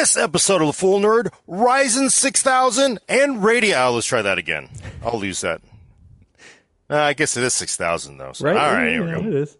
[0.00, 3.92] this episode of The Full Nerd, Ryzen 6000 and Radeon.
[3.94, 4.70] Let's try that again.
[5.04, 5.60] I'll lose that.
[6.88, 8.32] Uh, I guess it is 6000 though.
[8.32, 8.46] So.
[8.46, 8.56] Right?
[8.56, 9.28] All right, Yeah, here we go.
[9.28, 9.58] It is.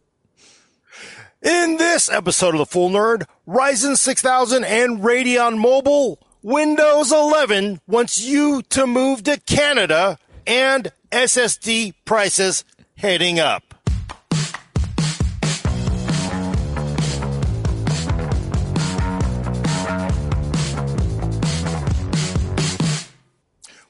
[1.42, 8.24] In this episode of The Full Nerd, Ryzen 6000 and Radeon Mobile, Windows 11 wants
[8.24, 10.16] you to move to Canada
[10.46, 12.64] and SSD prices
[12.96, 13.69] heading up.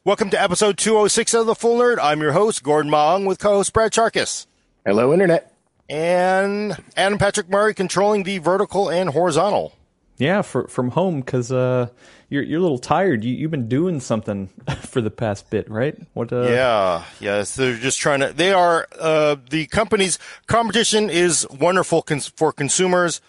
[0.05, 1.99] Welcome to episode 206 of The Full Nerd.
[2.01, 4.47] I'm your host, Gordon Ung, with co-host Brad Chacos.
[4.87, 5.55] Hello, Internet.
[5.91, 9.75] And Adam Patrick Murray controlling the vertical and horizontal.
[10.17, 11.89] Yeah, for, from home because uh,
[12.29, 13.25] you're you're a little tired.
[13.25, 14.49] You you've been doing something
[14.83, 15.97] for the past bit, right?
[16.13, 16.33] What?
[16.33, 18.33] Uh, Yeah, yes, they're just trying to.
[18.33, 23.21] They are uh, the company's competition is wonderful cons- for consumers.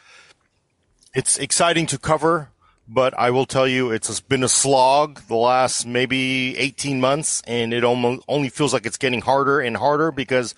[1.16, 2.51] It's exciting to cover,
[2.94, 7.74] but I will tell you, it's been a slog the last maybe eighteen months, and
[7.74, 10.54] it almost only feels like it's getting harder and harder because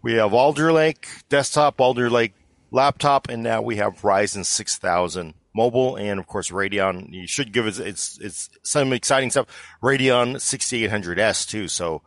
[0.00, 2.32] we have Alder Lake desktop, Alder Lake
[2.70, 7.12] laptop, and now we have Ryzen six thousand mobile, and of course Radeon.
[7.12, 9.46] You should give it it's it's some exciting stuff.
[9.82, 11.68] Radeon 6800s too.
[11.68, 12.00] So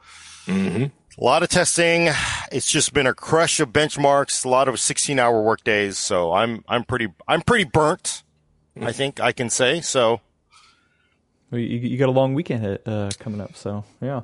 [0.47, 0.86] mm-hmm.
[0.86, 2.09] a lot of testing.
[2.52, 4.44] It's just been a crush of benchmarks.
[4.44, 6.00] A lot of sixteen hour work days.
[6.00, 8.23] So I'm I'm pretty I'm pretty burnt.
[8.81, 10.22] I think I can say so.
[11.52, 14.23] You, you got a long weekend uh, coming up, so yeah.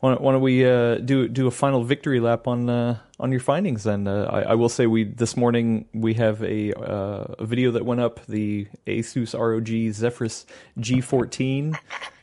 [0.00, 3.30] Why don't, why don't we uh, do do a final victory lap on uh, on
[3.30, 3.84] your findings?
[3.84, 7.72] Then uh, I, I will say we this morning we have a, uh, a video
[7.72, 10.46] that went up the Asus ROG Zephyrus
[10.78, 11.78] G14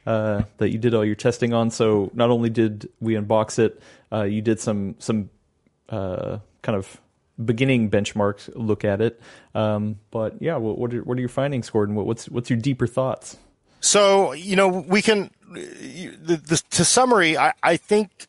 [0.08, 1.70] uh, that you did all your testing on.
[1.70, 5.30] So not only did we unbox it, you did some some
[5.88, 6.42] kind
[6.76, 7.00] of
[7.44, 9.22] beginning benchmarks look at it.
[9.56, 11.96] Um, but yeah, what what are, what are your findings, Gordon?
[11.96, 13.38] What, what's what's your deeper thoughts?
[13.80, 15.32] So you know we can.
[15.52, 18.28] The, the, to summary, I, I think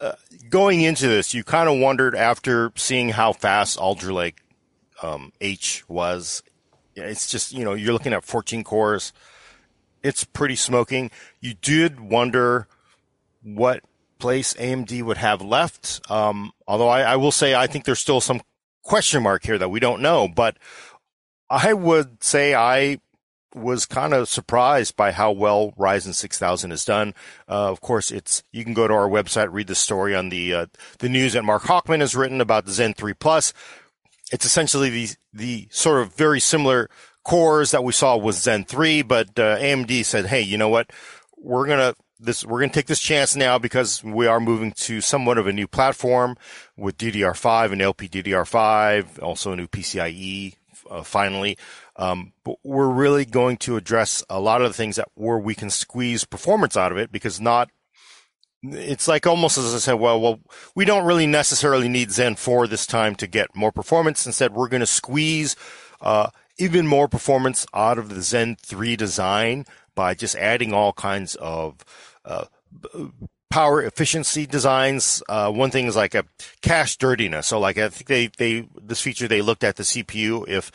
[0.00, 0.12] uh,
[0.48, 4.38] going into this, you kind of wondered after seeing how fast Alder Lake
[5.02, 6.42] um, H was.
[6.94, 9.12] It's just you know you're looking at 14 cores.
[10.02, 11.10] It's pretty smoking.
[11.40, 12.68] You did wonder
[13.42, 13.82] what
[14.18, 16.00] place AMD would have left.
[16.10, 18.40] Um, although I, I will say I think there's still some
[18.82, 20.28] question mark here that we don't know.
[20.28, 20.56] But
[21.50, 23.00] I would say I
[23.54, 27.14] was kind of surprised by how well Ryzen 6000 has done.
[27.48, 30.52] Uh, of course, it's you can go to our website, read the story on the
[30.52, 30.66] uh,
[30.98, 33.52] the news that Mark Hachman has written about the Zen 3 Plus.
[34.32, 36.90] It's essentially the the sort of very similar
[37.24, 40.90] cores that we saw with Zen 3, but uh, AMD said, "Hey, you know what?
[41.38, 45.38] We're gonna this we're gonna take this chance now because we are moving to somewhat
[45.38, 46.36] of a new platform
[46.76, 50.56] with DDR5 and LPDDR5, also a new PCIe
[50.90, 51.56] uh, finally."
[51.96, 55.54] Um, but we're really going to address a lot of the things that where we
[55.54, 57.70] can squeeze performance out of it because not
[58.62, 60.40] it's like almost as I said, well, well,
[60.74, 64.26] we don't really necessarily need Zen 4 this time to get more performance.
[64.26, 65.56] Instead, we're going to squeeze
[66.00, 69.66] uh, even more performance out of the Zen 3 design
[69.96, 71.84] by just adding all kinds of
[72.24, 72.44] uh,
[73.50, 75.22] power efficiency designs.
[75.28, 76.24] Uh, one thing is like a
[76.62, 77.48] cache dirtiness.
[77.48, 80.70] So, like I think they they this feature they looked at the CPU if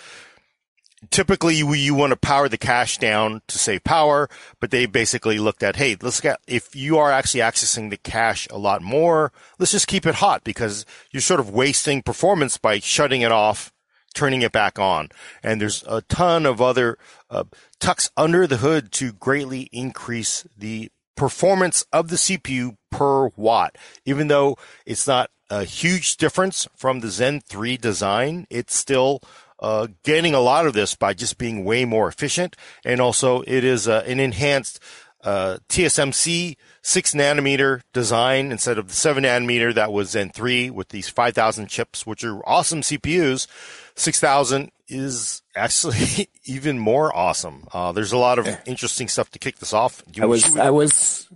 [1.10, 4.30] typically you, you want to power the cache down to save power,
[4.60, 8.48] but they basically looked at, hey, let's get, if you are actually accessing the cache
[8.52, 12.80] a lot more, let's just keep it hot because you're sort of wasting performance by
[12.80, 13.74] shutting it off,
[14.14, 15.10] turning it back on.
[15.42, 16.98] And there's a ton of other
[17.30, 17.46] uh,
[17.82, 23.78] tucks under the hood to greatly increase the performance of the CPU per watt.
[24.06, 29.22] Even though it's not a huge difference from the Zen 3 design, it's still
[29.60, 32.56] uh, gaining a lot of this by just being way more efficient.
[32.86, 34.80] And also it is uh, an enhanced
[35.24, 40.90] uh, TSMC six nanometer design instead of the seven nanometer that was Zen 3 with
[40.90, 43.48] these 5000 chips, which are awesome CPUs.
[43.96, 47.68] 6000 is actually even more awesome.
[47.72, 50.04] Uh, there's a lot of interesting stuff to kick this off.
[50.20, 51.28] I was, I was,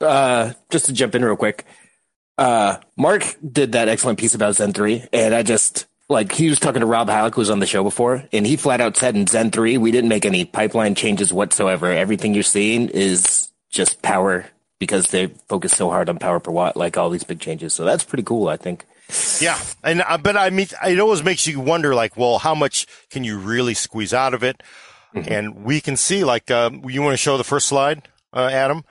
[0.00, 1.64] uh, just to jump in real quick.
[2.38, 6.58] Uh, Mark did that excellent piece about Zen 3, and I just, like, he was
[6.58, 9.14] talking to Rob Hallock, who was on the show before, and he flat out said
[9.14, 11.92] in Zen 3, we didn't make any pipeline changes whatsoever.
[11.92, 14.46] Everything you're seeing is just power
[14.78, 17.74] because they focus so hard on power per watt, like all these big changes.
[17.74, 18.86] So that's pretty cool, I think.
[19.40, 22.86] Yeah, and uh, but I mean, it always makes you wonder, like, well, how much
[23.10, 24.62] can you really squeeze out of it?
[25.12, 28.84] And we can see, like, um, you want to show the first slide, uh, Adam?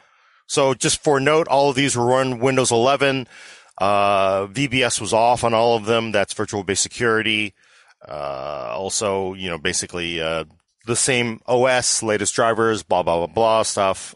[0.47, 3.27] So just for note, all of these were run Windows 11.
[3.77, 6.11] Uh, VBS was off on all of them.
[6.11, 7.53] That's virtual base security.
[8.05, 10.43] Uh, also, you know, basically, uh,
[10.85, 14.15] the same OS, latest drivers, blah blah blah blah stuff.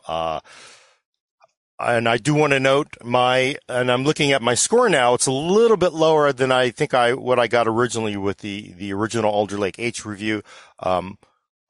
[1.79, 5.15] And I do want to note my, and I'm looking at my score now.
[5.15, 8.73] It's a little bit lower than I think I what I got originally with the
[8.73, 10.43] the original Alder Lake H review.
[10.79, 11.17] Um,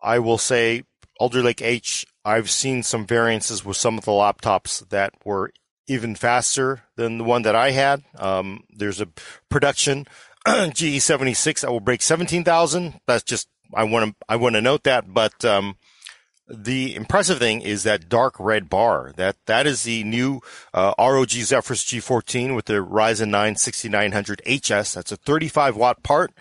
[0.02, 0.84] I will say
[1.20, 2.06] Alder Lake H.
[2.26, 5.52] I've seen some variances with some of the laptops that were
[5.88, 8.04] even faster than the one that I had.
[8.18, 9.08] Um, there's a
[9.50, 10.06] production
[10.48, 13.00] GE76 that will break 17,000.
[13.08, 15.78] That's just I want to I want to note that, but um,
[16.48, 19.14] the impressive thing is that dark red bar.
[19.16, 20.42] That that is the new
[20.74, 24.94] uh, ROG Zephyrus G14 with the Ryzen 9 6900 HS.
[24.94, 26.32] That's a 35 watt part.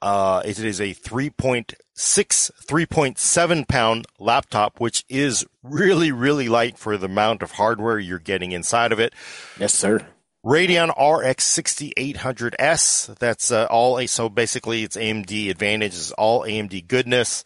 [0.00, 7.06] Uh, it is a 3.6, 3.7 pound laptop, which is really, really light for the
[7.06, 9.12] amount of hardware you're getting inside of it.
[9.58, 10.06] Yes, sir.
[10.44, 13.18] Radeon RX 6800S.
[13.18, 14.06] That's uh, all.
[14.06, 15.94] So basically, it's AMD Advantage.
[15.94, 17.44] Is all AMD goodness.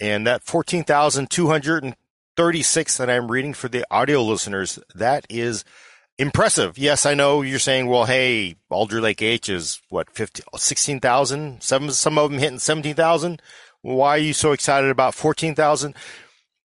[0.00, 5.64] And that 14,236 that I'm reading for the audio listeners, that is
[6.18, 6.78] impressive.
[6.78, 11.62] Yes, I know you're saying, well, hey, Alder Lake H is what, 15, 16,000?
[11.62, 13.40] Some, some of them hitting 17,000.
[13.82, 15.94] Why are you so excited about 14,000?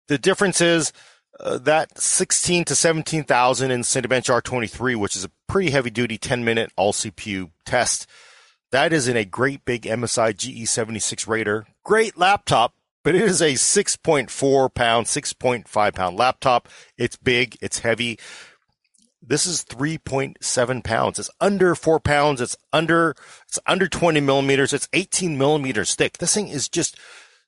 [0.07, 0.91] The difference is
[1.39, 6.43] uh, that 16 to 17,000 in Cinebench R23, which is a pretty heavy duty 10
[6.43, 8.07] minute all CPU test.
[8.71, 11.65] That is in a great big MSI GE76 Raider.
[11.83, 12.73] Great laptop,
[13.03, 16.69] but it is a 6.4 pound, 6.5 pound laptop.
[16.97, 17.57] It's big.
[17.61, 18.19] It's heavy.
[19.21, 21.19] This is 3.7 pounds.
[21.19, 22.41] It's under four pounds.
[22.41, 23.15] It's under,
[23.47, 24.73] it's under 20 millimeters.
[24.73, 26.17] It's 18 millimeters thick.
[26.17, 26.97] This thing is just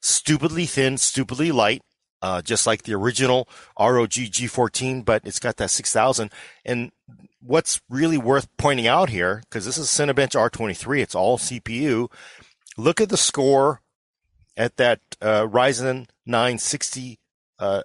[0.02, 1.82] stupidly thin, stupidly light.
[2.22, 6.32] Uh, just like the original ROG G14, but it's got that 6000.
[6.64, 6.94] And
[7.42, 12.10] what's really worth pointing out here, because this is Cinebench R23, it's all CPU.
[12.78, 13.82] Look at the score
[14.56, 17.20] at that uh, Ryzen 960
[17.60, 17.84] uh,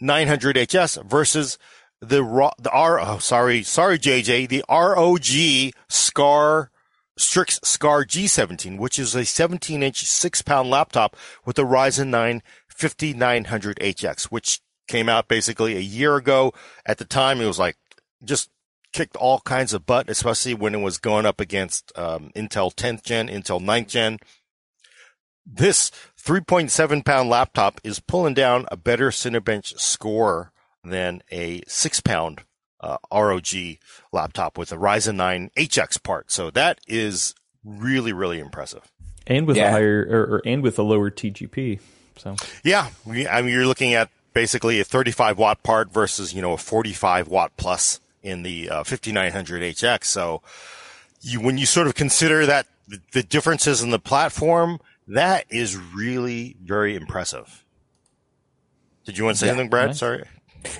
[0.00, 1.58] 900 HS versus
[2.00, 2.22] the
[2.58, 6.70] the R oh sorry sorry JJ the ROG Scar
[7.16, 12.42] Strix Scar G17 which is a 17 inch 6 pound laptop with a Ryzen 9
[12.68, 16.52] 5900 HX which came out basically a year ago.
[16.86, 17.76] At the time it was like
[18.24, 18.50] just
[18.92, 23.02] kicked all kinds of butt especially when it was going up against um, Intel 10th
[23.02, 24.18] gen Intel 9th gen
[25.50, 25.90] this
[26.22, 30.52] 3.7 pound laptop is pulling down a better Cinebench score
[30.84, 32.42] than a six pound
[32.80, 33.48] uh, ROG
[34.12, 36.30] laptop with a Ryzen 9 HX part.
[36.30, 37.34] So that is
[37.64, 38.90] really, really impressive.
[39.26, 39.68] And with yeah.
[39.68, 41.80] a higher, or, or, and with a lower TGP.
[42.16, 46.52] So yeah, I mean, you're looking at basically a 35 watt part versus you know
[46.52, 50.04] a 45 watt plus in the uh, 5900 HX.
[50.04, 50.42] So
[51.20, 52.66] you, when you sort of consider that
[53.12, 57.64] the differences in the platform that is really very impressive.
[59.04, 59.88] Did you want to say yeah, anything, Brad?
[59.88, 59.98] Nice.
[59.98, 60.24] Sorry.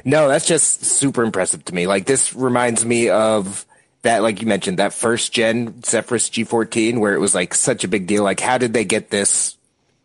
[0.04, 1.86] No, that's just super impressive to me.
[1.86, 3.64] Like this reminds me of
[4.02, 7.88] that, like you mentioned, that first gen Zephyrus G14, where it was like such a
[7.88, 8.22] big deal.
[8.22, 9.56] Like, how did they get this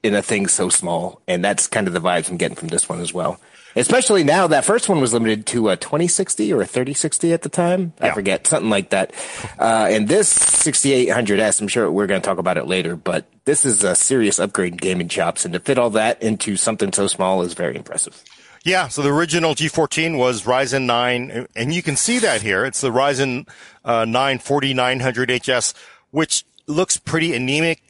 [0.01, 1.21] in a thing so small?
[1.27, 3.39] And that's kind of the vibes I'm getting from this one as well.
[3.75, 7.49] Especially now, that first one was limited to a 2060 or a 3060 at the
[7.49, 7.93] time.
[7.99, 8.07] Yeah.
[8.07, 9.13] I forget, something like that.
[9.57, 13.65] Uh, and this 6800S, I'm sure we're going to talk about it later, but this
[13.65, 15.45] is a serious upgrade in gaming chops.
[15.45, 18.23] And to fit all that into something so small is very impressive.
[18.63, 22.63] Yeah, so the original G14 was Ryzen 9, and you can see that here.
[22.63, 23.49] It's the Ryzen
[23.83, 25.73] uh, 9 4900 HS,
[26.11, 27.83] which looks pretty anemic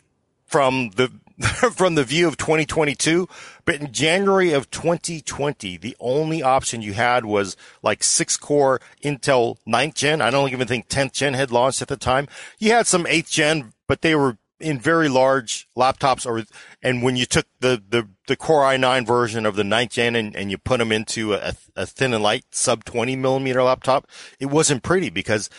[0.47, 1.11] from the
[1.73, 3.27] from the view of 2022.
[3.65, 9.57] But in January of 2020, the only option you had was like six core Intel
[9.67, 10.21] 9th gen.
[10.21, 12.27] I don't even think 10th gen had launched at the time.
[12.59, 16.45] You had some 8th gen, but they were in very large laptops or,
[16.81, 20.35] and when you took the, the, the Core i9 version of the 9th gen and,
[20.35, 24.07] and you put them into a, a thin and light sub 20 millimeter laptop,
[24.39, 25.49] it wasn't pretty because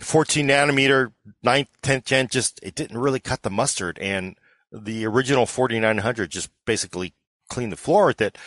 [0.00, 1.12] 14 nanometer
[1.44, 3.98] 9th, 10th gen just, it didn't really cut the mustard.
[4.00, 4.36] And
[4.70, 7.14] the original 4900 just basically
[7.52, 8.38] cleaned the floor with it.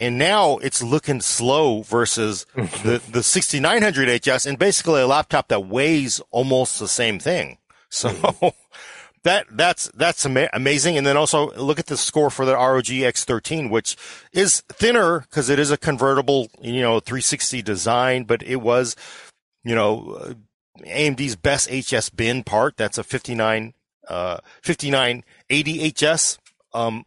[0.00, 5.66] And now it's looking slow versus the, the 6900 HS and basically a laptop that
[5.66, 7.58] weighs almost the same thing.
[7.88, 8.10] So
[9.22, 10.96] that, that's, that's ama- amazing.
[10.96, 13.96] And then also look at the score for the ROG X13, which
[14.32, 18.94] is thinner because it is a convertible, you know, 360 design, but it was,
[19.64, 20.34] you know,
[20.80, 22.76] AMD's best HS bin part.
[22.76, 23.74] That's a 59,
[24.06, 26.38] uh, 5980 HS.
[26.72, 27.04] Um,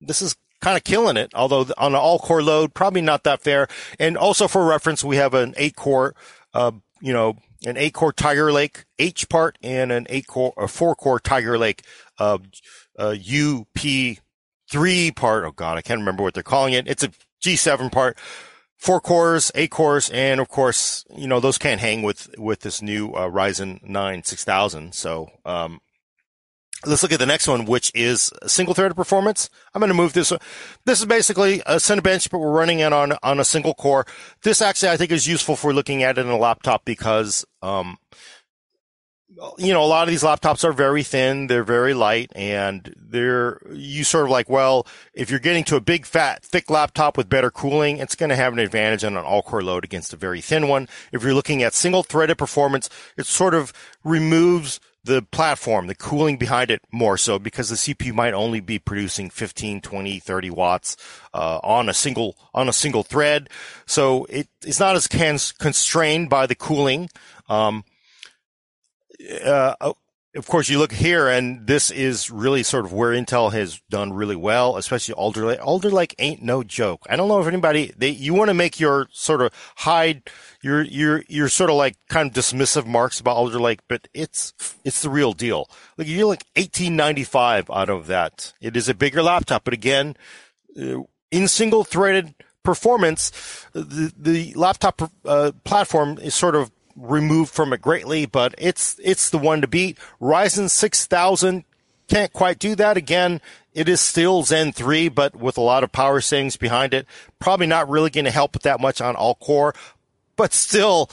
[0.00, 3.42] this is kind of killing it, although on an all core load, probably not that
[3.42, 3.68] fair.
[3.98, 6.14] And also for reference, we have an eight core,
[6.54, 10.66] uh, you know, an eight core Tiger Lake H part and an eight core, a
[10.66, 11.82] four core Tiger Lake,
[12.18, 12.38] uh,
[12.98, 13.66] uh, UP
[14.74, 15.44] G3 part.
[15.44, 16.88] Oh God, I can't remember what they're calling it.
[16.88, 17.10] It's a
[17.42, 18.18] G7 part,
[18.78, 22.80] four cores, eight cores, and of course, you know, those can't hang with, with this
[22.80, 24.94] new uh, Ryzen 9 6000.
[24.94, 25.80] So, um,
[26.86, 29.48] Let's look at the next one, which is single threaded performance.
[29.74, 30.32] I'm going to move this.
[30.84, 34.06] This is basically a Cinebench, but we're running it on, on a single core.
[34.42, 37.98] This actually, I think is useful for looking at it in a laptop because, um,
[39.58, 43.60] you know, a lot of these laptops are very thin, they're very light, and they're,
[43.72, 47.28] you sort of like, well, if you're getting to a big, fat, thick laptop with
[47.28, 50.40] better cooling, it's going to have an advantage on an all-core load against a very
[50.40, 50.88] thin one.
[51.12, 53.72] If you're looking at single-threaded performance, it sort of
[54.04, 58.78] removes the platform, the cooling behind it more so because the CPU might only be
[58.78, 60.96] producing 15, 20, 30 watts,
[61.34, 63.50] uh, on a single, on a single thread.
[63.86, 65.06] So it, it's not as
[65.52, 67.10] constrained by the cooling.
[67.48, 67.84] Um,
[69.44, 69.92] uh,
[70.36, 74.12] of course, you look here, and this is really sort of where Intel has done
[74.12, 75.64] really well, especially Alder Lake.
[75.64, 77.06] Alder Lake ain't no joke.
[77.08, 80.28] I don't know if anybody they you want to make your sort of hide
[80.60, 84.52] your your your sort of like kind of dismissive marks about Alder Lake, but it's
[84.84, 85.68] it's the real deal.
[85.96, 88.52] Like you're like 1895 out of that.
[88.60, 90.16] It is a bigger laptop, but again,
[90.80, 93.30] uh, in single threaded performance,
[93.72, 99.30] the the laptop uh, platform is sort of removed from it greatly, but it's it's
[99.30, 99.98] the one to beat.
[100.20, 101.64] Ryzen 6000
[102.08, 103.40] can't quite do that again.
[103.72, 107.06] It is still Zen 3, but with a lot of power savings behind it.
[107.38, 109.74] Probably not really going to help with that much on all core,
[110.36, 111.10] but still,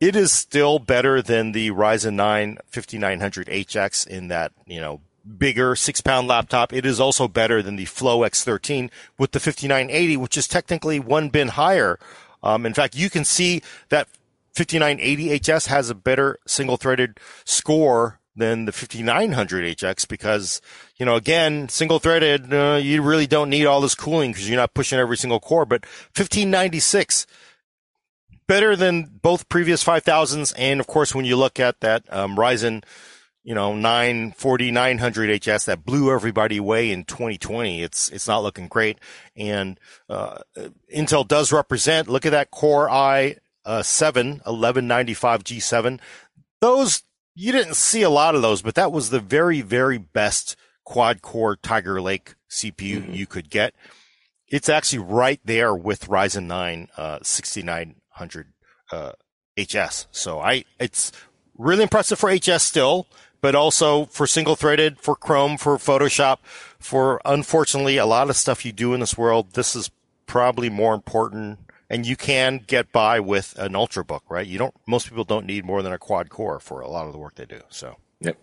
[0.00, 5.00] it is still better than the Ryzen 9 5900HX in that, you know,
[5.38, 6.72] bigger six pound laptop.
[6.72, 11.28] It is also better than the Flow X13 with the 5980, which is technically one
[11.28, 11.98] bin higher.
[12.42, 14.08] Um, in fact, you can see that
[14.54, 20.60] 5980HS has a better single threaded score than the 5900HX because,
[20.96, 24.58] you know, again, single threaded, uh, you really don't need all this cooling because you're
[24.58, 25.84] not pushing every single core, but
[26.16, 27.26] 1596
[28.46, 30.54] better than both previous 5000s.
[30.56, 32.84] And of course, when you look at that, um, Ryzen,
[33.44, 37.82] you know, 940, 900 HS that blew everybody away in 2020.
[37.82, 38.98] It's, it's not looking great.
[39.36, 39.78] And,
[40.08, 40.38] uh,
[40.94, 46.00] Intel does represent, look at that Core i uh, 7, 1195 G7.
[46.60, 47.02] Those,
[47.34, 51.22] you didn't see a lot of those, but that was the very, very best quad
[51.22, 53.12] core Tiger Lake CPU mm-hmm.
[53.12, 53.74] you could get.
[54.48, 58.46] It's actually right there with Ryzen 9, uh, 6900,
[58.90, 59.12] uh,
[59.58, 60.06] HS.
[60.10, 61.10] So I, it's
[61.56, 63.06] really impressive for HS still,
[63.40, 66.38] but also for single threaded, for Chrome, for Photoshop,
[66.78, 69.52] for unfortunately a lot of stuff you do in this world.
[69.54, 69.90] This is
[70.26, 71.58] probably more important
[71.92, 74.46] and you can get by with an ultrabook, right?
[74.46, 74.74] You don't.
[74.86, 77.34] Most people don't need more than a quad core for a lot of the work
[77.34, 77.60] they do.
[77.68, 77.96] So.
[78.20, 78.38] Yep.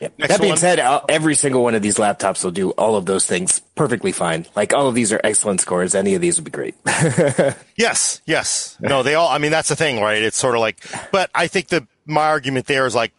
[0.00, 0.16] Yep.
[0.18, 0.58] that being one.
[0.58, 0.78] said,
[1.08, 4.46] every single one of these laptops will do all of those things perfectly fine.
[4.54, 5.96] Like all of these are excellent scores.
[5.96, 6.76] Any of these would be great.
[7.76, 8.76] yes, yes.
[8.80, 9.28] No, they all.
[9.28, 10.22] I mean, that's the thing, right?
[10.22, 10.78] It's sort of like.
[11.10, 13.12] But I think the my argument there is like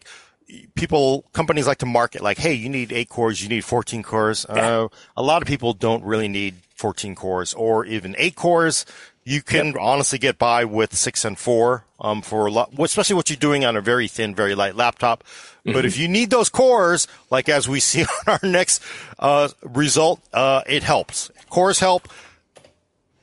[0.74, 4.46] people companies like to market like, hey, you need eight cores, you need fourteen cores.
[4.48, 4.54] Yeah.
[4.54, 8.86] Uh, a lot of people don't really need 14 cores or even eight cores.
[9.22, 9.76] You can yep.
[9.78, 13.64] honestly get by with six and four, um, for a lot, especially what you're doing
[13.64, 15.22] on a very thin, very light laptop.
[15.22, 15.72] Mm-hmm.
[15.72, 18.82] But if you need those cores, like as we see on our next,
[19.18, 21.30] uh, result, uh, it helps.
[21.50, 22.08] Cores help.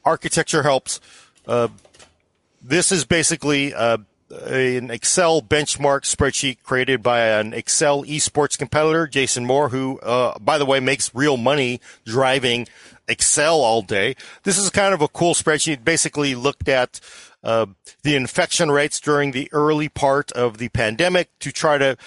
[0.06, 1.02] Architecture helps.
[1.48, 1.70] Uh,
[2.62, 3.98] this is basically, uh,
[4.30, 10.58] an Excel benchmark spreadsheet created by an Excel esports competitor, Jason Moore, who, uh, by
[10.58, 12.68] the way, makes real money driving
[13.08, 14.16] Excel all day.
[14.44, 15.84] This is kind of a cool spreadsheet.
[15.84, 17.00] Basically looked at
[17.44, 17.68] uh,
[18.04, 21.98] the infection rates during the early part of the pandemic to try to,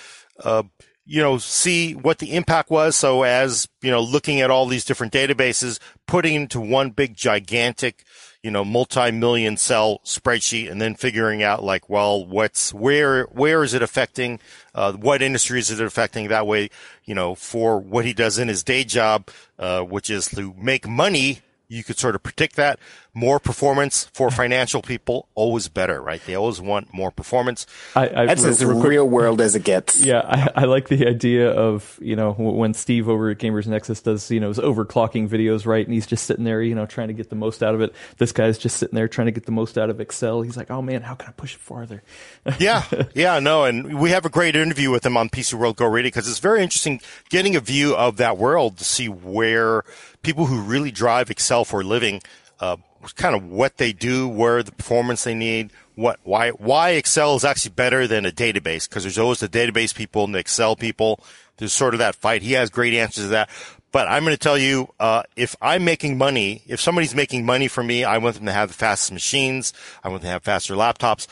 [0.44, 0.62] uh,
[1.04, 2.96] you know, see what the impact was.
[2.96, 8.04] So as, you know, looking at all these different databases, putting into one big gigantic
[8.42, 13.74] you know, multi-million cell spreadsheet and then figuring out like, well, what's, where, where is
[13.74, 14.40] it affecting,
[14.74, 16.70] uh, what industry is it affecting that way,
[17.04, 19.28] you know, for what he does in his day job,
[19.58, 22.78] uh, which is to make money you could sort of predict that.
[23.12, 26.20] More performance for financial people, always better, right?
[26.24, 27.66] They always want more performance.
[27.96, 30.00] I, I, That's as real world as it gets.
[30.10, 34.00] Yeah, I, I, like the idea of, you know, when Steve over at Gamers Nexus
[34.00, 35.84] does, you know, his overclocking videos, right?
[35.84, 37.94] And he's just sitting there, you know, trying to get the most out of it.
[38.16, 40.42] This guy's just sitting there trying to get the most out of Excel.
[40.42, 42.02] He's like, oh man, how can I push it farther?
[42.58, 43.64] yeah, yeah, no.
[43.64, 46.40] And we have a great interview with him on PC World Go Radio because it's
[46.40, 49.84] very interesting getting a view of that world to see where–
[50.22, 52.20] people who really drive Excel for a living,
[52.60, 52.76] uh,
[53.16, 57.44] kind of what they do, where the performance they need, what, why, why Excel is
[57.44, 61.20] actually better than a database, because there's always the database people and the Excel people.
[61.56, 62.42] There's sort of that fight.
[62.42, 63.50] He has great answers to that.
[63.92, 67.68] But I'm going to tell you, uh, if I'm making money, if somebody's making money
[67.68, 69.72] for me, I want them to have the fastest machines.
[70.04, 71.26] I want them to have faster laptops.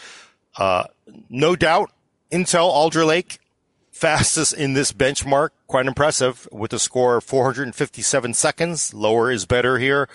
[0.57, 0.85] Uh,
[1.31, 1.93] no doubt,
[2.33, 3.39] Intel Alder Lake,
[3.93, 8.93] fastest in this benchmark, quite impressive with a score of 457 seconds.
[8.93, 10.09] Lower is better here.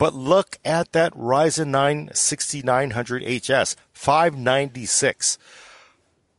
[0.00, 5.38] But look at that Ryzen 9 6900HS, 596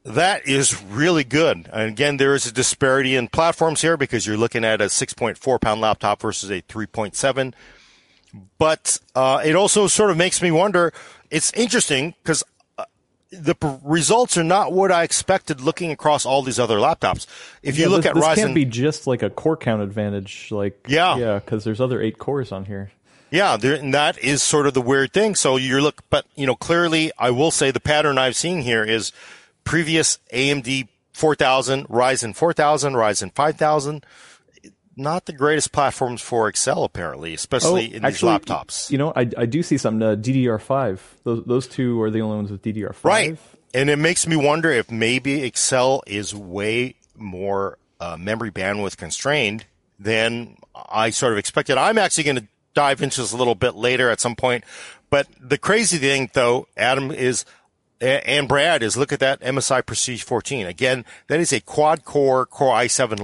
[0.03, 1.70] that is really good.
[1.72, 5.62] And again, there is a disparity in platforms here because you're looking at a 6.4
[5.62, 7.53] pound laptop versus a 3.7.
[8.58, 10.91] But uh, it also sort of makes me wonder.
[11.30, 12.44] It's interesting because
[12.80, 12.86] uh,
[13.30, 17.27] the p- results are not what I expected looking across all these other laptops.
[17.62, 19.84] If you Yeah, look this, at this Ryzen, can't be just like a core count
[19.84, 20.48] advantage.
[20.50, 21.15] Like Yeah.
[21.18, 22.91] yeah, because there's other eight cores on here.
[23.31, 25.35] Yeah, there, and that is sort of the weird thing.
[25.35, 28.83] So you're look, but you know, clearly, I will say the pattern I've seen here
[28.83, 29.13] is
[29.63, 34.05] previous AMD 4000, Ryzen 4000, Ryzen 5000.
[34.97, 38.91] Not the greatest platforms for Excel, apparently, especially in Oh, actually, these laptops.
[38.91, 41.00] You know, I, I do see some Uh, DDR5.
[41.23, 43.03] Those those two are the only ones with DDR5.
[43.03, 43.38] Right.
[43.73, 49.65] And it makes me wonder if maybe Excel is way more uh, memory bandwidth constrained
[49.97, 51.77] than I sort of expected.
[51.77, 54.63] I'm actually going to dive into this a little bit later at some point.
[55.10, 57.46] But the crazy thing, though, Adam, is
[58.01, 60.66] and Brad is look at that MSI Prestige 14.
[60.66, 63.20] Again, that is a quad core Core i7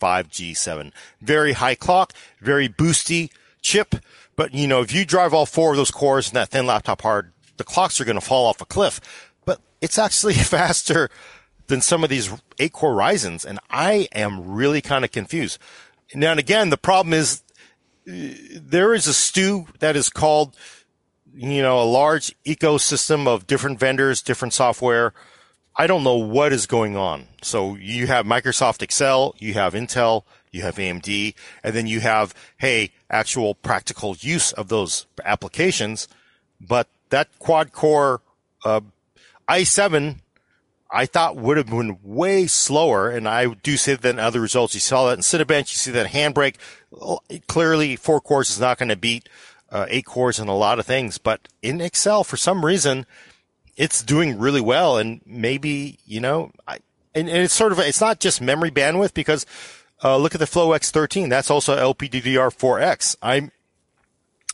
[0.00, 0.90] 1195G7.
[1.20, 3.94] Very high clock, very boosty chip.
[4.34, 7.02] But you know, if you drive all four of those cores in that thin laptop
[7.02, 9.00] hard, the clocks are going to fall off a cliff.
[9.44, 11.08] But it's actually faster
[11.68, 13.44] than some of these eight core Ryzen's.
[13.44, 15.58] And I am really kind of confused.
[16.12, 17.42] Now and again, the problem is
[18.04, 20.56] there is a stew that is called
[21.34, 25.12] you know, a large ecosystem of different vendors, different software.
[25.76, 27.28] I don't know what is going on.
[27.40, 32.34] So you have Microsoft Excel, you have Intel, you have AMD, and then you have,
[32.58, 36.08] hey, actual practical use of those applications.
[36.60, 38.20] But that quad core,
[38.64, 38.82] uh,
[39.48, 40.18] i7,
[40.92, 43.10] I thought would have been way slower.
[43.10, 44.74] And I do say that in other results.
[44.74, 45.72] You saw that in Cinebench.
[45.72, 46.56] You see that Handbrake.
[47.46, 49.28] Clearly, four cores is not going to beat
[49.70, 51.18] uh, eight cores and a lot of things.
[51.18, 53.06] But in Excel, for some reason,
[53.76, 54.98] it's doing really well.
[54.98, 56.78] And maybe, you know, I,
[57.14, 59.46] and, and it's sort of, it's not just memory bandwidth because,
[60.04, 61.30] uh, look at the Flow X13.
[61.30, 63.16] That's also LPDDR4X.
[63.22, 63.50] I'm,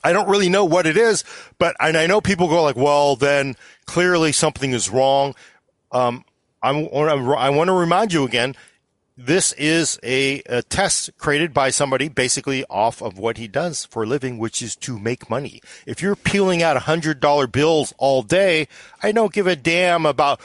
[0.04, 1.24] I don't really know what it is,
[1.58, 5.34] but, and I know people go like, well, then clearly something is wrong.
[5.90, 6.24] Um,
[6.62, 8.56] I'm, I uh, want to remind you again,
[9.16, 14.04] this is a, a, test created by somebody basically off of what he does for
[14.04, 15.60] a living, which is to make money.
[15.86, 18.68] If you're peeling out hundred dollar bills all day,
[19.02, 20.40] I don't give a damn about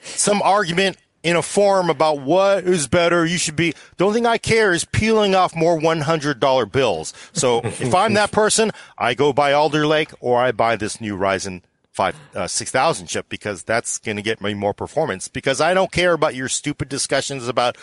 [0.00, 3.24] some argument in a forum about what is better.
[3.24, 3.74] You should be.
[3.96, 7.12] The only thing I care is peeling off more one hundred dollar bills.
[7.32, 11.16] So if I'm that person, I go buy Alder Lake or I buy this new
[11.16, 15.28] Ryzen five uh, six thousand chip because that's going to get me more performance.
[15.28, 17.76] Because I don't care about your stupid discussions about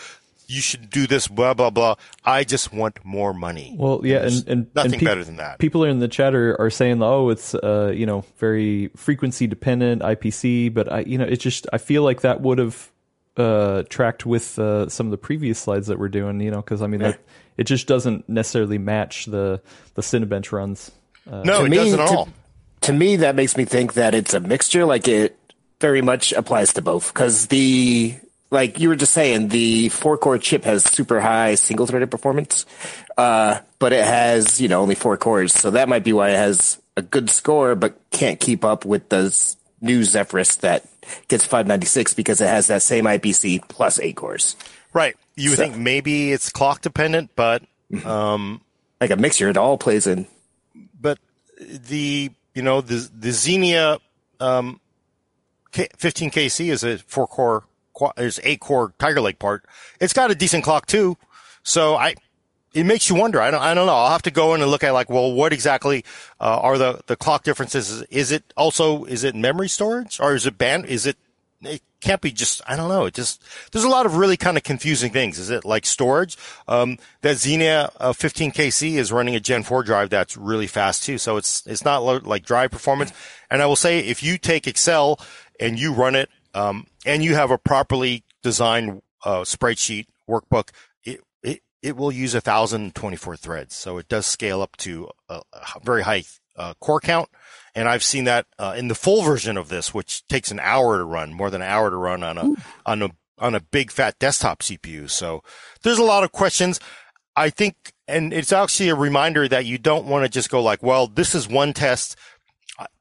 [0.50, 1.96] you should do this blah blah blah.
[2.24, 3.74] I just want more money.
[3.78, 5.58] Well, yeah, There's and, and nothing and peop- better than that.
[5.58, 9.46] People are in the chat are, are saying, oh, it's uh, you know very frequency
[9.46, 12.90] dependent IPC, but I you know it's just I feel like that would have
[13.36, 16.80] uh, tracked with uh, some of the previous slides that we're doing, you know, because
[16.82, 17.20] I mean that,
[17.58, 19.60] it just doesn't necessarily match the
[19.94, 20.90] the Cinebench runs.
[21.30, 22.28] Uh, no, To it me, doesn't at to- all.
[22.82, 24.84] To me, that makes me think that it's a mixture.
[24.84, 25.36] Like it
[25.80, 27.12] very much applies to both.
[27.12, 28.14] Because the
[28.50, 32.64] like you were just saying, the four core chip has super high single threaded performance,
[33.16, 36.36] uh, but it has you know only four cores, so that might be why it
[36.36, 39.32] has a good score, but can't keep up with the
[39.80, 40.84] new Zephyrus that
[41.28, 44.56] gets 596 because it has that same IPC plus eight cores.
[44.92, 45.14] Right.
[45.36, 47.62] You would So- think maybe it's clock dependent, but
[48.04, 48.60] um,
[49.00, 50.26] Like a mixture, it all plays in.
[51.00, 51.18] but
[51.60, 54.00] the you know the the Xenia
[54.40, 54.80] um,
[55.72, 57.62] 15KC is a four core,
[58.16, 59.64] is eight core Tiger Lake part.
[60.00, 61.16] It's got a decent clock too,
[61.62, 62.16] so I.
[62.74, 63.40] It makes you wonder.
[63.40, 63.62] I don't.
[63.62, 63.94] I don't know.
[63.94, 66.04] I'll have to go in and look at like, well, what exactly
[66.40, 68.02] uh, are the the clock differences?
[68.10, 70.84] Is it also is it memory storage or is it band?
[70.86, 71.16] Is it?
[71.62, 72.62] It can't be just.
[72.68, 73.06] I don't know.
[73.06, 73.42] It just
[73.72, 75.38] there's a lot of really kind of confusing things.
[75.38, 76.36] Is it like storage?
[76.68, 81.18] Um, that Xenia uh, 15KC is running a Gen 4 drive that's really fast too.
[81.18, 83.12] So it's it's not lo- like drive performance.
[83.50, 85.18] And I will say, if you take Excel
[85.58, 90.70] and you run it, um, and you have a properly designed uh, spreadsheet workbook,
[91.02, 93.74] it, it it will use 1024 threads.
[93.74, 96.22] So it does scale up to a, a very high
[96.58, 97.28] uh, core count.
[97.74, 100.98] And I've seen that uh, in the full version of this, which takes an hour
[100.98, 103.90] to run, more than an hour to run on a on a on a big
[103.90, 105.08] fat desktop CPU.
[105.08, 105.42] So
[105.82, 106.80] there's a lot of questions.
[107.36, 110.82] I think and it's actually a reminder that you don't want to just go like,
[110.82, 112.16] well, this is one test.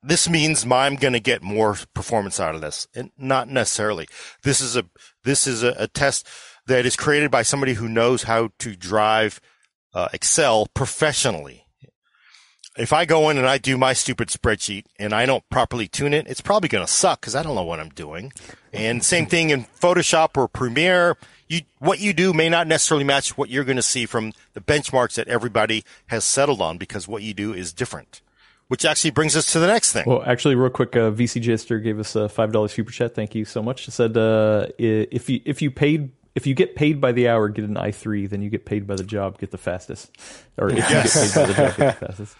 [0.03, 2.87] This means I'm going to get more performance out of this.
[2.93, 4.07] And not necessarily.
[4.43, 4.83] This is a,
[5.23, 6.27] this is a, a test
[6.65, 9.39] that is created by somebody who knows how to drive
[9.93, 11.66] uh, Excel professionally.
[12.77, 16.13] If I go in and I do my stupid spreadsheet and I don't properly tune
[16.13, 18.31] it, it's probably going to suck because I don't know what I'm doing.
[18.71, 21.17] And same thing in Photoshop or Premiere.
[21.47, 24.61] You, what you do may not necessarily match what you're going to see from the
[24.61, 28.21] benchmarks that everybody has settled on because what you do is different.
[28.67, 30.03] Which actually brings us to the next thing.
[30.05, 33.15] Well, actually, real quick, uh, VC Jester gave us a five dollars super chat.
[33.15, 33.87] Thank you so much.
[33.87, 37.49] It said uh, if you if you paid if you get paid by the hour,
[37.49, 38.27] get an i three.
[38.27, 40.15] Then you get paid by the job, get the fastest.
[40.55, 41.35] Or if yes.
[41.35, 42.37] you get paid by the job, get the fastest.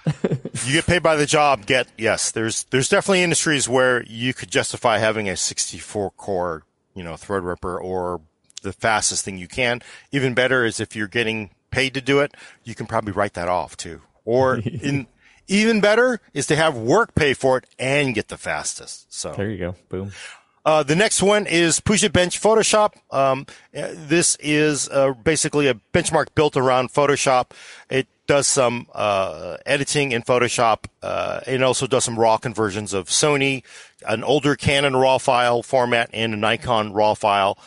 [0.68, 2.30] you get paid by the job, get yes.
[2.30, 7.82] There's there's definitely industries where you could justify having a 64 core, you know, Threadripper
[7.82, 8.22] or
[8.62, 9.82] the fastest thing you can.
[10.12, 13.48] Even better is if you're getting paid to do it, you can probably write that
[13.48, 14.02] off too.
[14.26, 15.08] Or in
[15.48, 19.12] even better is to have work pay for it and get the fastest.
[19.12, 19.76] So there you go.
[19.90, 20.12] Boom.
[20.68, 22.96] Uh, the next one is Puget Bench Photoshop.
[23.10, 27.52] Um, this is uh, basically a benchmark built around Photoshop.
[27.90, 30.88] It does some uh, editing in Photoshop.
[31.02, 33.64] Uh, it also does some raw conversions of Sony,
[34.06, 37.58] an older Canon RAW file format, and a Nikon RAW file.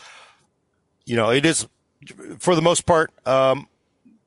[1.07, 1.67] You know, it is
[2.39, 3.67] for the most part um,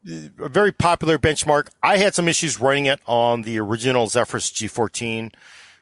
[0.03, 1.67] a very popular benchmark.
[1.83, 5.31] I had some issues running it on the original Zephyrus G14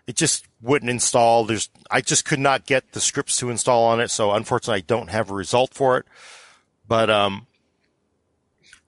[0.08, 1.46] it just wouldn't install.
[1.46, 4.10] There's, I just could not get the scripts to install on it.
[4.10, 6.06] So unfortunately, I don't have a result for it.
[6.88, 7.48] But, um,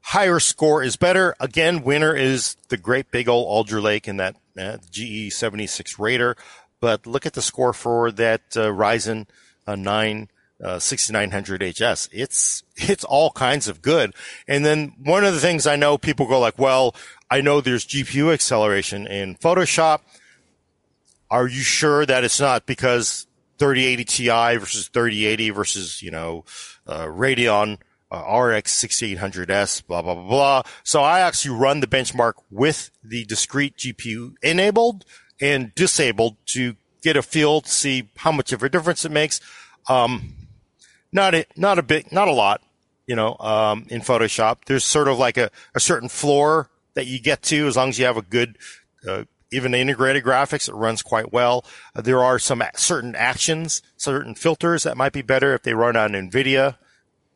[0.02, 1.36] higher score is better.
[1.40, 6.36] Again, winner is the great big old Alder Lake in that uh, GE 76 Raider.
[6.80, 9.28] But look at the score for that uh, Ryzen
[9.66, 10.30] uh, 9
[10.64, 12.10] uh, 6900 HS.
[12.12, 14.14] It's, it's all kinds of good.
[14.48, 16.96] And then one of the things I know people go like, well,
[17.30, 20.02] I know there's GPU acceleration in Photoshop.
[21.34, 23.26] Are you sure that it's not because
[23.58, 26.46] 3080 Ti versus 3080 versus, you know,
[26.86, 27.80] uh, Radeon
[28.12, 30.62] uh, RX 6800S, blah, blah, blah, blah.
[30.84, 35.06] So I actually run the benchmark with the discrete GPU enabled
[35.41, 39.41] and disabled to get a feel to see how much of a difference it makes.
[39.89, 40.36] Um,
[41.12, 42.62] not a, not a bit, not a lot,
[43.08, 44.65] you know, um, in Photoshop.
[44.67, 47.98] There's sort of like a, a certain floor that you get to as long as
[47.98, 48.60] you have a good,
[49.08, 51.66] uh, even the integrated graphics, it runs quite well.
[51.96, 55.96] Uh, there are some certain actions, certain filters that might be better if they run
[55.96, 56.78] on NVIDIA.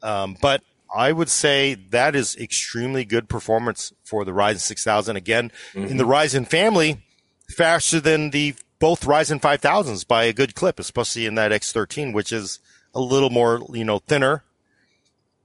[0.02, 0.62] Um, but
[0.94, 5.16] I would say that is extremely good performance for the Ryzen 6000.
[5.16, 5.88] Again, mm-hmm.
[5.88, 7.04] in the Ryzen family,
[7.50, 12.32] faster than the both Ryzen 5000s by a good clip, especially in that X13, which
[12.32, 12.60] is
[12.94, 14.44] a little more, you know, thinner.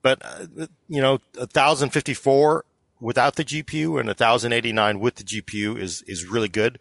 [0.02, 2.64] But, uh, you know, 1054
[3.02, 6.78] without the GPU and 1089 with the GPU is, is really good.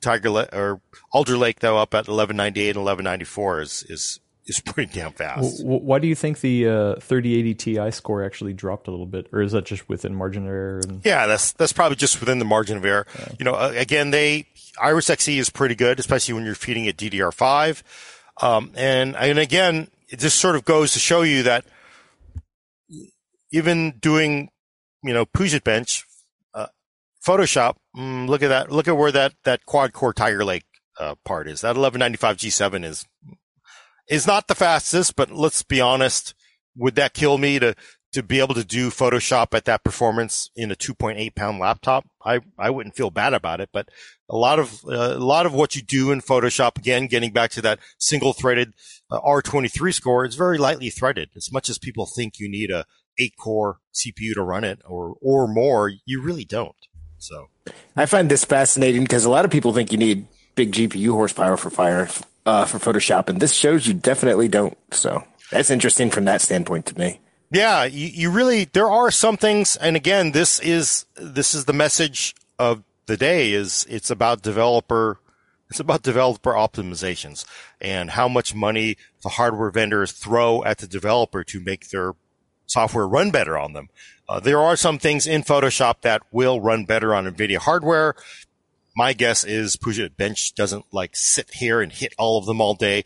[0.00, 0.80] Tiger Le- or
[1.12, 5.64] Alder Lake though up at 1198 and 1194 is, is, is pretty damn fast.
[5.64, 9.40] Why do you think the uh, 3080 Ti score actually dropped a little bit, or
[9.40, 10.80] is that just within margin of error?
[10.86, 11.00] And...
[11.04, 13.06] Yeah, that's that's probably just within the margin of error.
[13.18, 13.28] Yeah.
[13.38, 14.46] You know, uh, again, they
[14.80, 17.82] Iris Xe is pretty good, especially when you're feeding it DDR5.
[18.40, 21.64] Um, and and again, it just sort of goes to show you that
[23.52, 24.50] even doing
[25.02, 26.04] you know, Puget Bench,
[26.54, 26.66] uh,
[27.24, 28.70] Photoshop, mm, look at that.
[28.70, 30.64] Look at where that, that quad core Tiger Lake,
[30.98, 31.62] uh, part is.
[31.62, 33.06] That 1195 G7 is,
[34.08, 36.34] is not the fastest, but let's be honest.
[36.76, 37.74] Would that kill me to,
[38.12, 42.06] to be able to do Photoshop at that performance in a 2.8 pound laptop?
[42.24, 43.88] I, I wouldn't feel bad about it, but
[44.30, 47.50] a lot of, uh, a lot of what you do in Photoshop, again, getting back
[47.52, 48.72] to that single threaded
[49.10, 51.30] uh, R23 score, is very lightly threaded.
[51.36, 52.86] As much as people think you need a,
[53.18, 56.76] eight core CPU to run it or or more, you really don't.
[57.18, 57.48] So
[57.96, 61.56] I find this fascinating because a lot of people think you need big GPU horsepower
[61.56, 62.08] for fire
[62.44, 64.76] uh, for Photoshop, and this shows you definitely don't.
[64.90, 67.20] So that's interesting from that standpoint to me.
[67.50, 71.72] Yeah, you, you really there are some things, and again, this is this is the
[71.72, 75.18] message of the day is it's about developer
[75.68, 77.46] it's about developer optimizations
[77.80, 82.12] and how much money the hardware vendors throw at the developer to make their
[82.72, 83.88] software run better on them.
[84.28, 88.14] Uh, there are some things in Photoshop that will run better on NVIDIA hardware.
[88.96, 92.74] My guess is Puget Bench doesn't like sit here and hit all of them all
[92.74, 93.04] day.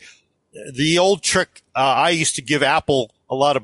[0.73, 3.63] The old trick uh, I used to give Apple a lot of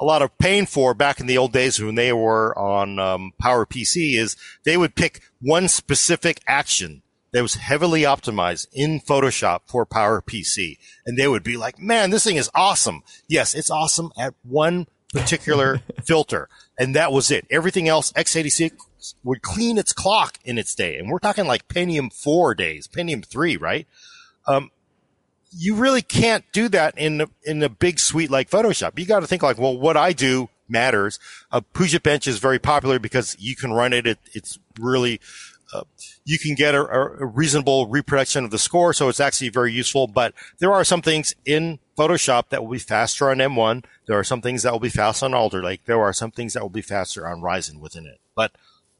[0.00, 3.32] a lot of pain for back in the old days when they were on um,
[3.38, 7.02] Power PC is they would pick one specific action
[7.32, 12.10] that was heavily optimized in Photoshop for Power PC, and they would be like, "Man,
[12.10, 16.48] this thing is awesome." Yes, it's awesome at one particular filter.
[16.78, 17.46] and that was it.
[17.50, 18.72] Everything else, x86
[19.22, 20.98] would clean its clock in its day.
[20.98, 23.86] And we're talking like Pentium 4 days, Pentium 3, right?
[24.46, 24.70] Um,
[25.56, 28.98] you really can't do that in a, in a big suite like Photoshop.
[28.98, 31.18] You got to think like, well, what I do matters.
[31.50, 34.06] A Puget Bench is very popular because you can run it.
[34.06, 35.53] it it's really, uh,
[36.24, 38.92] you can get a, a, reasonable reproduction of the score.
[38.92, 42.78] So it's actually very useful, but there are some things in Photoshop that will be
[42.78, 43.84] faster on M1.
[44.06, 45.82] There are some things that will be fast on Alder Lake.
[45.86, 48.52] There are some things that will be faster on Ryzen within it, but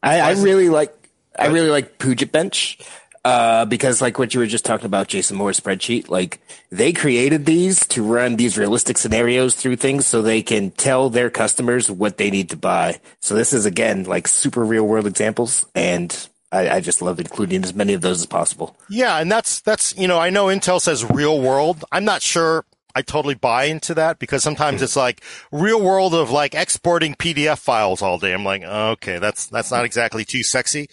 [0.03, 2.79] I, I really like, I really like Puget Bench.
[3.25, 7.47] Uh, because like what you were just talking about, Jason Moore's spreadsheet, like they created
[7.47, 12.19] these to run these realistic scenarios through things so they can tell their customers what
[12.19, 13.01] they need to buy.
[13.21, 17.65] So this is again like super real world examples and I, I just love including
[17.65, 18.77] as many of those as possible.
[18.89, 19.19] Yeah.
[19.19, 21.85] And that's, that's, you know, I know Intel says real world.
[21.91, 22.65] I'm not sure
[22.95, 27.59] I totally buy into that because sometimes it's like real world of like exporting PDF
[27.59, 28.33] files all day.
[28.33, 30.89] I'm like, okay, that's, that's not exactly too sexy.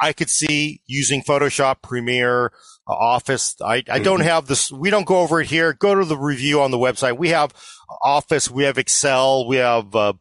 [0.00, 2.52] I could see using Photoshop, Premiere,
[2.88, 3.56] uh, Office.
[3.60, 4.28] I, I don't mm-hmm.
[4.28, 4.70] have this.
[4.70, 5.72] We don't go over it here.
[5.72, 7.18] Go to the review on the website.
[7.18, 7.52] We have
[8.02, 8.50] Office.
[8.50, 9.46] We have Excel.
[9.46, 10.14] We have uh,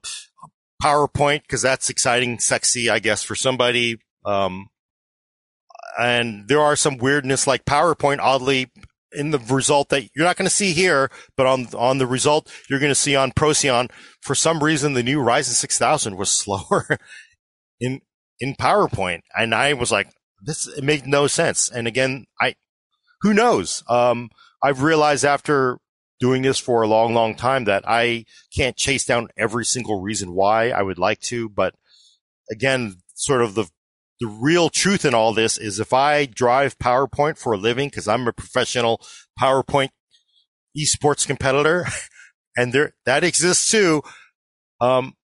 [0.81, 3.97] PowerPoint because that's exciting, sexy, I guess, for somebody.
[4.25, 4.67] Um,
[5.99, 8.71] and there are some weirdness like PowerPoint, oddly,
[9.13, 12.51] in the result that you're not going to see here, but on on the result
[12.69, 13.89] you're going to see on Procyon.
[14.21, 16.97] For some reason, the new Ryzen 6000 was slower
[17.79, 18.01] in
[18.41, 19.21] in PowerPoint.
[19.37, 20.09] And I was like,
[20.41, 21.69] this, it made no sense.
[21.69, 22.55] And again, I,
[23.21, 23.83] who knows?
[23.87, 24.29] Um,
[24.61, 25.77] I've realized after
[26.19, 28.25] doing this for a long, long time that I
[28.55, 31.47] can't chase down every single reason why I would like to.
[31.47, 31.75] But
[32.51, 33.67] again, sort of the,
[34.21, 38.07] the real truth in all this is if I drive PowerPoint for a living, cause
[38.07, 39.01] I'm a professional
[39.41, 39.89] PowerPoint
[40.77, 41.87] esports competitor
[42.57, 44.03] and there, that exists too.
[44.79, 45.15] Um,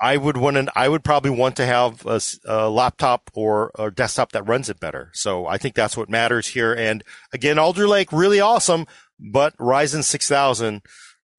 [0.00, 3.90] I would want to, I would probably want to have a, a laptop or a
[3.90, 5.10] desktop that runs it better.
[5.14, 6.74] So I think that's what matters here.
[6.74, 8.86] And again, Alder Lake, really awesome,
[9.18, 10.82] but Ryzen 6000,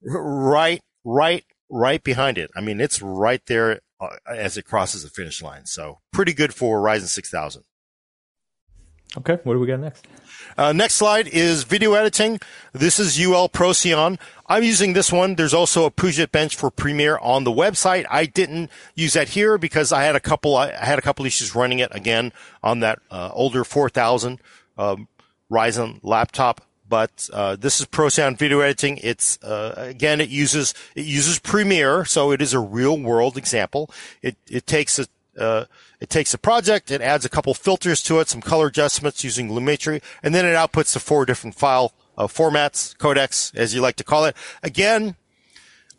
[0.03, 2.49] right, right, right behind it.
[2.55, 3.81] I mean, it's right there
[4.27, 5.65] as it crosses the finish line.
[5.65, 7.63] So pretty good for Ryzen 6000.
[9.17, 9.37] Okay.
[9.43, 10.07] What do we got next?
[10.57, 12.39] Uh, next slide is video editing.
[12.71, 14.17] This is UL Procyon.
[14.47, 15.35] I'm using this one.
[15.35, 18.05] There's also a Puget Bench for Premiere on the website.
[18.09, 20.55] I didn't use that here because I had a couple.
[20.55, 22.31] I had a couple issues running it again
[22.63, 24.39] on that uh, older 4000
[24.77, 25.07] um,
[25.51, 26.61] Ryzen laptop.
[26.91, 28.97] But uh, this is Procyon video editing.
[28.97, 33.89] It's uh, again, it uses it uses Premiere, so it is a real world example.
[34.21, 35.07] It it takes a
[35.39, 35.65] uh,
[36.01, 39.47] it takes a project, it adds a couple filters to it, some color adjustments using
[39.47, 43.95] Lumetri, and then it outputs the four different file uh, formats, codecs, as you like
[43.95, 44.35] to call it.
[44.61, 45.15] Again,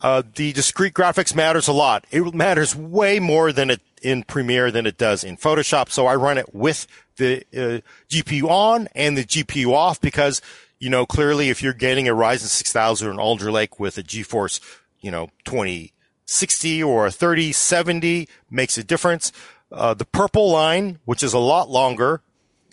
[0.03, 2.05] uh, the discrete graphics matters a lot.
[2.11, 5.89] It matters way more than it in Premiere than it does in Photoshop.
[5.89, 10.43] So I run it with the uh, GPU on and the GPU off because,
[10.83, 14.03] you know, clearly if you're getting a Ryzen 6000 or an Alder Lake with a
[14.03, 14.59] GeForce,
[15.01, 19.31] you know, 2060 or a 3070 makes a difference.
[19.71, 22.21] Uh, the purple line, which is a lot longer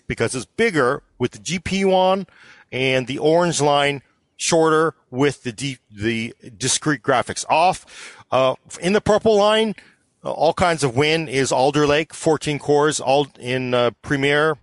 [0.08, 2.26] because it's bigger with the GPU on
[2.72, 4.02] and the orange line
[4.36, 8.18] shorter with the D, the discrete graphics off.
[8.32, 9.76] Uh, in the purple line,
[10.24, 14.58] uh, all kinds of win is Alder Lake, 14 cores, all in uh, Premiere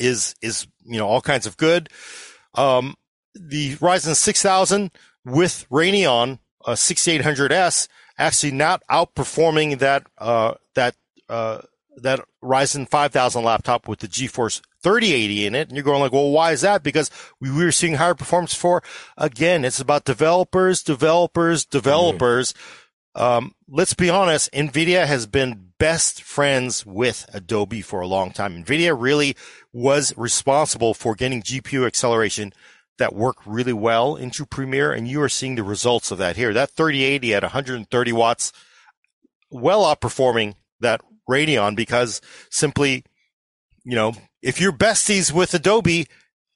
[0.00, 1.88] is is you know all kinds of good.
[2.54, 2.96] Um,
[3.34, 4.90] the Ryzen 6000
[5.24, 7.88] with Radeon uh, 6800S
[8.18, 10.94] actually not outperforming that uh, that
[11.28, 11.62] uh,
[11.96, 15.68] that Ryzen 5000 laptop with the GeForce 3080 in it.
[15.68, 16.82] And you're going like, well, why is that?
[16.82, 17.10] Because
[17.40, 18.82] we were seeing higher performance for,
[19.16, 22.52] again, it's about developers, developers, developers.
[22.52, 22.81] Mm-hmm.
[23.14, 24.50] Um, let's be honest.
[24.52, 28.64] NVIDIA has been best friends with Adobe for a long time.
[28.64, 29.36] NVIDIA really
[29.72, 32.52] was responsible for getting GPU acceleration
[32.98, 34.92] that worked really well into Premiere.
[34.92, 36.52] And you are seeing the results of that here.
[36.52, 38.52] That 3080 at 130 watts,
[39.50, 42.20] well outperforming that Radeon because
[42.50, 43.04] simply,
[43.84, 46.06] you know, if you're besties with Adobe,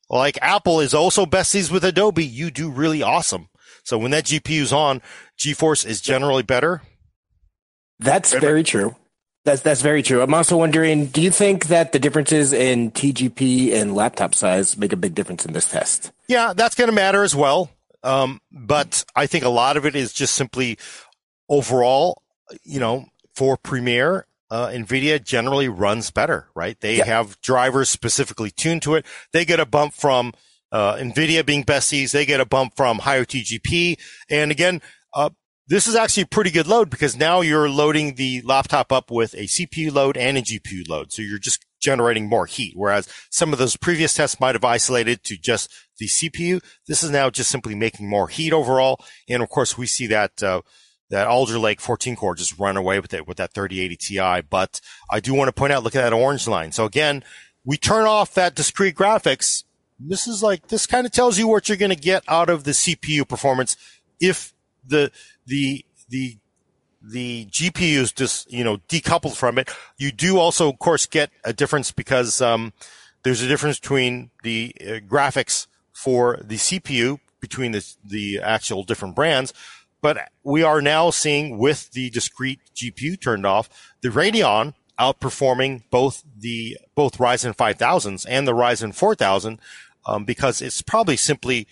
[0.09, 3.49] like Apple is also besties with Adobe, you do really awesome.
[3.83, 5.01] So when that GPU is on,
[5.39, 6.83] GeForce is generally better.
[7.99, 8.47] That's better.
[8.47, 8.97] very true.
[9.45, 10.23] That's that's very true.
[10.23, 14.93] I'm also wondering, do you think that the differences in TGP and laptop size make
[14.93, 16.11] a big difference in this test?
[16.29, 17.71] Yeah, that's going to matter as well.
[18.03, 20.79] Um, but I think a lot of it is just simply
[21.49, 22.23] overall,
[22.65, 26.79] you know, for Premiere, uh, NVIDIA generally runs better, right?
[26.81, 29.07] They have drivers specifically tuned to it.
[29.33, 30.33] They get a bump from
[30.73, 32.13] uh, NVIDIA being besties.
[32.13, 33.99] They get a bump from higher TGP.
[34.31, 34.83] And again,
[35.17, 35.31] uh,
[35.67, 39.35] this is actually a pretty good load because now you're loading the laptop up with
[39.35, 41.11] a CPU load and a GPU load.
[41.11, 42.75] So you're just generating more heat.
[42.77, 46.63] Whereas some of those previous tests might have isolated to just the CPU.
[46.87, 49.01] This is now just simply making more heat overall.
[49.29, 50.63] And of course, we see that, uh,
[51.11, 54.47] that Alder Lake 14 core just run away with it with that 3080 Ti.
[54.49, 56.71] But I do want to point out, look at that orange line.
[56.73, 57.25] So again,
[57.65, 59.65] we turn off that discrete graphics.
[59.99, 62.65] This is like, this kind of tells you what you're going to get out of
[62.65, 63.77] the CPU performance
[64.21, 64.53] if
[64.87, 65.11] the,
[65.47, 66.39] the, the,
[67.03, 69.71] the GPU is just, you know, decoupled from it.
[69.97, 72.73] You do also, of course, get a difference because, um,
[73.27, 79.17] there's a difference between the uh, graphics for the CPU between the, the actual different
[79.17, 79.53] brands.
[80.01, 83.69] But we are now seeing with the discrete GPU turned off,
[84.01, 89.59] the Radeon outperforming both the, both Ryzen 5000s and the Ryzen 4000,
[90.07, 91.67] um, because it's probably simply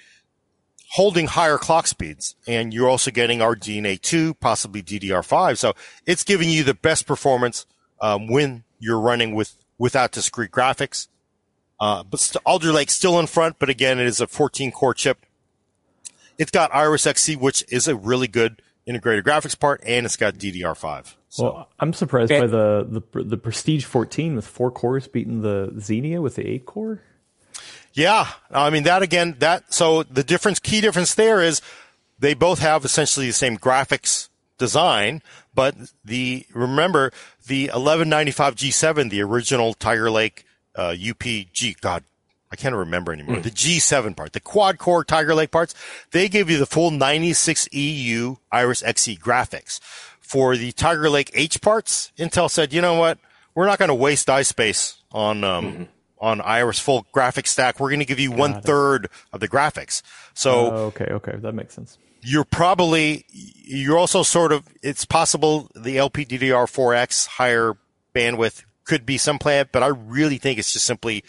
[0.94, 2.36] holding higher clock speeds.
[2.46, 5.58] And you're also getting RDNA 2, possibly DDR5.
[5.58, 5.74] So
[6.06, 7.66] it's giving you the best performance,
[8.00, 11.08] um, when you're running with, without discrete graphics.
[11.80, 14.94] Uh, but st- Alder Lake still in front, but again, it is a 14 core
[14.94, 15.26] chip.
[16.38, 20.34] It's got Iris Xe, which is a really good integrated graphics part, and it's got
[20.34, 21.14] DDR5.
[21.28, 21.44] So.
[21.44, 26.22] Well, I'm surprised by the, the the Prestige 14 with four cores beating the Xenia
[26.22, 27.02] with the eight core.
[27.94, 29.36] Yeah, I mean that again.
[29.38, 31.62] That so the difference, key difference there is
[32.18, 34.28] they both have essentially the same graphics
[34.58, 35.22] design,
[35.54, 37.12] but the remember
[37.46, 41.80] the 1195 G7, the original Tiger Lake uh, UPG.
[41.80, 42.02] God,
[42.50, 43.36] I can't remember anymore.
[43.36, 43.42] Mm.
[43.44, 45.74] The G7 part, the quad core Tiger Lake parts,
[46.10, 49.80] they give you the full 96 EU Iris Xe graphics.
[50.20, 53.18] For the Tiger Lake H parts, Intel said, you know what?
[53.54, 55.82] We're not going to waste die space on um, mm-hmm
[56.24, 58.64] on Iris full graphics stack, we're going to give you Got one it.
[58.64, 60.02] third of the graphics.
[60.32, 61.98] So uh, okay, okay, that makes sense.
[62.22, 67.74] You're probably you're also sort of it's possible the LPDDR4X higher
[68.14, 71.22] bandwidth could be some plan, but I really think it's just simply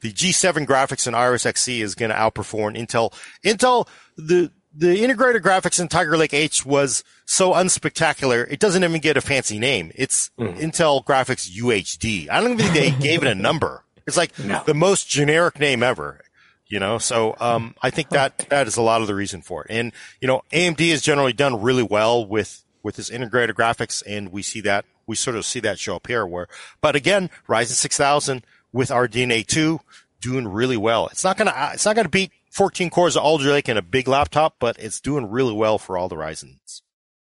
[0.00, 3.12] the G7 graphics in Iris Xe is going to outperform Intel.
[3.42, 8.46] Intel the the integrated graphics in Tiger Lake H was so unspectacular.
[8.50, 9.92] It doesn't even get a fancy name.
[9.94, 10.58] It's mm.
[10.58, 12.28] Intel Graphics UHD.
[12.28, 13.84] I don't even think they gave it a number.
[14.06, 14.62] It's like no.
[14.66, 16.20] the most generic name ever,
[16.66, 16.98] you know?
[16.98, 19.70] So, um, I think that, that is a lot of the reason for it.
[19.70, 24.30] And, you know, AMD has generally done really well with, with this integrated graphics and
[24.30, 26.48] we see that, we sort of see that show up here where,
[26.80, 29.80] but again, Ryzen 6000 with RDNA 2
[30.20, 31.06] doing really well.
[31.08, 34.08] It's not gonna, it's not gonna beat 14 cores of Alder Lake in a big
[34.08, 36.82] laptop, but it's doing really well for all the Ryzen's.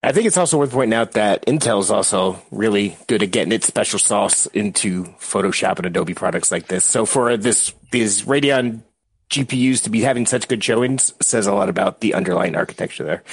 [0.04, 3.54] I think it's also worth pointing out that Intel is also really good at getting
[3.54, 6.84] its special sauce into Photoshop and Adobe products like this.
[6.84, 8.84] So for this these Radeon
[9.30, 13.24] GPUs to be having such good showings says a lot about the underlying architecture there.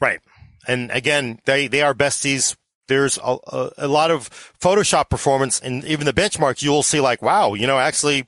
[0.00, 0.20] Right.
[0.68, 2.56] And again, they, they are besties.
[2.86, 7.22] There's a, a, a lot of Photoshop performance and even the benchmarks you'll see like,
[7.22, 8.22] wow, you know, actually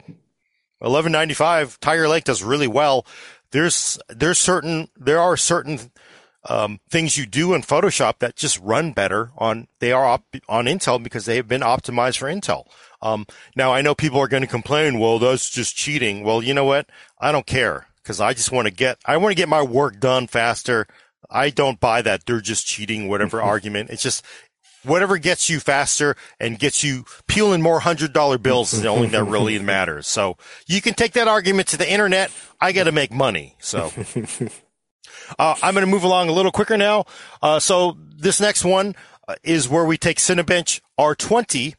[0.78, 3.06] 1195 Tiger Lake does really well.
[3.52, 5.78] There's, there's certain, there are certain
[6.48, 10.64] um, things you do in Photoshop that just run better on they are op- on
[10.66, 12.66] Intel because they have been optimized for Intel.
[13.00, 13.26] Um,
[13.56, 16.24] now I know people are going to complain, well, that's just cheating.
[16.24, 16.88] Well, you know what?
[17.20, 20.00] I don't care because I just want to get I want to get my work
[20.00, 20.86] done faster.
[21.30, 23.90] I don't buy that they're just cheating, whatever argument.
[23.90, 24.24] It's just
[24.84, 29.08] whatever gets you faster and gets you peeling more hundred dollar bills is the only
[29.08, 30.08] that really matters.
[30.08, 32.30] So you can take that argument to the internet.
[32.60, 33.56] I got to make money.
[33.60, 33.92] So.
[35.38, 37.04] Uh, I'm going to move along a little quicker now.
[37.42, 38.94] Uh, so this next one
[39.28, 41.74] uh, is where we take Cinebench R20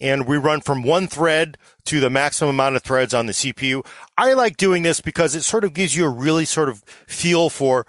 [0.00, 3.86] and we run from one thread to the maximum amount of threads on the CPU.
[4.18, 7.48] I like doing this because it sort of gives you a really sort of feel
[7.48, 7.86] for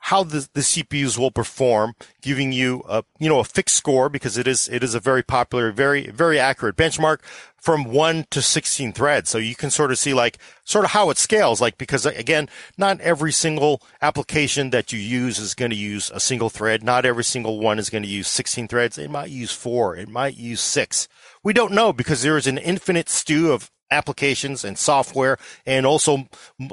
[0.00, 4.36] how the, the CPUs will perform, giving you a, you know, a fixed score because
[4.36, 7.20] it is, it is a very popular, very, very accurate benchmark
[7.56, 9.30] from one to 16 threads.
[9.30, 12.48] So you can sort of see like, sort of how it scales, like, because again,
[12.76, 16.82] not every single application that you use is going to use a single thread.
[16.82, 18.98] Not every single one is going to use 16 threads.
[18.98, 19.96] It might use four.
[19.96, 21.08] It might use six.
[21.44, 25.38] We don't know because there is an infinite stew of applications and software.
[25.66, 26.28] And also,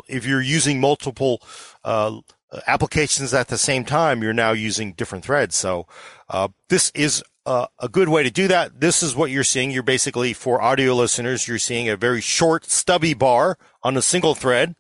[0.08, 1.41] if you're using multiple,
[1.84, 2.20] uh,
[2.68, 5.56] applications at the same time, you're now using different threads.
[5.56, 5.88] So
[6.30, 8.80] uh, this is a, a, good way to do that.
[8.80, 9.72] This is what you're seeing.
[9.72, 14.36] You're basically for audio listeners, you're seeing a very short, stubby bar on a single
[14.36, 14.76] thread,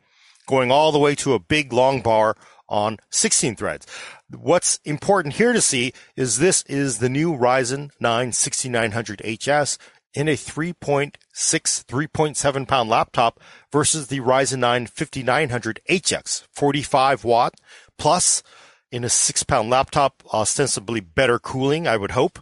[0.47, 2.35] going all the way to a big, long bar
[2.67, 3.85] on 16 threads.
[4.29, 9.77] What's important here to see is this is the new Ryzen 9 6900HS
[10.15, 13.39] in a 3.6, 3.7 pound laptop
[13.75, 17.55] versus the Ryzen 9 5900HX, 45 watt
[17.97, 18.41] plus
[18.89, 22.39] in a six pound laptop, ostensibly better cooling, I would hope.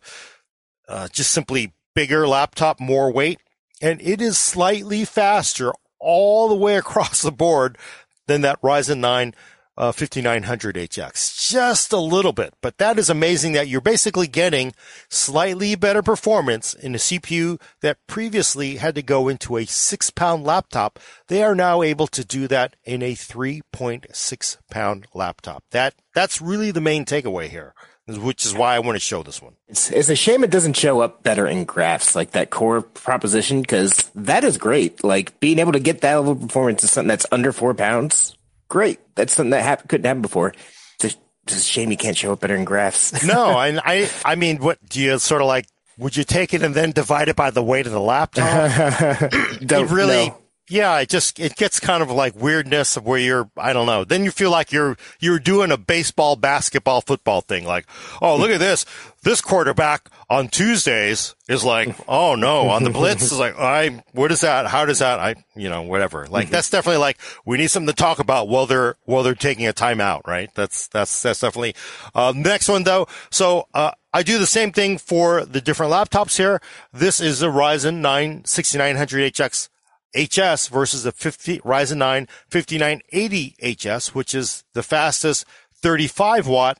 [0.88, 3.40] Uh, just simply bigger laptop, more weight.
[3.82, 7.80] And it is slightly faster all the way across the board
[8.28, 9.34] than that Ryzen 9
[9.78, 11.50] uh, 5900 HX.
[11.50, 14.74] Just a little bit, but that is amazing that you're basically getting
[15.10, 20.44] slightly better performance in a CPU that previously had to go into a six pound
[20.44, 21.00] laptop.
[21.28, 25.64] They are now able to do that in a 3.6 pound laptop.
[25.72, 27.74] That, that's really the main takeaway here.
[28.06, 29.54] Which is why I want to show this one.
[29.70, 33.62] It's, it's a shame it doesn't show up better in graphs, like that core proposition,
[33.62, 35.06] because that is great.
[35.06, 38.36] Like being able to get that level of performance is something that's under four pounds
[38.74, 39.00] great.
[39.14, 40.52] That's something that happened, couldn't happen before.
[41.00, 43.24] It's a, it's a shame you can't show it better in graphs.
[43.28, 45.68] no, I, I, I mean, what do you sort of like?
[46.00, 48.72] Would you take it and then divide it by the weight of the laptop?
[49.62, 50.43] it really, no
[50.74, 54.04] yeah, it just it gets kind of like weirdness of where you're I don't know.
[54.04, 57.64] Then you feel like you're you're doing a baseball, basketball, football thing.
[57.64, 57.86] Like,
[58.24, 58.84] oh look at this.
[59.22, 64.32] This quarterback on Tuesdays is like, oh no, on the blitz is like, I what
[64.32, 64.66] is that?
[64.66, 65.20] How does that?
[65.20, 66.26] I you know whatever.
[66.26, 69.68] Like that's definitely like we need something to talk about while they're while they're taking
[69.68, 70.50] a timeout, right?
[70.56, 71.76] That's that's that's definitely.
[72.16, 73.08] Uh, next one though.
[73.30, 76.60] So uh, I do the same thing for the different laptops here.
[76.92, 79.70] This is a Ryzen 9 6900 HX
[80.16, 86.80] HS versus the 50, Ryzen 9 5980 HS, which is the fastest 35 watt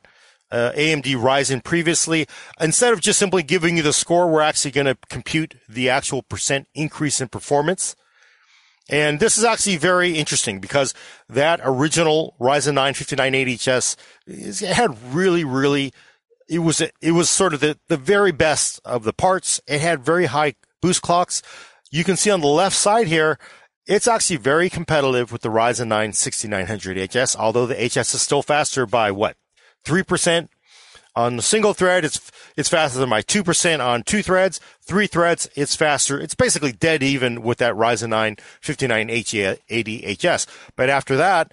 [0.50, 2.26] uh, AMD Ryzen previously.
[2.60, 6.22] Instead of just simply giving you the score, we're actually going to compute the actual
[6.22, 7.96] percent increase in performance.
[8.88, 10.94] And this is actually very interesting because
[11.28, 15.92] that original Ryzen 9 5980HS it had really, really,
[16.48, 19.60] it was, it was sort of the, the very best of the parts.
[19.66, 21.42] It had very high boost clocks.
[21.94, 23.38] You can see on the left side here,
[23.86, 28.42] it's actually very competitive with the Ryzen 9 6900 HS, although the HS is still
[28.42, 29.36] faster by what?
[29.86, 30.48] 3%.
[31.14, 34.58] On the single thread, it's, it's faster than my 2% on two threads.
[34.82, 36.18] Three threads, it's faster.
[36.18, 40.48] It's basically dead even with that Ryzen 9 5980 HS.
[40.74, 41.52] But after that,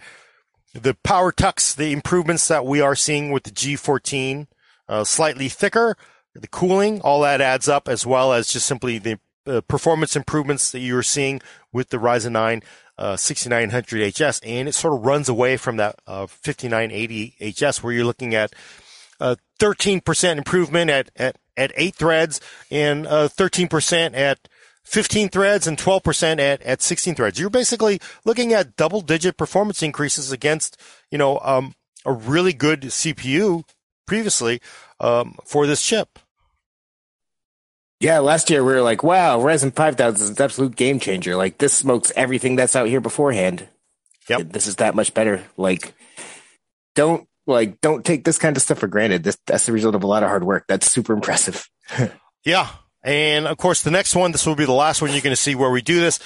[0.74, 4.48] the power tucks, the improvements that we are seeing with the G14,
[4.90, 5.96] uh, slightly thicker,
[6.34, 10.72] the cooling, all that adds up as well as just simply the uh, performance improvements
[10.72, 12.62] that you're seeing with the Ryzen 9
[12.98, 17.94] uh, 6900 HS, and it sort of runs away from that uh, 5980 HS, where
[17.94, 18.54] you're looking at
[19.20, 24.48] 13% improvement at, at, at eight threads and 13% at
[24.84, 27.40] 15 threads and 12% at, at 16 threads.
[27.40, 30.80] You're basically looking at double digit performance increases against,
[31.10, 31.76] you know, um,
[32.06, 33.64] a really good CPU
[34.06, 34.60] previously,
[35.00, 36.20] um, for this chip.
[38.02, 41.36] Yeah, last year we were like, wow, Ryzen 5000 is an absolute game changer.
[41.36, 43.68] Like, this smokes everything that's out here beforehand.
[44.28, 44.50] Yep.
[44.50, 45.44] This is that much better.
[45.56, 45.94] Like,
[46.96, 49.24] don't, like, don't take this kind of stuff for granted.
[49.24, 50.66] This, that's the result of a lot of hard work.
[50.68, 51.70] That's super impressive.
[52.44, 52.70] yeah.
[53.04, 55.42] And of course, the next one, this will be the last one you're going to
[55.42, 56.20] see where we do this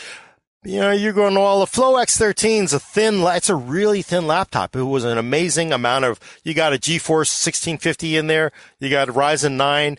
[0.65, 4.25] you know, you're going, well, the Flow X13 is a thin, it's a really thin
[4.25, 4.75] laptop.
[4.75, 8.51] It was an amazing amount of, you got a GeForce 1650 in there.
[8.79, 9.97] You got a Ryzen 9.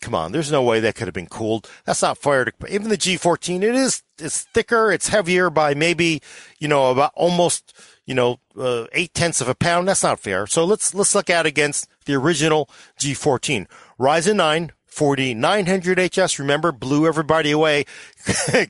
[0.00, 0.32] Come on.
[0.32, 1.70] There's no way that could have been cooled.
[1.84, 4.90] That's not fair to, even the G14, it is, it's thicker.
[4.90, 6.20] It's heavier by maybe,
[6.58, 7.72] you know, about almost,
[8.04, 9.86] you know, uh, eight tenths of a pound.
[9.86, 10.46] That's not fair.
[10.46, 13.66] So let's, let's look at against the original G14.
[14.00, 17.84] Ryzen 9, 4900 HS, remember, blew everybody away.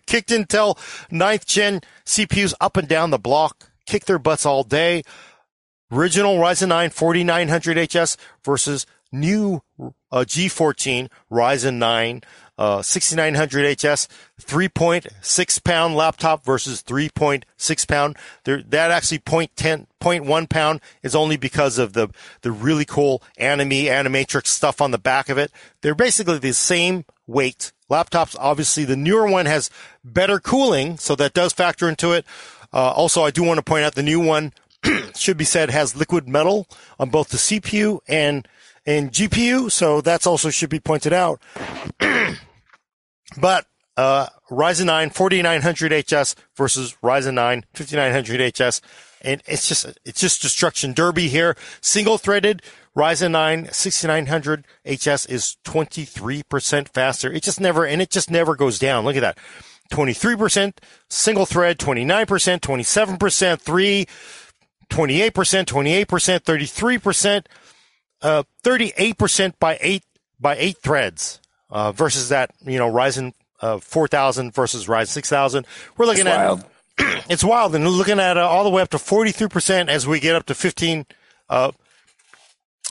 [0.06, 0.78] Kicked Intel
[1.10, 5.04] ninth gen CPUs up and down the block, kicked their butts all day.
[5.90, 12.20] Original Ryzen 9 4900 HS versus new uh, G14 Ryzen 9
[12.59, 14.09] uh, 6900 HS,
[14.42, 18.16] 3.6 pound laptop versus 3.6 pound.
[18.44, 22.09] That actually 0.10, 0.1 pound is only because of the,
[22.42, 25.52] the really cool anime, animatrix stuff on the back of it.
[25.80, 27.72] They're basically the same weight.
[27.88, 29.70] Laptops, obviously, the newer one has
[30.04, 32.26] better cooling, so that does factor into it.
[32.72, 34.52] Uh, also, I do want to point out the new one
[35.16, 36.66] should be said has liquid metal
[36.98, 38.46] on both the CPU and
[38.84, 41.42] and GPU, so that's also should be pointed out.
[43.41, 43.66] But
[43.97, 48.80] uh, Ryzen 9 4900 HS versus Ryzen 9 5900 HS.
[49.20, 51.57] And it's just, it's just destruction derby here.
[51.80, 52.62] Single threaded
[52.97, 57.32] Ryzen 9 6900 HS is 23% faster.
[57.32, 59.05] It just never, and it just never goes down.
[59.05, 59.39] Look at that.
[59.91, 60.74] 23%
[61.09, 64.07] single thread, 29%, 27%, 3,
[64.91, 67.47] 28%, 28%, 33%,
[68.20, 70.05] uh, 38% by eight,
[70.39, 75.66] by eight threads uh, versus that, you know, Ryzen uh, 4000 versus Ryzen 6000.
[75.96, 76.64] We're looking it's at wild.
[77.28, 80.34] it's wild, and looking at uh, all the way up to 43% as we get
[80.34, 81.06] up to 15,
[81.48, 81.72] uh,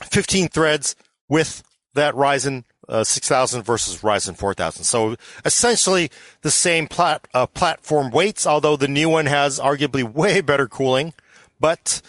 [0.03, 0.95] 15 threads
[1.27, 1.63] with
[1.93, 4.83] that Ryzen uh, 6000 versus Ryzen 4000.
[4.83, 6.09] So essentially
[6.41, 11.13] the same plat- uh, platform weights, although the new one has arguably way better cooling,
[11.59, 12.01] but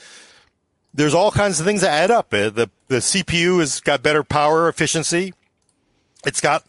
[0.94, 2.32] there's all kinds of things that add up.
[2.32, 5.34] Uh, the, the CPU has got better power efficiency.
[6.28, 6.64] It's got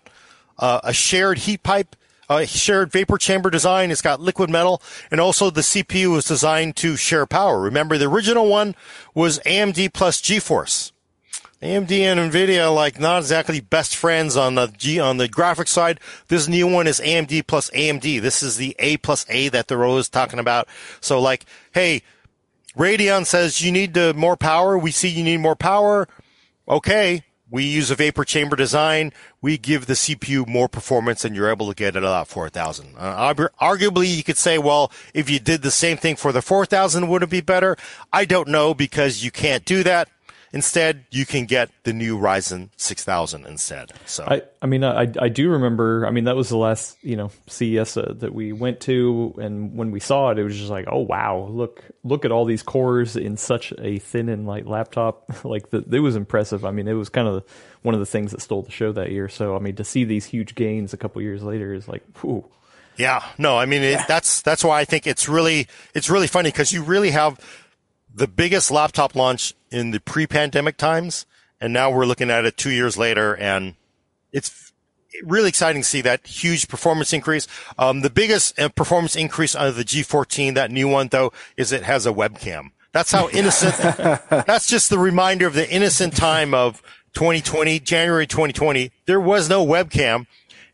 [0.58, 1.96] uh, a shared heat pipe,
[2.30, 3.92] a shared vapor chamber design.
[3.92, 4.82] It's got liquid metal,
[5.12, 7.60] and also the CPU is designed to share power.
[7.60, 8.74] Remember, the original one
[9.14, 10.94] was AMD plus GeForce.
[11.62, 16.00] AMD and Nvidia like not exactly best friends on the G on the graphics side.
[16.30, 18.22] This new one is AMD plus AMD.
[18.22, 20.70] This is the A plus A that they're always talking about.
[21.02, 22.02] So like, hey,
[22.78, 24.78] Radeon says you need to, more power.
[24.78, 26.08] We see you need more power.
[26.66, 27.26] Okay.
[27.52, 29.12] We use a vapor chamber design.
[29.42, 32.96] We give the CPU more performance and you're able to get at 4000.
[32.98, 37.08] Uh, arguably, you could say, well, if you did the same thing for the 4000,
[37.08, 37.76] would it be better?
[38.14, 40.10] I don't know because you can't do that.
[40.52, 43.92] Instead, you can get the new Ryzen 6000 instead.
[44.06, 46.08] So I, I mean, I, I do remember.
[46.08, 49.76] I mean, that was the last you know CES uh, that we went to, and
[49.76, 52.64] when we saw it, it was just like, oh wow, look look at all these
[52.64, 55.32] cores in such a thin and light laptop.
[55.46, 56.66] like the, it was impressive.
[56.66, 57.44] I mean, it was kind of
[57.84, 59.30] one of the things that stole the show that year.
[59.30, 62.46] So I mean, to see these huge gains a couple years later is like, whew.
[62.98, 66.50] Yeah, no, I mean it, that's that's why I think it's really it's really funny
[66.50, 67.40] because you really have
[68.14, 71.26] the biggest laptop launch in the pre-pandemic times,
[71.62, 73.76] and now we're looking at it two years later, and
[74.32, 74.72] it's
[75.24, 77.48] really exciting to see that huge performance increase.
[77.78, 81.84] Um, the biggest uh, performance increase of the G14, that new one though, is it
[81.84, 82.72] has a webcam.
[82.92, 83.78] That's how innocent.
[84.30, 86.82] that's just the reminder of the innocent time of
[87.14, 88.92] 2020, January 2020.
[89.06, 90.26] There was no webcam,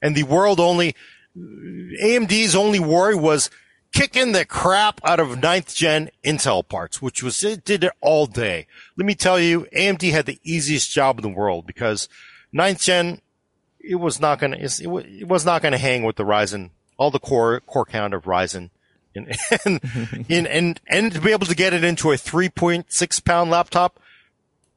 [0.02, 0.96] and the world only
[1.38, 3.50] AMD's only worry was
[3.96, 8.26] kicking the crap out of ninth gen Intel parts, which was, it did it all
[8.26, 8.68] day.
[8.98, 12.10] Let me tell you, AMD had the easiest job in the world because
[12.52, 13.22] ninth gen,
[13.80, 17.10] it was not going to, it was not going to hang with the Ryzen, all
[17.10, 18.70] the core, core count of Ryzen.
[19.18, 19.80] And,
[20.30, 23.98] and, and, and, to be able to get it into a 3.6 pound laptop,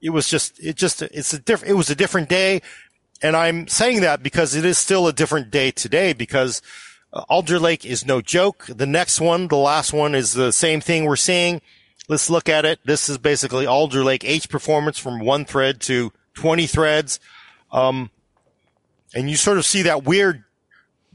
[0.00, 2.62] it was just, it just, it's a different, it was a different day.
[3.20, 6.62] And I'm saying that because it is still a different day today because
[7.12, 8.66] Alder Lake is no joke.
[8.68, 11.60] The next one, the last one is the same thing we're seeing.
[12.08, 12.80] Let's look at it.
[12.84, 17.20] This is basically Alder Lake H performance from one thread to 20 threads.
[17.72, 18.10] Um,
[19.14, 20.44] and you sort of see that weird,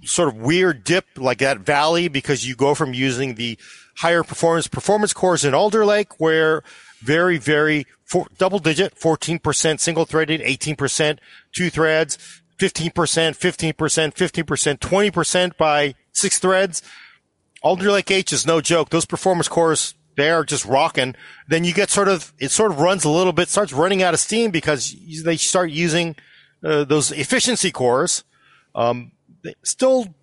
[0.03, 3.57] sort of weird dip like that valley because you go from using the
[3.97, 6.63] higher performance performance cores in Alder Lake where
[7.01, 11.19] very, very four, double digit, 14% single threaded, 18%
[11.51, 16.81] two threads, 15%, 15%, 15%, 20% by six threads.
[17.61, 18.89] Alder Lake H is no joke.
[18.89, 21.15] Those performance cores, they are just rocking.
[21.47, 24.13] Then you get sort of, it sort of runs a little bit, starts running out
[24.13, 26.15] of steam because they start using
[26.63, 28.23] uh, those efficiency cores.
[28.75, 30.13] Um, they still,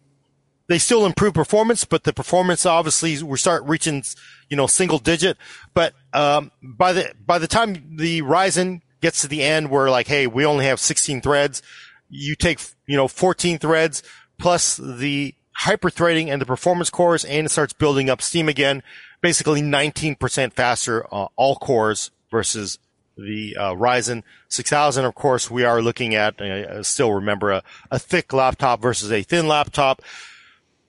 [0.69, 4.05] they still improve performance, but the performance obviously we start reaching,
[4.49, 5.37] you know, single digit.
[5.75, 10.07] But, um, by the, by the time the Ryzen gets to the end, we're like,
[10.07, 11.63] hey, we only have 16 threads
[12.11, 14.03] you take, you know, 14 threads
[14.39, 18.83] plus the hyper threading and the performance cores and it starts building up steam again.
[19.21, 22.79] Basically 19% faster, uh, all cores versus
[23.17, 25.05] the uh, Ryzen 6000.
[25.05, 29.23] Of course, we are looking at, uh, still remember a, a thick laptop versus a
[29.23, 30.03] thin laptop.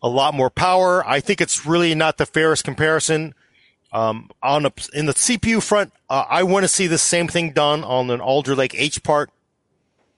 [0.02, 1.06] A lot more power.
[1.06, 3.36] I think it's really not the fairest comparison.
[3.94, 7.52] Um, on a, in the CPU front, uh, I want to see the same thing
[7.52, 9.30] done on an Alder Lake H part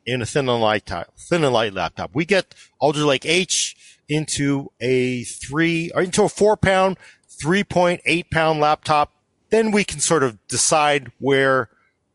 [0.05, 2.11] in a thin and light thin and light laptop.
[2.13, 3.75] We get Alder Lake H
[4.09, 6.97] into a three or into a four pound,
[7.41, 9.11] 3.8 pound laptop.
[9.49, 11.69] Then we can sort of decide where,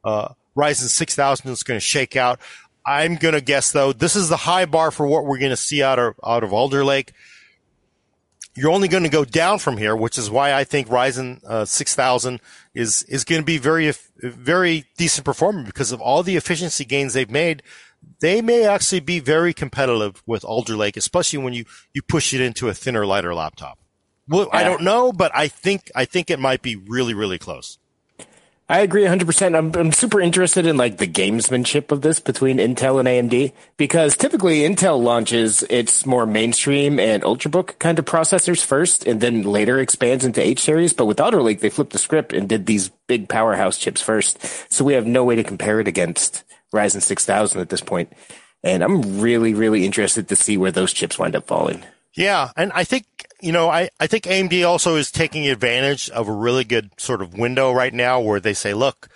[0.05, 2.41] uh, Ryzen 6000 is going to shake out.
[2.85, 5.57] I'm going to guess though, this is the high bar for what we're going to
[5.57, 7.13] see out of, out of Alder Lake.
[8.57, 11.65] You're only going to go down from here, which is why I think Ryzen uh,
[11.65, 12.41] 6000
[12.79, 17.13] is is going to be very very decent performer because of all the efficiency gains
[17.13, 17.63] they've made.
[18.21, 22.41] They may actually be very competitive with Alder Lake, especially when you you push it
[22.41, 23.79] into a thinner, lighter laptop.
[24.29, 27.79] Well, I don't know, but I think I think it might be really really close.
[28.71, 29.57] I agree 100%.
[29.57, 34.15] I'm, I'm super interested in like the gamesmanship of this between Intel and AMD because
[34.15, 39.79] typically Intel launches its more mainstream and ultrabook kind of processors first and then later
[39.79, 40.93] expands into H series.
[40.93, 44.39] But with Alder Lake, they flipped the script and did these big powerhouse chips first.
[44.71, 46.45] So we have no way to compare it against
[46.75, 48.13] Ryzen 6000 at this point.
[48.63, 51.85] And I'm really, really interested to see where those chips wind up falling.
[52.15, 52.51] Yeah.
[52.55, 53.07] And I think
[53.41, 57.23] you know, I, I think AMD also is taking advantage of a really good sort
[57.23, 59.09] of window right now where they say, look,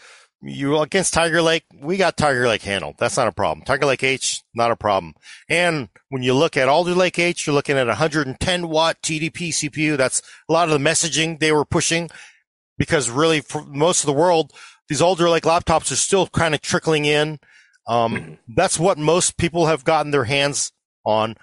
[0.43, 2.97] you're against Tiger Lake, we got Tiger Lake handled.
[2.99, 3.65] That's not a problem.
[3.65, 5.15] Tiger Lake H, not a problem.
[5.49, 9.97] And when you look at Alder Lake H, you're looking at 110 watt TDP CPU.
[9.97, 12.11] That's a lot of the messaging they were pushing
[12.77, 14.53] because really for most of the world,
[14.89, 17.39] these Alder Lake laptops are still kind of trickling in.
[17.87, 18.35] Um, mm-hmm.
[18.55, 20.73] that's what most people have gotten their hands
[21.05, 21.37] on.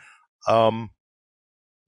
[0.47, 0.91] Um,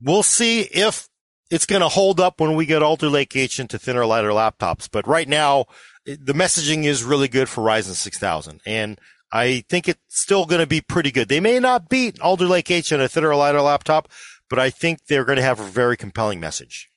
[0.01, 1.07] we'll see if
[1.49, 4.89] it's going to hold up when we get Alder Lake H into thinner, lighter laptops.
[4.91, 5.65] But right now,
[6.05, 8.99] the messaging is really good for Ryzen 6000 and
[9.31, 11.29] I think it's still going to be pretty good.
[11.29, 14.09] They may not beat Alder Lake H on a thinner, lighter laptop,
[14.49, 16.89] but I think they're going to have a very compelling message,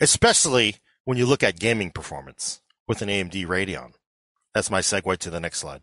[0.00, 3.92] especially when you look at gaming performance with an AMD Radeon.
[4.54, 5.82] That's my segue to the next slide.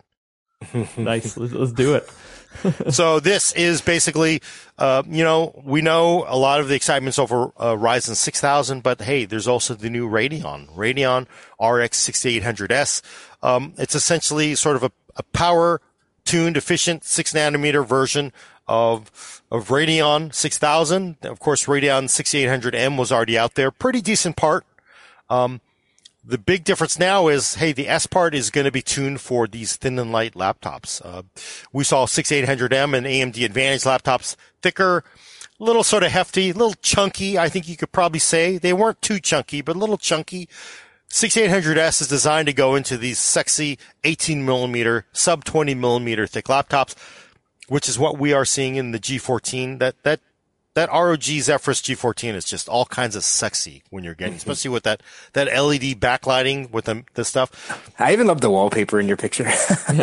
[0.97, 1.37] nice.
[1.37, 2.09] Let's, let's do it.
[2.93, 4.41] so this is basically,
[4.77, 9.01] uh, you know, we know a lot of the excitement's over uh, Ryzen 6000, but
[9.01, 11.27] hey, there's also the new Radeon, Radeon
[11.59, 13.01] RX 6800S.
[13.43, 15.81] Um, it's essentially sort of a, a power
[16.25, 18.33] tuned, efficient six nanometer version
[18.67, 21.17] of of Radeon 6000.
[21.23, 23.71] Of course, Radeon 6800M was already out there.
[23.71, 24.65] Pretty decent part.
[25.29, 25.61] Um,
[26.29, 29.47] the big difference now is, hey, the S part is going to be tuned for
[29.47, 31.01] these thin and light laptops.
[31.03, 31.23] Uh,
[31.73, 35.03] we saw 6800M and AMD Advantage laptops thicker,
[35.59, 37.39] a little sort of hefty, a little chunky.
[37.39, 40.47] I think you could probably say they weren't too chunky, but a little chunky.
[41.09, 46.93] 6800S is designed to go into these sexy 18 millimeter, sub 20 millimeter thick laptops,
[47.67, 49.79] which is what we are seeing in the G14.
[49.79, 50.19] That, that
[50.75, 54.49] that ROG Zephyrus G14 is just all kinds of sexy when you're getting, mm-hmm.
[54.49, 55.01] especially with that,
[55.33, 57.91] that LED backlighting with the, the stuff.
[57.99, 59.43] I even love the wallpaper in your picture.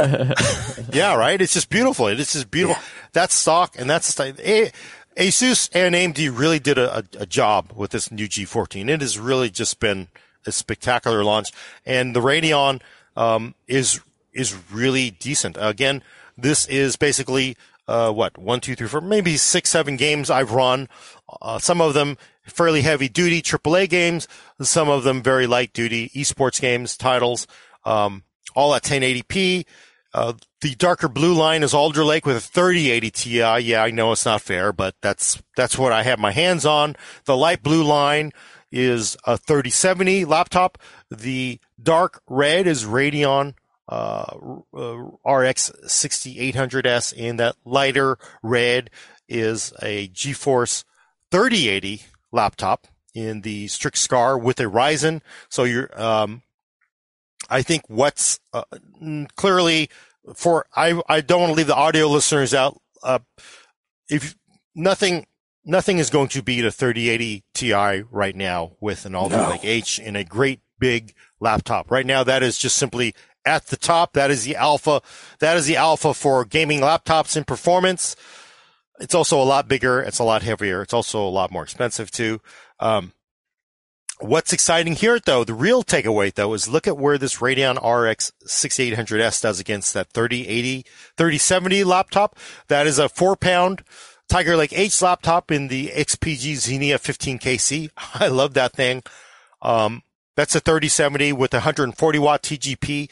[0.93, 1.41] yeah, right.
[1.41, 2.09] It's just beautiful.
[2.09, 2.83] It's just beautiful.
[2.83, 2.89] Yeah.
[3.12, 4.73] That's stock and that's a,
[5.17, 8.89] Asus and AMD really did a, a, a job with this new G14.
[8.91, 10.09] It has really just been
[10.47, 11.49] a spectacular launch
[11.85, 12.83] and the Radeon,
[13.17, 14.01] um, is,
[14.35, 15.57] is really decent.
[15.59, 16.03] Again,
[16.37, 17.57] this is basically
[17.89, 20.89] uh, what one, two, three, four, maybe six, seven games I've run.
[21.41, 24.28] Uh, some of them fairly heavy duty AAA games,
[24.61, 27.47] some of them very light duty esports games titles.
[27.84, 28.24] Um,
[28.57, 29.64] all at 1080p.
[30.12, 30.32] Uh,
[30.62, 33.59] the darker blue line is Alder Lake with a 3080 Ti.
[33.59, 36.97] Yeah, I know it's not fair, but that's that's what I have my hands on.
[37.26, 38.32] The light blue line
[38.72, 40.78] is a 3070 laptop.
[41.11, 43.55] The dark red is Radeon
[43.89, 48.91] RX 6800S, and that lighter red
[49.28, 50.84] is a GeForce
[51.30, 55.20] 3080 laptop in the Strix Scar with a Ryzen.
[55.49, 56.43] So you're, um,
[57.49, 58.64] I think what's uh,
[59.37, 59.89] clearly
[60.34, 62.80] for I I don't want to leave the audio listeners out.
[63.03, 63.20] Uh,
[64.11, 64.34] if
[64.74, 65.26] nothing
[65.64, 69.51] nothing is going to beat a 3080 Ti right now with an Alder no.
[69.51, 71.91] Lake H in a great big laptop.
[71.91, 73.14] Right now, that is just simply
[73.47, 74.12] at the top.
[74.12, 75.01] That is the alpha.
[75.38, 78.16] That is the alpha for gaming laptops in performance.
[78.99, 80.01] It's also a lot bigger.
[80.01, 80.82] It's a lot heavier.
[80.82, 82.40] It's also a lot more expensive too.
[82.80, 83.12] Um,
[84.20, 88.32] what's exciting here though, the real takeaway though is look at where this Radeon RX
[88.47, 90.84] 6800S does against that 3080,
[91.16, 92.36] 3070 laptop.
[92.68, 93.82] That is a four pound
[94.28, 97.90] Tiger Lake H laptop in the XPG Xenia 15KC.
[98.14, 99.03] I love that thing.
[99.62, 100.03] Um,
[100.36, 103.11] that's a 3070 with 140 watt TGP.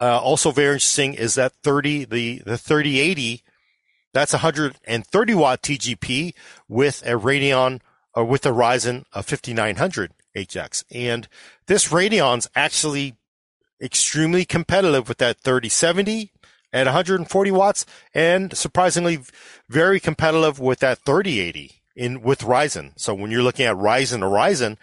[0.00, 3.42] Uh, also very interesting is that 30, the, the 3080,
[4.12, 6.34] that's 130 watt TGP
[6.68, 7.80] with a Radeon
[8.14, 10.84] or uh, with a Ryzen a 5900 HX.
[10.90, 11.28] And
[11.66, 13.16] this Radeon's actually
[13.80, 16.32] extremely competitive with that 3070
[16.72, 19.20] at 140 watts and surprisingly
[19.68, 22.92] very competitive with that 3080 in with Ryzen.
[22.96, 24.76] So when you're looking at Ryzen or Ryzen,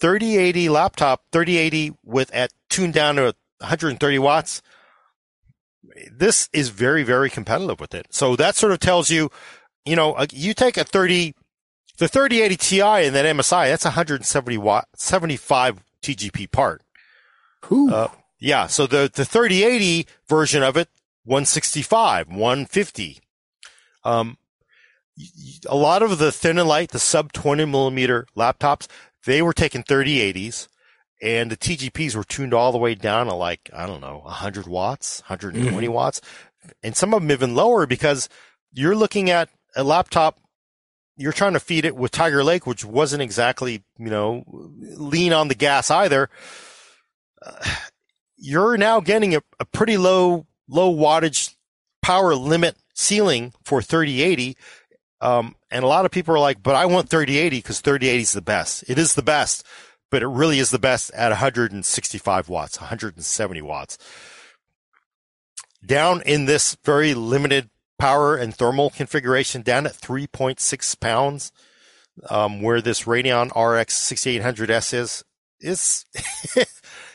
[0.00, 4.62] 3080 laptop, 3080 with at tuned down to 130 watts.
[6.12, 8.06] This is very, very competitive with it.
[8.10, 9.30] So that sort of tells you,
[9.84, 11.34] you know, you take a 30,
[11.98, 16.82] the 3080 Ti and that MSI, that's 170 watt, 75 TGP part.
[17.92, 18.66] Uh, yeah.
[18.66, 20.88] So the, the 3080 version of it,
[21.24, 23.20] 165, 150.
[24.04, 24.38] Um,
[25.66, 28.86] a lot of the thin and light, the sub 20 millimeter laptops,
[29.24, 30.68] they were taking 3080s
[31.20, 34.66] and the TGPs were tuned all the way down to like, I don't know, 100
[34.66, 35.92] watts, 120 mm-hmm.
[35.92, 36.20] watts.
[36.82, 38.28] And some of them even lower because
[38.72, 40.38] you're looking at a laptop,
[41.16, 45.48] you're trying to feed it with Tiger Lake, which wasn't exactly, you know, lean on
[45.48, 46.30] the gas either.
[47.44, 47.64] Uh,
[48.36, 51.56] you're now getting a, a pretty low, low wattage
[52.02, 54.56] power limit ceiling for 3080.
[55.20, 58.32] Um, and a lot of people are like, but I want 3080 because 3080 is
[58.32, 58.84] the best.
[58.88, 59.66] It is the best,
[60.10, 63.98] but it really is the best at 165 watts, 170 watts.
[65.84, 71.52] Down in this very limited power and thermal configuration, down at 3.6 pounds,
[72.28, 75.24] um, where this Radeon RX 6800S is,
[75.60, 76.04] is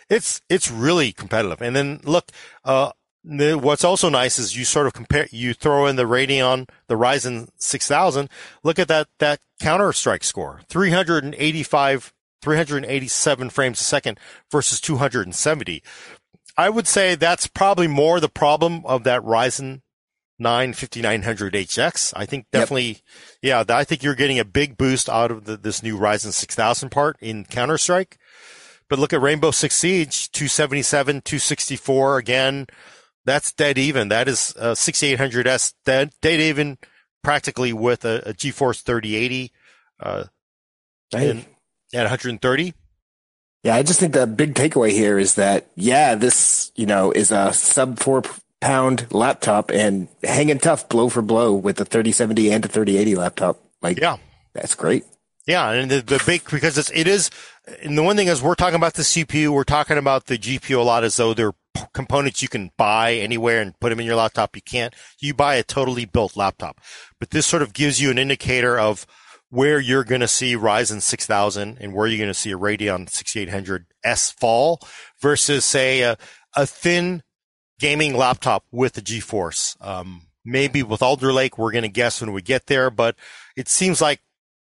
[0.10, 1.62] it's it's really competitive.
[1.62, 2.32] And then look,
[2.64, 2.91] uh,
[3.24, 6.96] the, what's also nice is you sort of compare, you throw in the Radeon, the
[6.96, 8.30] Ryzen 6000.
[8.64, 12.14] Look at that that Counter Strike score, 385,
[12.44, 14.20] 387 frames a second
[14.52, 15.82] versus 270.
[16.58, 19.82] I would say that's probably more the problem of that Ryzen
[20.39, 22.14] 9 5900HX.
[22.16, 23.02] I think definitely,
[23.41, 23.68] yep.
[23.68, 26.89] yeah, I think you're getting a big boost out of the, this new Ryzen 6000
[26.89, 28.18] part in Counter Strike.
[28.89, 32.68] But look at Rainbow Six Siege, 277, 264 again.
[33.26, 34.10] That's dead even.
[34.10, 36.78] That is uh, 6800S dead, dead even
[37.24, 39.52] practically with a, a GeForce 3080
[40.02, 40.26] uh,
[41.14, 41.46] and,
[41.94, 42.74] at 130.
[43.64, 47.32] Yeah, I just think the big takeaway here is that, yeah, this, you know, is
[47.32, 48.24] a sub four
[48.60, 53.60] pound laptop and hanging tough blow for blow with the 3070 and the 3080 laptop.
[53.82, 54.18] Like, yeah,
[54.54, 55.06] that's great.
[55.48, 55.72] Yeah.
[55.72, 57.30] And the, the big, because it's, it is,
[57.82, 60.78] and the one thing is we're talking about the CPU, we're talking about the GPU
[60.78, 61.54] a lot as though they're
[61.94, 64.56] components you can buy anywhere and put them in your laptop.
[64.56, 66.80] You can't, you buy a totally built laptop,
[67.20, 69.06] but this sort of gives you an indicator of,
[69.54, 73.08] where you're going to see Ryzen 6000 and where you're going to see a Radeon
[73.08, 74.80] 6800S fall
[75.22, 76.18] versus say a,
[76.56, 77.22] a thin
[77.78, 79.78] gaming laptop with a GeForce.
[79.80, 83.16] Um, maybe with Alder Lake, we're going to guess when we get there, but
[83.56, 84.22] it seems like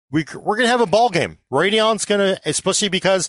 [0.09, 1.39] we, we're going to have a ball game.
[1.51, 3.27] Radeon's going to, especially because,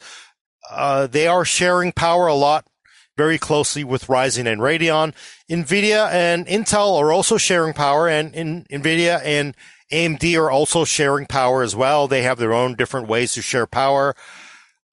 [0.71, 2.69] uh, they are sharing power a lot
[3.17, 5.13] very closely with Ryzen and Radeon.
[5.51, 9.57] NVIDIA and Intel are also sharing power and in, NVIDIA and
[9.91, 12.09] AMD are also sharing power as well.
[12.09, 14.15] They have their own different ways to share power.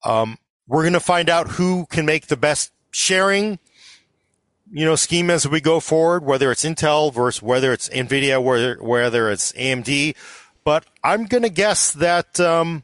[0.04, 0.38] Um,
[0.68, 3.60] we're going to find out who can make the best sharing,
[4.72, 8.82] you know, scheme as we go forward, whether it's Intel versus whether it's NVIDIA, whether,
[8.82, 10.16] whether it's AMD.
[10.64, 12.84] But I'm going to guess that, um,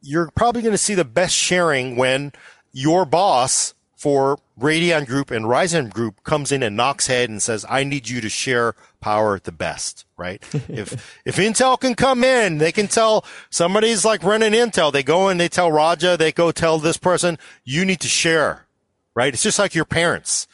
[0.00, 2.32] you're probably going to see the best sharing when
[2.72, 7.66] your boss for Radeon Group and Ryzen Group comes in and knocks head and says,
[7.68, 10.42] I need you to share power the best, right?
[10.68, 14.90] if, if Intel can come in, they can tell somebody's like running Intel.
[14.92, 18.66] They go and they tell Raja, they go tell this person, you need to share,
[19.14, 19.32] right?
[19.32, 20.48] It's just like your parents.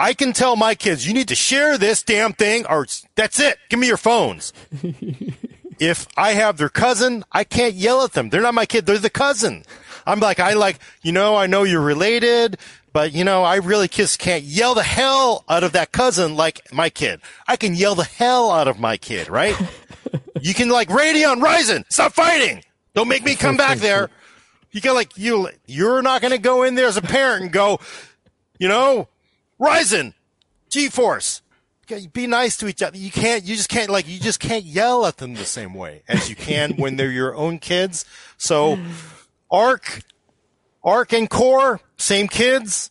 [0.00, 3.58] I can tell my kids, you need to share this damn thing or that's it.
[3.68, 4.52] Give me your phones.
[5.80, 8.30] if I have their cousin, I can't yell at them.
[8.30, 8.86] They're not my kid.
[8.86, 9.64] They're the cousin.
[10.06, 12.58] I'm like, I like, you know, I know you're related,
[12.92, 16.72] but you know, I really just can't yell the hell out of that cousin like
[16.72, 17.20] my kid.
[17.46, 19.56] I can yell the hell out of my kid, right?
[20.40, 22.62] you can like Radeon, Ryzen, stop fighting.
[22.94, 24.10] Don't make me come back there.
[24.70, 27.52] You can like, you, you're not going to go in there as a parent and
[27.52, 27.80] go,
[28.58, 29.08] you know,
[29.60, 30.14] Ryzen,
[30.70, 31.40] GeForce,
[32.12, 32.98] be nice to each other.
[32.98, 36.02] You can't, you just can't, like, you just can't yell at them the same way
[36.06, 38.04] as you can when they're your own kids.
[38.36, 38.78] So
[39.50, 40.02] Arc,
[40.82, 42.90] Arc and Core, same kids.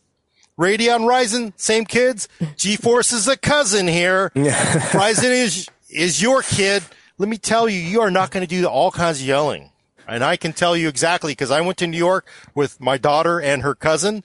[0.58, 2.28] Radeon Ryzen, same kids.
[2.40, 4.30] GeForce is a cousin here.
[4.34, 6.82] Ryzen is is your kid.
[7.16, 9.70] Let me tell you, you are not going to do all kinds of yelling.
[10.06, 13.40] And I can tell you exactly because I went to New York with my daughter
[13.40, 14.24] and her cousin.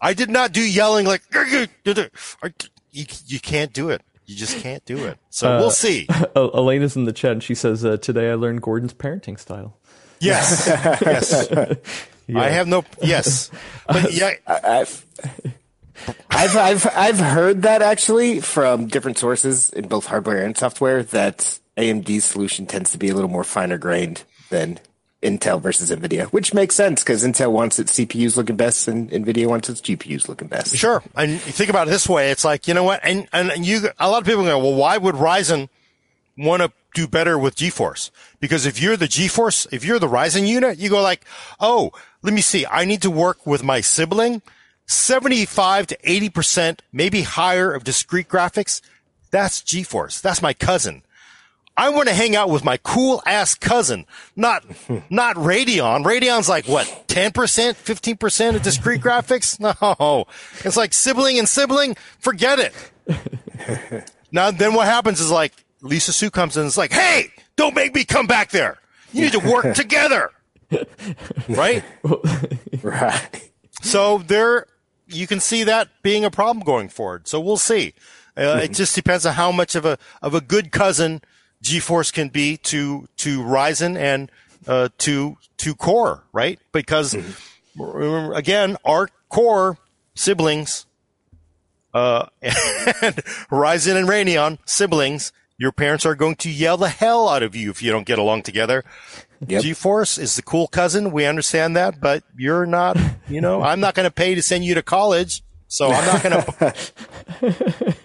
[0.00, 1.66] I did not do yelling like you,
[2.92, 4.02] you can't do it.
[4.26, 5.18] You just can't do it.
[5.30, 6.06] So uh, we'll see.
[6.36, 9.76] Elena's in the chat and she says, uh, today I learned Gordon's parenting style.
[10.20, 10.66] Yes.
[10.66, 11.78] yes.
[12.26, 12.40] Yeah.
[12.40, 12.84] I have no.
[13.02, 13.50] Yes.
[13.86, 14.32] But yeah.
[14.46, 15.04] I've,
[16.30, 21.58] I've I've I've heard that actually from different sources in both hardware and software that
[21.76, 24.80] AMD's solution tends to be a little more finer grained than
[25.22, 29.46] Intel versus Nvidia, which makes sense because Intel wants its CPUs looking best and Nvidia
[29.46, 30.74] wants its GPUs looking best.
[30.74, 33.66] Sure, and you think about it this way: it's like you know what, and and
[33.66, 35.68] you a lot of people go, well, why would Ryzen
[36.36, 38.10] want to do better with GeForce.
[38.40, 41.24] Because if you're the GeForce, if you're the Ryzen unit, you go like,
[41.60, 41.92] oh,
[42.24, 42.64] let me see.
[42.66, 44.40] I need to work with my sibling.
[44.86, 48.80] 75 to 80%, maybe higher of discrete graphics.
[49.30, 50.22] That's GeForce.
[50.22, 51.02] That's my cousin.
[51.76, 54.06] I want to hang out with my cool ass cousin,
[54.36, 54.64] not,
[55.10, 56.04] not Radeon.
[56.04, 59.60] Radeon's like what, 10%, 15% of discrete graphics?
[60.00, 60.26] No.
[60.64, 61.96] It's like sibling and sibling.
[62.20, 64.10] Forget it.
[64.32, 65.52] now, then what happens is like,
[65.82, 68.78] Lisa Su comes in and is like, hey, don't make me come back there.
[69.12, 70.30] You need to work together.
[71.48, 71.84] right?
[72.82, 73.50] right.
[73.82, 74.66] So there,
[75.06, 77.28] you can see that being a problem going forward.
[77.28, 77.94] So we'll see.
[78.36, 78.58] Uh, mm-hmm.
[78.60, 81.22] It just depends on how much of a of a good cousin
[81.62, 84.30] GeForce can be to to Ryzen and
[84.66, 86.58] uh, to to Core, right?
[86.72, 87.16] Because
[87.76, 89.78] remember, again, our Core
[90.14, 90.86] siblings,
[91.92, 93.16] uh, and
[93.50, 97.70] Ryzen and Radeon siblings, your parents are going to yell the hell out of you
[97.70, 98.84] if you don't get along together.
[99.46, 99.62] Yep.
[99.62, 101.10] GeForce is the cool cousin.
[101.12, 102.96] We understand that, but you're not,
[103.28, 105.42] you know, I'm not going to pay to send you to college.
[105.68, 106.42] So I'm not going
[106.74, 107.96] to.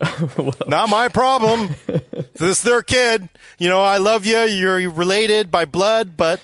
[0.66, 1.70] not my problem.
[1.86, 3.28] This is their kid.
[3.58, 4.38] You know, I love you.
[4.38, 6.40] You're related by blood, but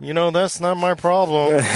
[0.00, 1.62] you know that's not my problem.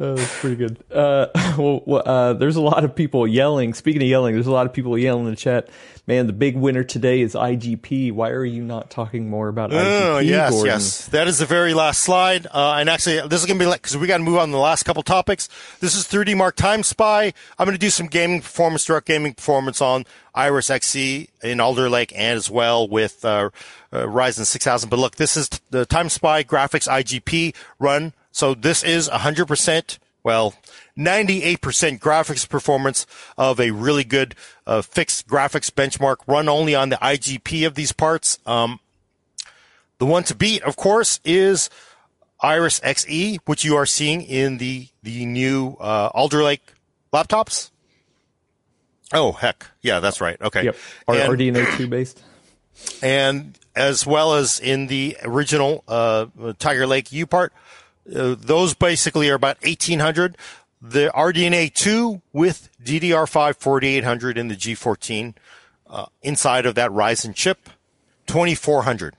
[0.00, 0.82] Oh, that's pretty good.
[0.92, 3.74] Uh, well, well, uh, there's a lot of people yelling.
[3.74, 5.68] Speaking of yelling, there's a lot of people yelling in the chat.
[6.06, 8.12] Man, the big winner today is IGP.
[8.12, 10.00] Why are you not talking more about IGP?
[10.02, 10.66] Oh yes, Gordon?
[10.66, 11.06] yes.
[11.06, 12.46] That is the very last slide.
[12.46, 14.48] Uh, and actually, this is going to be like because we got to move on
[14.48, 15.48] to the last couple topics.
[15.80, 17.32] This is 3D Mark Time Spy.
[17.58, 21.88] I'm going to do some gaming performance, direct gaming performance on Iris XE in Alder
[21.88, 23.48] Lake, and as well with uh,
[23.90, 24.90] uh, Ryzen 6000.
[24.90, 28.12] But look, this is the Time Spy graphics IGP run.
[28.30, 29.98] So this is 100%.
[30.22, 30.54] Well,
[30.98, 31.58] 98%
[31.98, 34.34] graphics performance of a really good
[34.66, 38.38] uh, fixed graphics benchmark run only on the IGP of these parts.
[38.46, 38.80] Um,
[39.98, 41.70] the one to beat, of course, is
[42.40, 46.62] Iris XE, which you are seeing in the the new uh, Alder Lake
[47.12, 47.70] laptops.
[49.12, 50.40] Oh heck, yeah, that's right.
[50.40, 50.76] Okay, Yep.
[51.08, 52.22] Are And- RDNA 2 based?
[53.02, 56.26] and as well as in the original uh,
[56.58, 57.52] Tiger Lake U part.
[58.06, 60.36] Uh, those basically are about 1800.
[60.86, 65.34] The RDNA 2 with DDR5 4800 in the G14
[65.88, 67.70] uh, inside of that Ryzen chip,
[68.26, 69.16] 2400.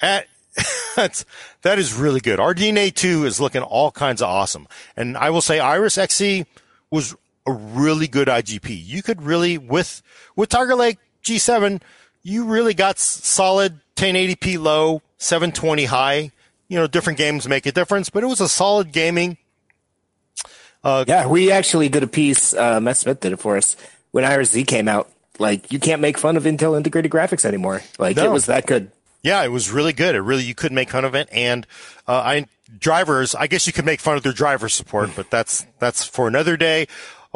[0.00, 0.28] At,
[0.94, 1.24] that's,
[1.62, 2.38] that is really good.
[2.38, 4.68] RDNA 2 is looking all kinds of awesome.
[4.96, 6.46] And I will say Iris XE
[6.92, 8.80] was a really good IGP.
[8.86, 10.00] You could really, with,
[10.36, 11.82] with Tiger Lake G7,
[12.22, 16.30] you really got solid 1080p low, 720 high.
[16.68, 19.38] You know, different games make a difference, but it was a solid gaming.
[20.84, 22.52] Yeah, we actually did a piece.
[22.54, 23.76] Uh, Matt Smith did it for us
[24.10, 25.10] when Iris Xe came out.
[25.38, 27.82] Like, you can't make fun of Intel integrated graphics anymore.
[27.98, 28.26] Like, No.
[28.26, 28.90] it was that good.
[29.22, 30.14] Yeah, it was really good.
[30.14, 31.28] It really, you could make fun of it.
[31.32, 31.66] And,
[32.06, 32.46] uh, I,
[32.78, 36.28] drivers, I guess you could make fun of their driver support, but that's, that's for
[36.28, 36.86] another day.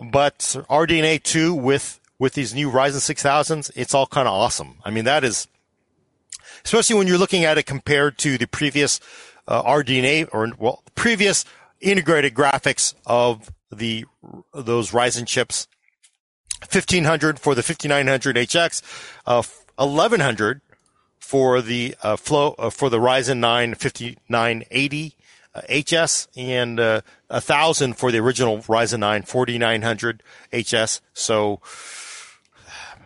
[0.00, 0.38] But
[0.70, 4.76] RDNA 2 with, with these new Ryzen 6000s, it's all kind of awesome.
[4.84, 5.48] I mean, that is,
[6.64, 9.00] especially when you're looking at it compared to the previous,
[9.48, 11.44] uh, RDNA or, well, previous
[11.80, 14.04] integrated graphics of the,
[14.54, 15.66] those Ryzen chips.
[16.60, 18.82] 1500 for the 5900 HX,
[19.26, 19.42] uh,
[19.76, 20.60] 1100
[21.20, 25.14] for the uh, flow uh, for the Ryzen 9 5980
[25.54, 30.22] uh, HS and uh, 1000 for the original Ryzen 9 4900
[30.52, 31.00] HS.
[31.12, 31.60] So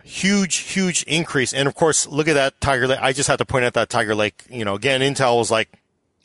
[0.03, 1.53] huge, huge increase.
[1.53, 2.99] And of course, look at that Tiger Lake.
[3.01, 4.43] I just have to point out that Tiger Lake.
[4.49, 5.69] You know, again, Intel was like,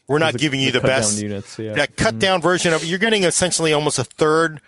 [0.08, 1.74] we're not The- giving you the the, best units, yeah.
[1.74, 4.60] that cut down version of You're getting essentially almost a third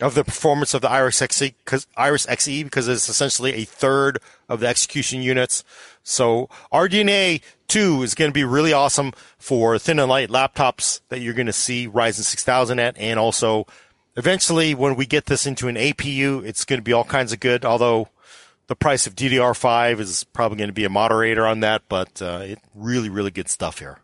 [0.00, 4.18] of the performance of the Iris XE because Iris XE because it's essentially a third
[4.48, 5.64] of the execution units.
[6.04, 11.20] So RDNA 2 is going to be really awesome for thin and light laptops that
[11.20, 12.96] you're going to see Ryzen 6000 at.
[12.96, 13.66] And also
[14.16, 17.40] eventually when we get this into an APU, it's going to be all kinds of
[17.40, 17.64] good.
[17.64, 18.08] Although
[18.68, 22.40] the price of DDR5 is probably going to be a moderator on that, but uh,
[22.44, 23.98] it really, really good stuff here.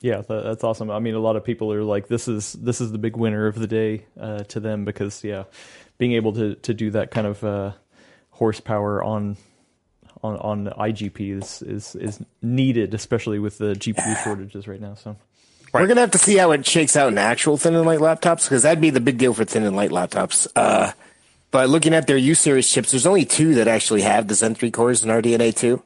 [0.00, 0.90] Yeah, that, that's awesome.
[0.90, 3.46] I mean, a lot of people are like, "This is this is the big winner
[3.46, 5.44] of the day" uh, to them because yeah,
[5.98, 7.72] being able to to do that kind of uh,
[8.30, 9.36] horsepower on
[10.22, 14.94] on on IGP is is is needed, especially with the GPU shortages right now.
[14.94, 15.16] So
[15.72, 18.44] We're gonna have to see how it shakes out in actual thin and light laptops
[18.44, 20.46] because that'd be the big deal for thin and light laptops.
[20.54, 20.92] Uh,
[21.50, 24.54] but looking at their U series chips, there's only two that actually have the Zen
[24.54, 25.82] 3 cores in RDNA 2,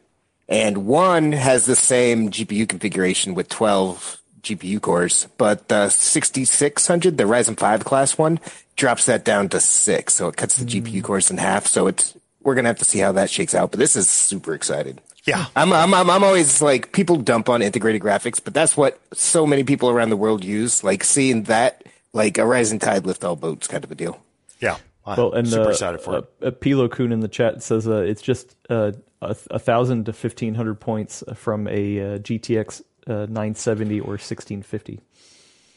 [0.51, 7.24] and one has the same GPU configuration with 12 GPU cores, but the 6600, the
[7.24, 8.40] Ryzen 5 class one,
[8.76, 11.66] drops that down to six, so it cuts the GPU cores in half.
[11.66, 13.70] So it's we're gonna have to see how that shakes out.
[13.70, 15.01] But this is super excited.
[15.24, 15.46] Yeah.
[15.55, 19.46] I'm, I'm, I'm, I'm always like, people dump on integrated graphics, but that's what so
[19.46, 20.82] many people around the world use.
[20.82, 24.20] Like seeing that, like a rising tide lift all boats kind of a deal.
[24.61, 24.78] Yeah.
[25.07, 26.32] Well, and super uh, excited for it.
[26.42, 28.92] uh, uh, Pilo Kun in the chat says uh, it's just uh,
[29.23, 35.01] a, a thousand to fifteen hundred points from a uh, GTX uh, 970 or 1650.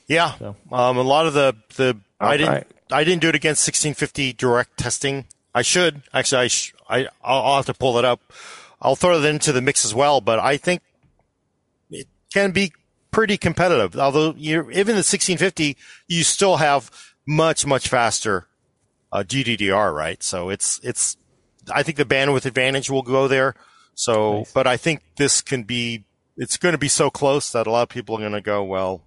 [0.07, 0.33] Yeah,
[0.71, 2.67] um, a lot of the the I didn't right.
[2.91, 5.25] I didn't do it against 1650 direct testing.
[5.55, 6.43] I should actually.
[6.43, 8.19] I sh- I I'll, I'll have to pull it up.
[8.81, 10.19] I'll throw that into the mix as well.
[10.19, 10.81] But I think
[11.89, 12.73] it can be
[13.11, 13.95] pretty competitive.
[13.95, 15.77] Although you even the 1650,
[16.07, 16.91] you still have
[17.25, 18.47] much much faster
[19.11, 20.21] uh, GDDR, right?
[20.21, 21.17] So it's it's.
[21.71, 23.55] I think the bandwidth advantage will go there.
[23.95, 24.51] So, Nice.
[24.51, 26.03] but I think this can be
[26.35, 28.63] it's going to be so close that a lot of people are going to go,
[28.63, 29.03] well,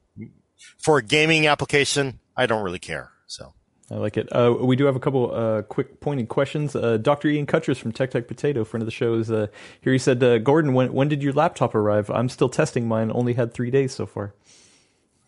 [0.78, 3.10] for a gaming application, I don't really care.
[3.26, 3.52] So.
[3.90, 4.28] I like it.
[4.32, 6.74] Uh, we do have a couple uh, quick pointed questions.
[6.74, 7.28] Uh, Dr.
[7.28, 9.46] Ian Cutress from Tech Tech Potato, friend of the show, is uh,
[9.80, 9.92] here.
[9.92, 12.10] He said, uh, "Gordon, when when did your laptop arrive?
[12.10, 13.12] I'm still testing mine.
[13.14, 14.34] Only had three days so far."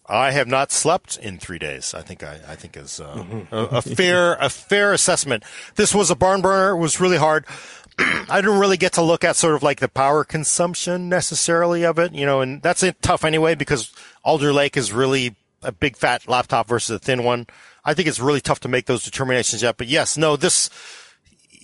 [0.09, 1.93] I have not slept in three days.
[1.93, 3.55] I think I, I think is uh, mm-hmm.
[3.55, 5.45] a, a, fair a fair assessment.
[5.75, 6.71] This was a barn burner.
[6.71, 7.45] It was really hard.
[7.99, 11.99] I didn't really get to look at sort of like the power consumption necessarily of
[11.99, 13.93] it, you know, and that's tough anyway because
[14.25, 17.47] Alder Lake is really a big fat laptop versus a thin one.
[17.85, 19.77] I think it's really tough to make those determinations yet.
[19.77, 20.71] But yes, no, this,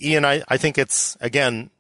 [0.03, 1.71] Ian, I, I think it's, again,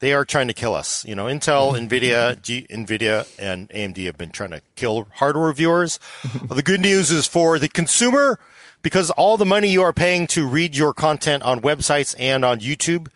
[0.00, 1.04] they are trying to kill us.
[1.04, 5.98] You know, Intel, NVIDIA, G, NVIDIA, and AMD have been trying to kill hardware reviewers.
[6.48, 8.38] the good news is for the consumer,
[8.82, 12.60] because all the money you are paying to read your content on websites and on
[12.60, 13.08] YouTube,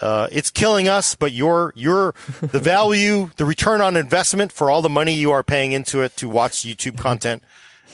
[0.00, 4.80] uh, it's killing us, but your, your, the value, the return on investment for all
[4.80, 7.42] the money you are paying into it to watch YouTube content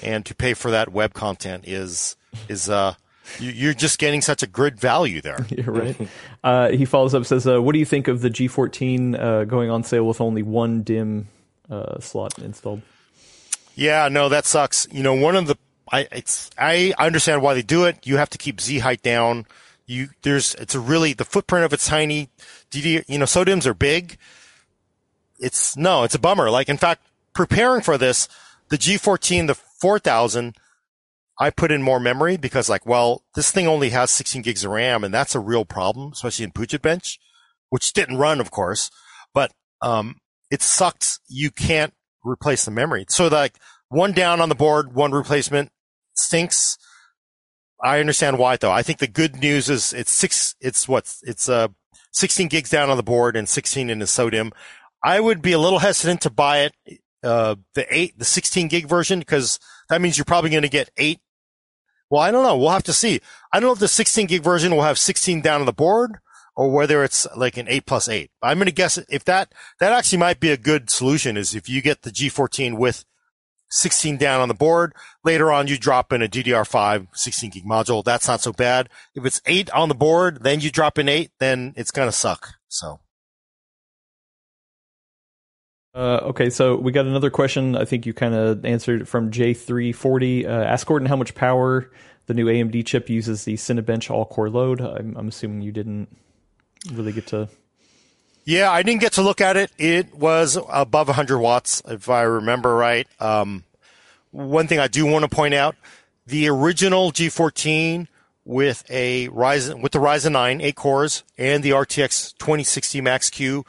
[0.02, 2.16] and to pay for that web content is
[2.48, 2.94] is uh
[3.38, 5.46] you're just getting such a good value there.
[5.50, 6.08] You're right.
[6.42, 9.70] Uh, he follows up says, uh, "What do you think of the G14 uh, going
[9.70, 11.24] on sale with only one DIMM
[11.70, 12.82] uh, slot installed?"
[13.74, 14.86] Yeah, no, that sucks.
[14.92, 15.56] You know, one of the
[15.90, 18.06] I it's I understand why they do it.
[18.06, 19.46] You have to keep Z height down.
[19.86, 22.28] You there's it's a really the footprint of it's tiny.
[22.70, 24.18] DD, you know, SODIMMs are big.
[25.38, 26.50] It's no, it's a bummer.
[26.50, 27.02] Like in fact,
[27.34, 28.28] preparing for this,
[28.68, 30.56] the G14, the 4000,
[31.38, 34.70] I put in more memory because like, well, this thing only has 16 gigs of
[34.70, 37.18] RAM and that's a real problem, especially in Puget Bench,
[37.70, 38.90] which didn't run, of course,
[39.32, 40.16] but, um,
[40.50, 41.18] it sucks.
[41.28, 43.06] You can't replace the memory.
[43.08, 43.58] So like
[43.88, 45.70] one down on the board, one replacement
[46.14, 46.78] stinks.
[47.82, 48.70] I understand why though.
[48.70, 51.68] I think the good news is it's six, it's what, it's, uh,
[52.12, 54.52] 16 gigs down on the board and 16 in the SODIMM.
[55.02, 58.86] I would be a little hesitant to buy it uh, the eight, the 16 gig
[58.86, 59.58] version, because
[59.88, 61.20] that means you're probably going to get eight.
[62.10, 62.56] Well, I don't know.
[62.56, 63.20] We'll have to see.
[63.52, 66.18] I don't know if the 16 gig version will have 16 down on the board
[66.56, 68.30] or whether it's like an eight plus eight.
[68.42, 71.68] I'm going to guess if that, that actually might be a good solution is if
[71.68, 73.04] you get the G14 with
[73.70, 74.94] 16 down on the board.
[75.24, 78.04] Later on, you drop in a DDR5 16 gig module.
[78.04, 78.88] That's not so bad.
[79.14, 82.12] If it's eight on the board, then you drop in eight, then it's going to
[82.12, 82.54] suck.
[82.68, 83.00] So.
[85.94, 87.76] Uh, okay, so we got another question.
[87.76, 90.44] I think you kind of answered from J340.
[90.44, 91.88] Uh, ask Gordon how much power
[92.26, 94.80] the new AMD chip uses the Cinebench all core load.
[94.80, 96.08] I'm, I'm, assuming you didn't
[96.92, 97.48] really get to.
[98.44, 99.70] Yeah, I didn't get to look at it.
[99.78, 103.06] It was above 100 watts, if I remember right.
[103.20, 103.64] Um,
[104.32, 105.76] one thing I do want to point out
[106.26, 108.08] the original G14
[108.44, 113.64] with a Ryzen, with the Ryzen 9, eight cores, and the RTX 2060 Max Q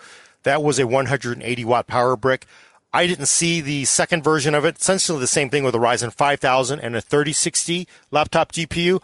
[0.45, 2.45] that was a 180 watt power brick.
[2.93, 4.79] I didn't see the second version of it.
[4.79, 9.01] Essentially the same thing with a Ryzen 5000 and a 3060 laptop GPU.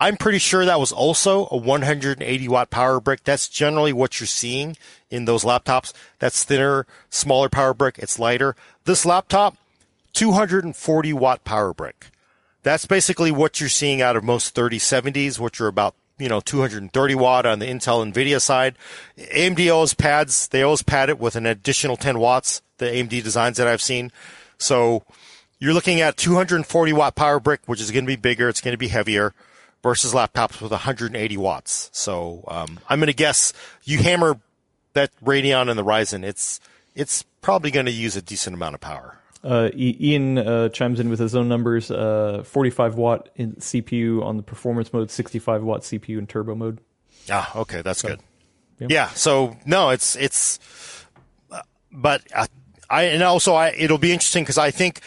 [0.00, 3.22] I'm pretty sure that was also a 180 watt power brick.
[3.22, 4.76] That's generally what you're seeing
[5.10, 5.92] in those laptops.
[6.18, 7.98] That's thinner, smaller power brick.
[7.98, 8.56] It's lighter.
[8.84, 9.56] This laptop,
[10.14, 12.06] 240 watt power brick.
[12.62, 17.14] That's basically what you're seeing out of most 3070s, which are about you know 230
[17.14, 18.76] watt on the Intel Nvidia side.
[19.18, 22.62] AMD always pads they always pad it with an additional 10 watts.
[22.78, 24.12] The AMD designs that I've seen,
[24.58, 25.02] so
[25.58, 28.48] you're looking at 240 watt power brick, which is going to be bigger.
[28.48, 29.34] It's going to be heavier
[29.82, 31.90] versus laptops with 180 watts.
[31.92, 33.52] So um, I'm going to guess
[33.84, 34.38] you hammer
[34.94, 36.60] that Radeon and the Ryzen, it's
[36.94, 39.17] it's probably going to use a decent amount of power.
[39.44, 44.36] Uh, Ian uh, chimes in with his own numbers: uh, 45 watt in CPU on
[44.36, 46.80] the performance mode, 65 watt CPU in turbo mode.
[47.30, 48.20] Ah, okay, that's so, good.
[48.80, 48.86] Yeah.
[48.90, 49.08] yeah.
[49.10, 50.58] So no, it's it's,
[51.52, 51.62] uh,
[51.92, 52.46] but uh,
[52.90, 55.00] I and also I it'll be interesting because I think.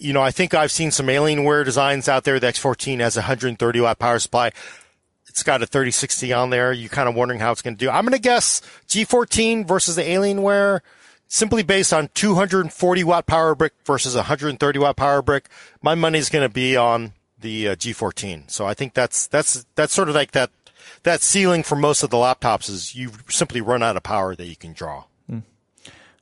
[0.00, 2.38] You know, I think I've seen some Alienware designs out there.
[2.38, 4.52] The X14 has a 130 watt power supply.
[5.26, 6.72] It's got a 3060 on there.
[6.72, 7.90] You're kind of wondering how it's going to do.
[7.90, 10.82] I'm going to guess G14 versus the Alienware
[11.28, 15.48] simply based on 240 watt power brick versus 130 watt power brick,
[15.82, 18.50] my money's going to be on the uh, G14.
[18.50, 20.50] So I think that's that's that's sort of like that
[21.04, 24.46] that ceiling for most of the laptops is you simply run out of power that
[24.46, 25.04] you can draw.
[25.30, 25.42] Mm.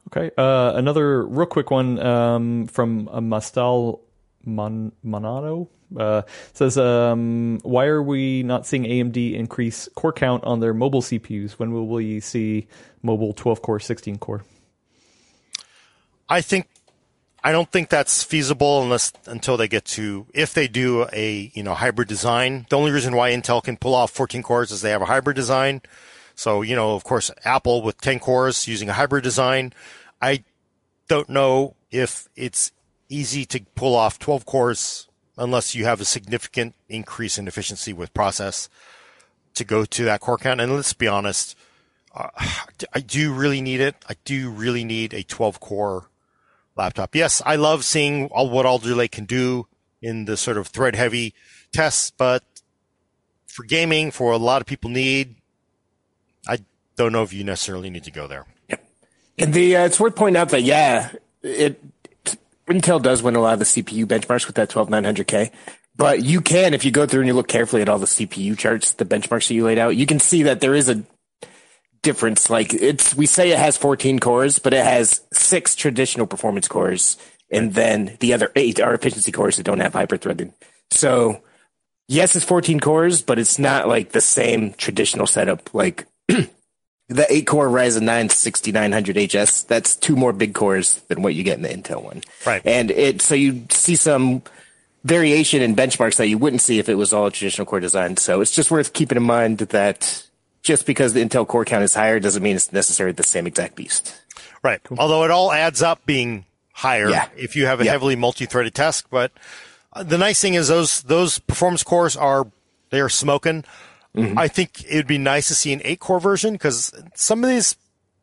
[0.09, 4.01] Okay, uh, another real quick one um, from uh, Mastal
[4.45, 5.69] Mon- Monado.
[5.97, 11.01] Uh, says, um, why are we not seeing AMD increase core count on their mobile
[11.01, 11.53] CPUs?
[11.53, 12.67] When will we see
[13.03, 14.43] mobile 12 core, 16 core?
[16.29, 16.69] I think
[17.45, 21.63] I don't think that's feasible unless until they get to if they do a you
[21.63, 22.67] know hybrid design.
[22.69, 25.37] The only reason why Intel can pull off 14 cores is they have a hybrid
[25.37, 25.83] design.
[26.35, 29.73] So you know, of course, Apple with 10 cores using a hybrid design.
[30.21, 30.43] I
[31.09, 32.73] don't know if it's
[33.09, 35.09] easy to pull off 12 cores
[35.39, 38.69] unless you have a significant increase in efficiency with process
[39.55, 40.61] to go to that core count.
[40.61, 41.57] And let's be honest,
[42.15, 42.31] uh,
[42.93, 43.95] I do really need it.
[44.09, 46.09] I do really need a 12 core
[46.77, 47.15] laptop.
[47.15, 49.67] Yes, I love seeing all what Alder Lake can do
[50.03, 51.35] in the sort of thread heavy
[51.73, 52.45] tests, but
[53.47, 55.37] for gaming, for a lot of people need,
[56.47, 56.59] I
[56.97, 58.47] don't know if you necessarily need to go there.
[58.69, 58.89] Yep.
[59.39, 61.13] And the, uh, it's worth pointing out that, yeah,
[61.43, 61.83] it,
[62.69, 65.51] Intel does win a lot of the CPU benchmarks with that 12900K.
[65.97, 68.57] But you can, if you go through and you look carefully at all the CPU
[68.59, 71.03] charts, the benchmarks that you laid out, you can see that there is a
[72.07, 72.49] difference.
[72.49, 77.17] Like it's, we say it has 14 cores, but it has six traditional performance cores.
[77.51, 80.53] And then the other eight are efficiency cores that don't have hyperthreading.
[80.93, 81.43] So
[82.07, 85.75] yes, it's 14 cores, but it's not like the same traditional setup.
[85.75, 91.35] Like the eight core Ryzen 9 6900 HS, that's two more big cores than what
[91.35, 92.23] you get in the Intel one.
[92.47, 92.63] Right.
[92.65, 94.43] And it, so you see some
[95.03, 98.17] variation in benchmarks that you wouldn't see if it was all traditional core design.
[98.17, 100.26] So it's just worth keeping in mind that
[100.67, 103.77] just because the Intel core count is higher doesn't mean it's necessarily the same exact
[103.77, 104.21] beast.
[104.65, 104.83] Right.
[104.83, 104.99] Cool.
[104.99, 107.29] Although it all adds up being higher yeah.
[107.37, 107.93] if you have a yeah.
[107.93, 109.07] heavily multi-threaded task.
[109.09, 109.31] But
[110.03, 112.49] the nice thing is those those performance cores are
[112.91, 113.65] they are smoking.
[114.17, 114.37] Mm-hmm.
[114.37, 117.51] I think it would be nice to see an eight core version because some of
[117.51, 117.77] these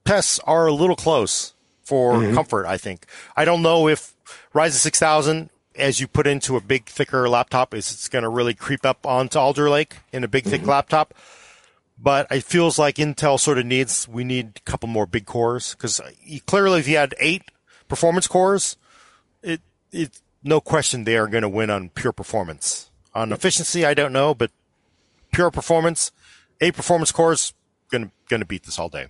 [0.04, 2.36] tests are a little close for mm-hmm.
[2.36, 2.66] comfort.
[2.66, 3.06] I think
[3.38, 4.14] I don't know if
[4.54, 8.54] Ryzen 6000 as you put into a big thicker laptop is it's going to really
[8.54, 10.72] creep up onto Alder Lake in a big thick mm-hmm.
[10.72, 11.14] laptop
[11.98, 15.74] but it feels like Intel sort of needs we need a couple more big cores
[15.74, 16.02] because
[16.46, 17.44] clearly if you had eight
[17.88, 18.78] performance cores,
[19.42, 22.90] it it no question they are going to win on pure performance.
[23.16, 24.52] On efficiency, I don't know, but
[25.32, 26.12] pure performance,
[26.62, 27.54] eight performance cores
[27.90, 29.08] going to going to beat this all day.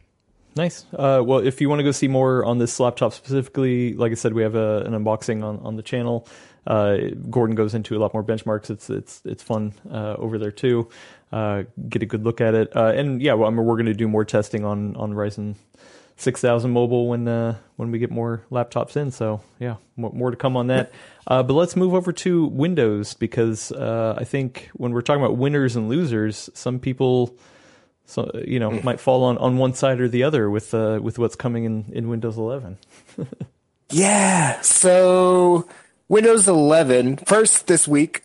[0.56, 0.86] Nice.
[0.94, 4.16] Uh, well, if you want to go see more on this laptop specifically, like I
[4.16, 6.28] said, we have a, an unboxing on, on the channel.
[6.68, 6.98] Uh,
[7.30, 8.70] Gordon goes into a lot more benchmarks.
[8.70, 10.90] It's it's it's fun uh, over there too
[11.34, 12.76] uh, get a good look at it.
[12.76, 15.56] Uh, and yeah, well, I mean, we're going to do more testing on on Ryzen
[16.18, 19.10] 6000 mobile when uh, when we get more laptops in.
[19.10, 20.92] So yeah, more, more to come on that.
[21.26, 25.38] Uh, but let's move over to Windows because uh, I think when we're talking about
[25.38, 27.38] winners and losers, some people.
[28.06, 31.18] So you know, might fall on, on one side or the other with uh, with
[31.18, 32.78] what's coming in, in Windows 11.
[33.90, 35.66] yeah, so
[36.10, 38.24] Windows 11 first this week.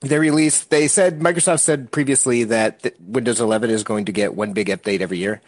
[0.00, 4.54] They released they said microsoft said previously that windows 11 is going to get one
[4.54, 5.42] big update every year.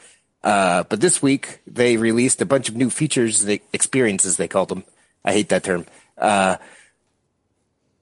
[0.44, 4.84] Uh, but this week they released a bunch of new features experiences they called them.
[5.24, 5.86] I hate that term.
[6.18, 6.56] Uh,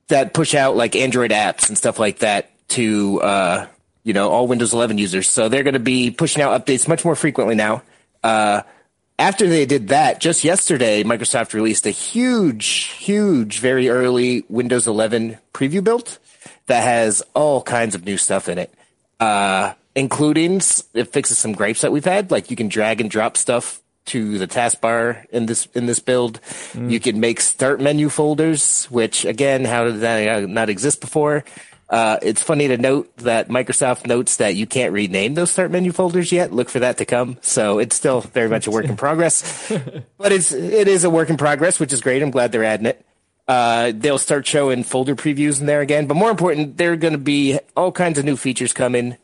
[0.09, 3.66] that push out like android apps and stuff like that to uh,
[4.03, 5.28] you know all windows 11 users.
[5.28, 7.82] So they're going to be pushing out updates much more frequently now.
[8.24, 8.62] Uh,
[9.20, 15.38] after they did that, just yesterday, Microsoft released a huge, huge, very early Windows 11
[15.53, 16.18] preview build
[16.71, 18.73] that has all kinds of new stuff in it,
[19.18, 20.61] uh, including
[20.95, 22.31] it fixes some gripes that we've had.
[22.31, 26.41] Like you can drag and drop stuff to the taskbar in this in this build.
[26.73, 26.91] Mm.
[26.91, 31.45] You can make start menu folders, which again, how did that not exist before?
[31.89, 35.91] Uh, it's funny to note that Microsoft notes that you can't rename those start menu
[35.91, 36.53] folders yet.
[36.53, 37.37] Look for that to come.
[37.41, 39.68] So it's still very much a work in progress,
[40.18, 42.22] but it's it is a work in progress, which is great.
[42.22, 43.05] I'm glad they're adding it.
[43.51, 46.07] Uh, they'll start showing folder previews in there again.
[46.07, 49.17] But more important, there are going to be all kinds of new features coming,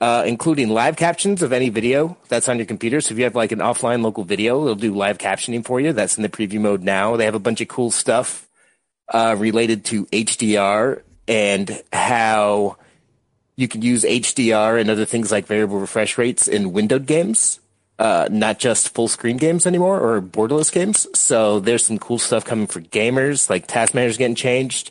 [0.00, 3.02] uh, including live captions of any video that's on your computer.
[3.02, 5.92] So if you have like an offline local video, it'll do live captioning for you.
[5.92, 7.18] That's in the preview mode now.
[7.18, 8.48] They have a bunch of cool stuff
[9.12, 12.78] uh, related to HDR and how
[13.54, 17.60] you can use HDR and other things like variable refresh rates in windowed games
[17.98, 21.06] uh, not just full screen games anymore or borderless games.
[21.14, 24.90] So there's some cool stuff coming for gamers, like task managers getting changed.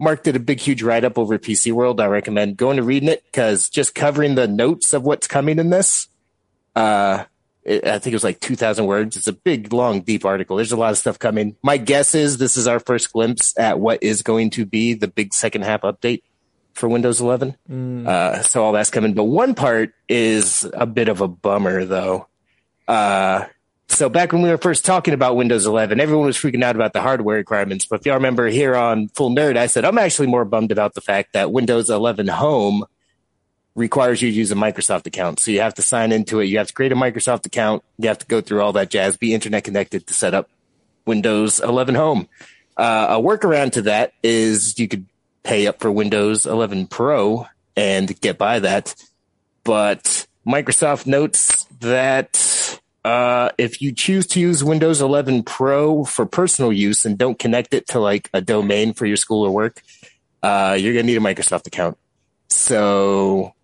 [0.00, 2.00] Mark did a big, huge write up over PC World.
[2.00, 5.70] I recommend going to reading it because just covering the notes of what's coming in
[5.70, 6.08] this,
[6.76, 7.24] uh,
[7.64, 9.16] it, I think it was like 2,000 words.
[9.16, 10.56] It's a big, long, deep article.
[10.56, 11.56] There's a lot of stuff coming.
[11.62, 15.08] My guess is this is our first glimpse at what is going to be the
[15.08, 16.22] big second half update
[16.74, 17.56] for Windows 11.
[17.68, 18.06] Mm.
[18.06, 19.14] Uh, so all that's coming.
[19.14, 22.28] But one part is a bit of a bummer, though.
[22.88, 23.44] Uh,
[23.88, 26.92] so back when we were first talking about Windows 11, everyone was freaking out about
[26.92, 27.84] the hardware requirements.
[27.84, 30.94] But if y'all remember here on Full Nerd, I said I'm actually more bummed about
[30.94, 32.84] the fact that Windows 11 Home
[33.74, 35.38] requires you to use a Microsoft account.
[35.38, 36.46] So you have to sign into it.
[36.46, 37.84] You have to create a Microsoft account.
[37.98, 40.48] You have to go through all that jazz, be internet connected to set up
[41.06, 42.28] Windows 11 Home.
[42.76, 45.06] Uh, a workaround to that is you could
[45.42, 47.46] pay up for Windows 11 Pro
[47.76, 48.94] and get by that.
[49.64, 52.57] But Microsoft notes that
[53.04, 57.72] Uh, if you choose to use Windows 11 Pro for personal use and don't connect
[57.72, 59.82] it to like a domain for your school or work,
[60.42, 61.96] uh, you're going to need a Microsoft account.
[62.48, 63.54] So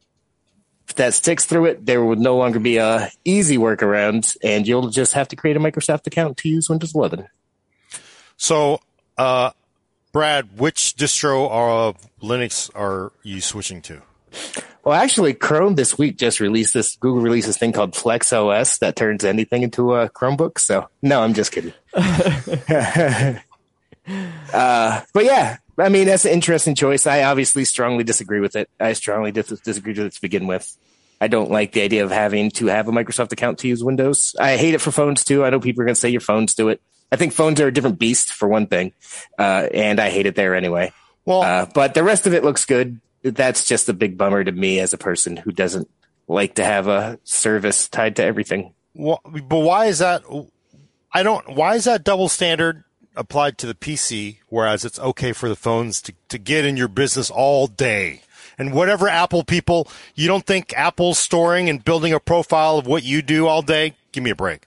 [0.88, 4.88] if that sticks through it, there will no longer be a easy workaround, and you'll
[4.88, 7.26] just have to create a Microsoft account to use Windows 11.
[8.36, 8.80] So,
[9.16, 9.50] uh,
[10.12, 14.02] Brad, which distro of Linux are you switching to?
[14.84, 16.96] Well, actually, Chrome this week just released this.
[16.96, 20.58] Google released this thing called Flex OS that turns anything into a Chromebook.
[20.58, 21.72] So, no, I'm just kidding.
[21.94, 23.40] uh,
[25.12, 27.06] but yeah, I mean, that's an interesting choice.
[27.06, 28.68] I obviously strongly disagree with it.
[28.78, 30.76] I strongly dis- disagree with it to begin with.
[31.20, 34.36] I don't like the idea of having to have a Microsoft account to use Windows.
[34.38, 35.44] I hate it for phones too.
[35.44, 36.82] I know people are going to say your phones do it.
[37.10, 38.92] I think phones are a different beast for one thing,
[39.38, 40.92] uh, and I hate it there anyway.
[41.24, 43.00] Well, uh, but the rest of it looks good.
[43.24, 45.90] That's just a big bummer to me as a person who doesn't
[46.28, 48.74] like to have a service tied to everything.
[48.94, 50.22] Well, but why is that?
[51.12, 51.56] I don't.
[51.56, 52.84] Why is that double standard?
[53.16, 56.88] applied to the PC, whereas it's okay for the phones to, to get in your
[56.88, 58.22] business all day.
[58.58, 63.02] And whatever Apple people, you don't think Apple's storing and building a profile of what
[63.02, 63.94] you do all day?
[64.12, 64.64] Give me a break.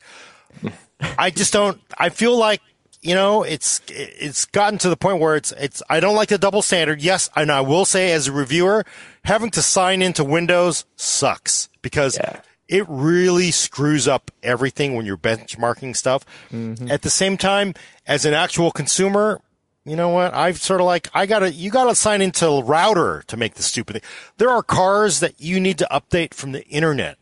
[1.17, 2.61] I just don't, I feel like,
[3.07, 6.37] you know, it's, it's gotten to the point where it's, it's, I don't like the
[6.37, 7.01] double standard.
[7.01, 7.29] Yes.
[7.35, 8.85] And I will say as a reviewer,
[9.23, 15.17] having to sign into Windows sucks because yeah it really screws up everything when you're
[15.17, 16.25] benchmarking stuff.
[16.51, 16.91] Mm-hmm.
[16.91, 17.73] At the same time,
[18.05, 19.41] as an actual consumer,
[19.85, 20.33] you know what?
[20.33, 23.93] I've sort of like, I gotta, you gotta sign into router to make the stupid
[23.93, 24.09] thing.
[24.37, 27.17] There are cars that you need to update from the internet.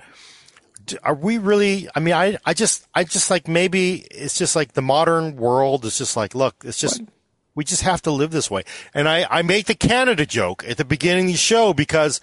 [1.03, 4.73] Are we really, I mean, I, I just, I just like maybe it's just like
[4.73, 7.09] the modern world is just like, look, it's just, what?
[7.55, 8.63] we just have to live this way.
[8.93, 12.19] And I, I make the Canada joke at the beginning of the show because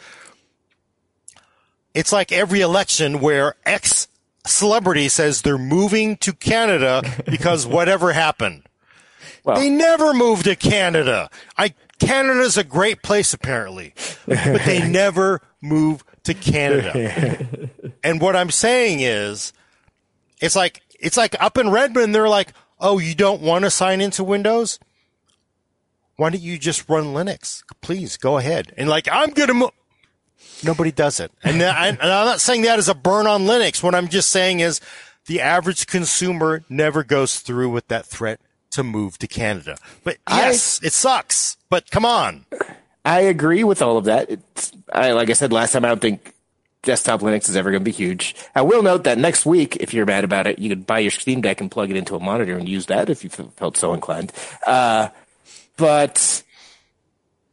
[1.94, 4.08] it's like every election where X
[4.46, 8.64] celebrity says they're moving to Canada because whatever happened.
[9.44, 11.30] Well, they never moved to Canada.
[11.56, 13.94] I Canada's a great place apparently,
[14.26, 17.48] but they never move to Canada.
[18.04, 19.52] and what I'm saying is,
[20.40, 22.14] it's like it's like up in Redmond.
[22.14, 24.78] They're like, oh, you don't want to sign into Windows?
[26.16, 27.62] Why don't you just run Linux?
[27.80, 28.72] Please go ahead.
[28.76, 29.70] And like, I'm gonna move.
[30.64, 31.32] Nobody does it.
[31.42, 33.82] And, I, am not saying that as a burn on Linux.
[33.82, 34.80] What I'm just saying is
[35.26, 38.40] the average consumer never goes through with that threat
[38.72, 39.76] to move to Canada.
[40.04, 41.56] But yes, I, it sucks.
[41.68, 42.46] But come on.
[43.04, 44.30] I agree with all of that.
[44.30, 46.34] It's, I, like I said last time, I don't think
[46.82, 48.34] desktop Linux is ever going to be huge.
[48.54, 51.10] I will note that next week, if you're mad about it, you could buy your
[51.10, 53.92] Steam Deck and plug it into a monitor and use that if you felt so
[53.92, 54.32] inclined.
[54.66, 55.08] Uh,
[55.76, 56.42] but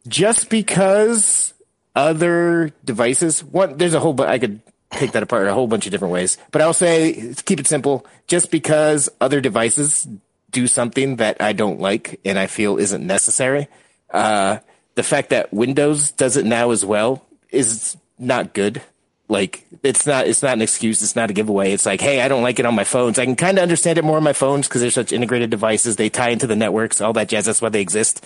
[0.06, 1.54] just because
[1.94, 3.42] other devices.
[3.44, 4.60] One, there's a whole, I could
[4.90, 6.38] take that apart a whole bunch of different ways.
[6.50, 8.06] But I'll say, keep it simple.
[8.26, 10.06] Just because other devices
[10.50, 13.68] do something that I don't like and I feel isn't necessary,
[14.10, 14.58] uh,
[14.94, 18.82] the fact that Windows does it now as well is not good.
[19.28, 21.02] Like it's not it's not an excuse.
[21.02, 21.72] It's not a giveaway.
[21.72, 23.18] It's like, hey, I don't like it on my phones.
[23.18, 25.94] I can kind of understand it more on my phones because they're such integrated devices.
[25.94, 27.44] They tie into the networks, all that jazz.
[27.44, 28.24] That's why they exist.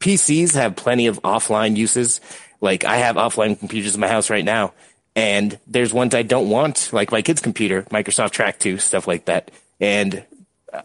[0.00, 2.20] PCs have plenty of offline uses.
[2.60, 4.74] Like I have offline computers in my house right now,
[5.16, 9.24] and there's ones I don't want, like my kid's computer, Microsoft Track 2, stuff like
[9.24, 9.50] that.
[9.80, 10.24] And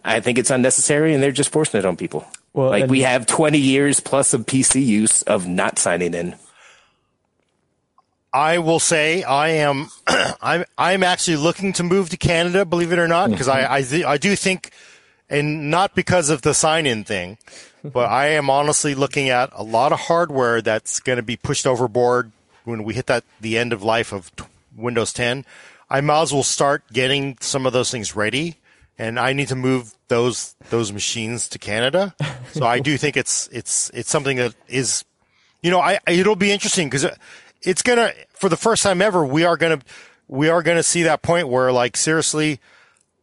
[0.03, 2.25] I think it's unnecessary, and they're just forcing it on people.
[2.53, 6.35] Well, like we have 20 years plus of PC use of not signing in.
[8.33, 9.89] I will say I am
[10.41, 13.81] I'm I'm actually looking to move to Canada, believe it or not, because I I,
[13.81, 14.71] th- I do think,
[15.29, 17.37] and not because of the sign in thing,
[17.83, 21.65] but I am honestly looking at a lot of hardware that's going to be pushed
[21.65, 22.31] overboard
[22.65, 24.43] when we hit that the end of life of t-
[24.75, 25.45] Windows 10.
[25.89, 28.57] I might as well start getting some of those things ready,
[28.97, 32.15] and I need to move those those machines to Canada.
[32.53, 35.03] So I do think it's it's it's something that is,
[35.61, 37.13] you know, I it'll be interesting because uh,
[37.61, 39.79] it's gonna for the first time ever we are gonna
[40.27, 42.59] we are gonna see that point where like seriously,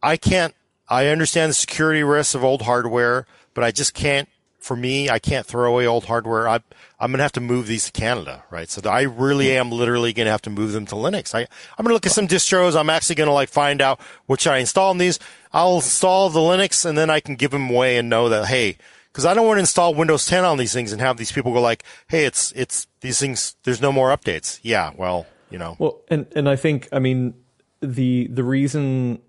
[0.01, 0.53] I can't.
[0.87, 3.25] I understand the security risks of old hardware,
[3.55, 4.29] but I just can't
[4.65, 6.49] for me, I can't throw away old hardware.
[6.49, 6.55] I,
[6.99, 8.67] I'm going to have to move these to Canada, right?
[8.67, 9.57] So I really hmm.
[9.57, 11.35] am literally going to have to move them to Linux.
[11.35, 12.75] I, I'm going to look at some distros.
[12.75, 15.19] I'm actually going to like find out what should I install in these.
[15.55, 18.77] I'll install the Linux and then I can give them away and know that, hey,
[19.07, 21.53] because I don't want to install Windows 10 on these things and have these people
[21.53, 24.59] go like, hey, it's, it's these things, there's no more updates.
[24.63, 24.91] Yeah.
[24.97, 25.77] Well, you know.
[25.79, 27.35] Well, and, and I think, I mean,
[27.79, 29.21] the, the reason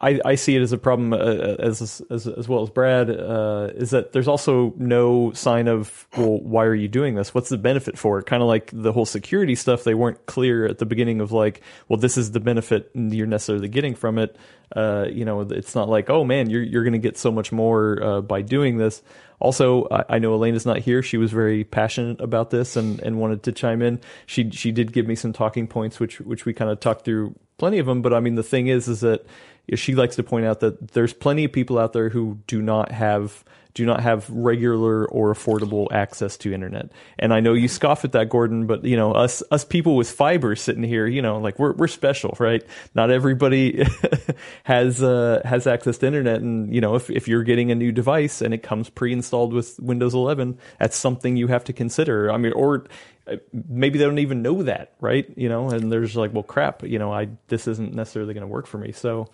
[0.00, 3.70] I, I, see it as a problem uh, as, as as well as Brad uh,
[3.74, 7.34] is that there's also no sign of well why are you doing this?
[7.34, 8.26] What's the benefit for it?
[8.26, 11.62] Kind of like the whole security stuff they weren't clear at the beginning of like
[11.88, 14.36] well this is the benefit you're necessarily getting from it.
[14.74, 18.00] Uh, you know it's not like oh man you're you're to get so much more
[18.00, 19.02] uh, by doing this.
[19.40, 21.02] Also I, know is not here.
[21.02, 24.00] She was very passionate about this and, and wanted to chime in.
[24.26, 27.34] She she did give me some talking points which which we kind of talked through
[27.56, 29.26] plenty of them but I mean the thing is is that
[29.74, 32.90] she likes to point out that there's plenty of people out there who do not
[32.92, 33.44] have
[33.78, 36.90] do not have regular or affordable access to internet.
[37.16, 40.10] And I know you scoff at that, Gordon, but you know us us people with
[40.10, 42.66] fiber sitting here, you know, like we're we're special, right?
[42.96, 43.86] Not everybody
[44.64, 47.92] has uh, has access to internet, and you know, if if you're getting a new
[47.92, 52.32] device and it comes pre-installed with Windows 11, that's something you have to consider.
[52.32, 52.86] I mean, or
[53.28, 55.32] uh, maybe they don't even know that, right?
[55.36, 58.48] You know, and there's like, well, crap, you know, I this isn't necessarily going to
[58.48, 59.28] work for me, so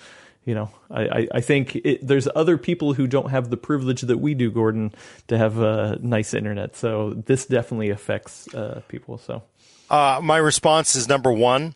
[0.45, 4.19] you know, I, I think it, there's other people who don't have the privilege that
[4.19, 4.93] we do, Gordon,
[5.29, 6.77] to have a nice internet.
[6.77, 9.19] So this definitely affects uh, people.
[9.19, 9.43] So,
[9.91, 11.75] uh, my response is number one: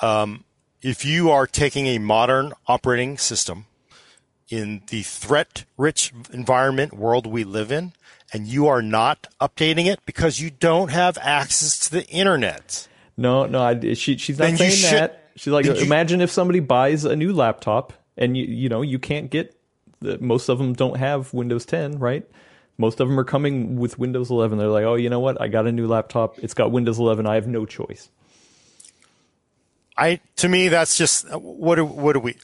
[0.00, 0.44] um,
[0.82, 3.66] if you are taking a modern operating system
[4.48, 7.92] in the threat-rich environment world we live in,
[8.32, 12.86] and you are not updating it because you don't have access to the internet.
[13.16, 15.30] No, no, I, she, she's not saying should, that.
[15.36, 19.30] She's like, imagine if somebody buys a new laptop and you you know you can't
[19.30, 19.56] get
[20.00, 22.26] the, most of them don't have Windows 10, right?
[22.78, 24.58] Most of them are coming with Windows 11.
[24.58, 25.40] They're like, oh, you know what?
[25.40, 26.38] I got a new laptop.
[26.38, 27.26] It's got Windows 11.
[27.26, 28.10] I have no choice.
[29.96, 32.36] I to me that's just what do, what do we?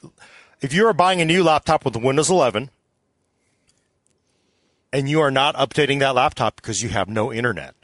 [0.62, 2.70] If you are buying a new laptop with Windows 11
[4.92, 7.74] and you are not updating that laptop because you have no internet,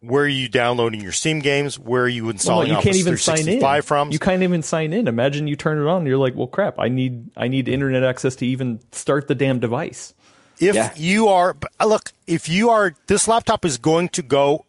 [0.00, 1.78] where are you downloading your Steam games?
[1.78, 3.82] Where are you installing well, you can't even sign in.
[3.82, 4.12] from?
[4.12, 5.08] You can't even sign in.
[5.08, 8.04] Imagine you turn it on, and you're like, well, crap, I need I need internet
[8.04, 10.14] access to even start the damn device.
[10.60, 10.92] If yeah.
[10.96, 14.64] you are uh, look, if you are this laptop is going to go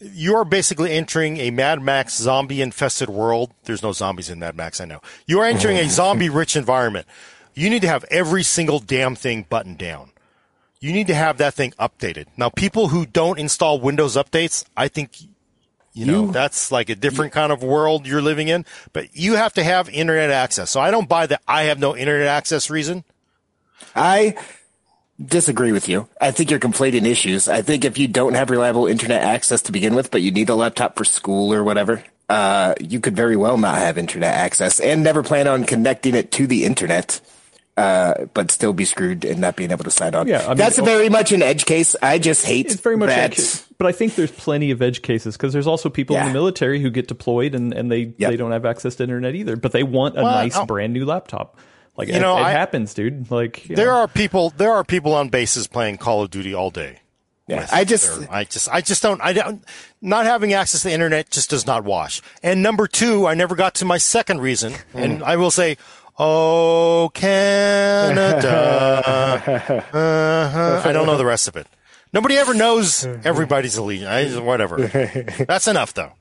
[0.00, 3.52] you are basically entering a Mad Max zombie infested world.
[3.64, 5.00] There's no zombies in Mad Max, I know.
[5.26, 7.06] You are entering a zombie rich environment.
[7.54, 10.12] You need to have every single damn thing buttoned down
[10.80, 12.26] you need to have that thing updated.
[12.36, 15.20] Now, people who don't install Windows updates, I think,
[15.92, 19.34] you know, you, that's like a different kind of world you're living in, but you
[19.34, 20.70] have to have internet access.
[20.70, 23.04] So I don't buy the I have no internet access reason.
[23.96, 24.36] I
[25.24, 26.08] disagree with you.
[26.20, 27.48] I think you're conflating issues.
[27.48, 30.48] I think if you don't have reliable internet access to begin with, but you need
[30.48, 34.78] a laptop for school or whatever, uh, you could very well not have internet access
[34.78, 37.20] and never plan on connecting it to the internet
[37.78, 40.26] uh, but still be screwed and not being able to sign on.
[40.26, 41.94] Yeah, I mean, that's very much an edge case.
[42.02, 43.38] I just hate it's very much that.
[43.38, 46.22] Edge, but I think there's plenty of edge cases because there's also people yeah.
[46.22, 48.30] in the military who get deployed and, and they yep.
[48.30, 50.92] they don't have access to internet either, but they want a well, nice I'll, brand
[50.92, 51.56] new laptop.
[51.96, 53.30] Like you it, know, it I, happens, dude.
[53.30, 53.98] Like there know.
[53.98, 56.98] are people there are people on bases playing Call of Duty all day.
[57.46, 59.64] Yeah, I just, their, I just, I just don't, I don't,
[60.02, 62.20] not having access to the internet just does not wash.
[62.42, 65.78] And number two, I never got to my second reason, and I will say,
[66.18, 68.50] Oh, Canada.
[69.92, 70.82] uh-huh.
[70.84, 71.68] I don't know the rest of it.
[72.12, 74.36] Nobody ever knows everybody's allegiance.
[74.36, 74.86] Whatever.
[75.48, 76.12] That's enough, though.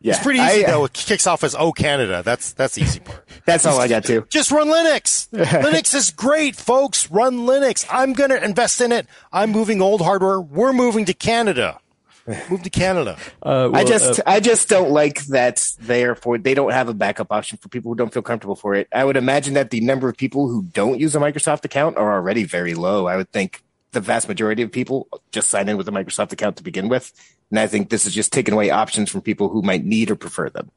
[0.00, 0.84] Yeah, it's pretty easy I, though.
[0.84, 3.26] It kicks off as "Oh Canada." That's that's the easy part.
[3.46, 4.26] that's all I got too.
[4.28, 5.30] Just run Linux.
[5.30, 7.10] Linux is great, folks.
[7.10, 7.86] Run Linux.
[7.90, 9.06] I'm gonna invest in it.
[9.32, 10.42] I'm moving old hardware.
[10.42, 11.80] We're moving to Canada.
[12.26, 13.18] Move to Canada.
[13.42, 15.72] Uh, well, I just, uh, I just don't like that.
[15.78, 18.88] Therefore, they don't have a backup option for people who don't feel comfortable for it.
[18.92, 22.14] I would imagine that the number of people who don't use a Microsoft account are
[22.14, 23.06] already very low.
[23.06, 26.56] I would think the vast majority of people just sign in with a Microsoft account
[26.56, 27.12] to begin with,
[27.50, 30.16] and I think this is just taking away options from people who might need or
[30.16, 30.70] prefer them.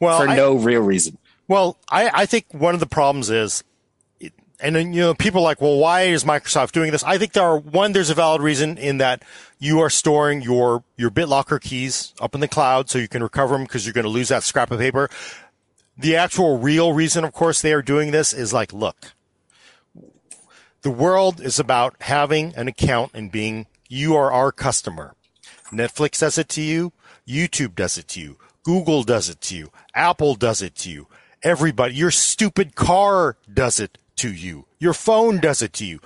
[0.00, 1.18] Well, for I, no real reason.
[1.46, 3.64] Well, I, I think one of the problems is
[4.60, 7.04] and then, you know, people are like, well, why is Microsoft doing this?
[7.04, 9.22] I think there are one, there's a valid reason in that
[9.58, 13.54] you are storing your, your BitLocker keys up in the cloud so you can recover
[13.54, 15.08] them because you're going to lose that scrap of paper.
[15.96, 19.12] The actual real reason, of course, they are doing this is like, look,
[20.82, 25.14] the world is about having an account and being, you are our customer.
[25.70, 26.92] Netflix does it to you.
[27.26, 28.38] YouTube does it to you.
[28.64, 29.70] Google does it to you.
[29.94, 31.06] Apple does it to you.
[31.42, 34.66] Everybody, your stupid car does it to you.
[34.78, 36.00] Your phone does it to you.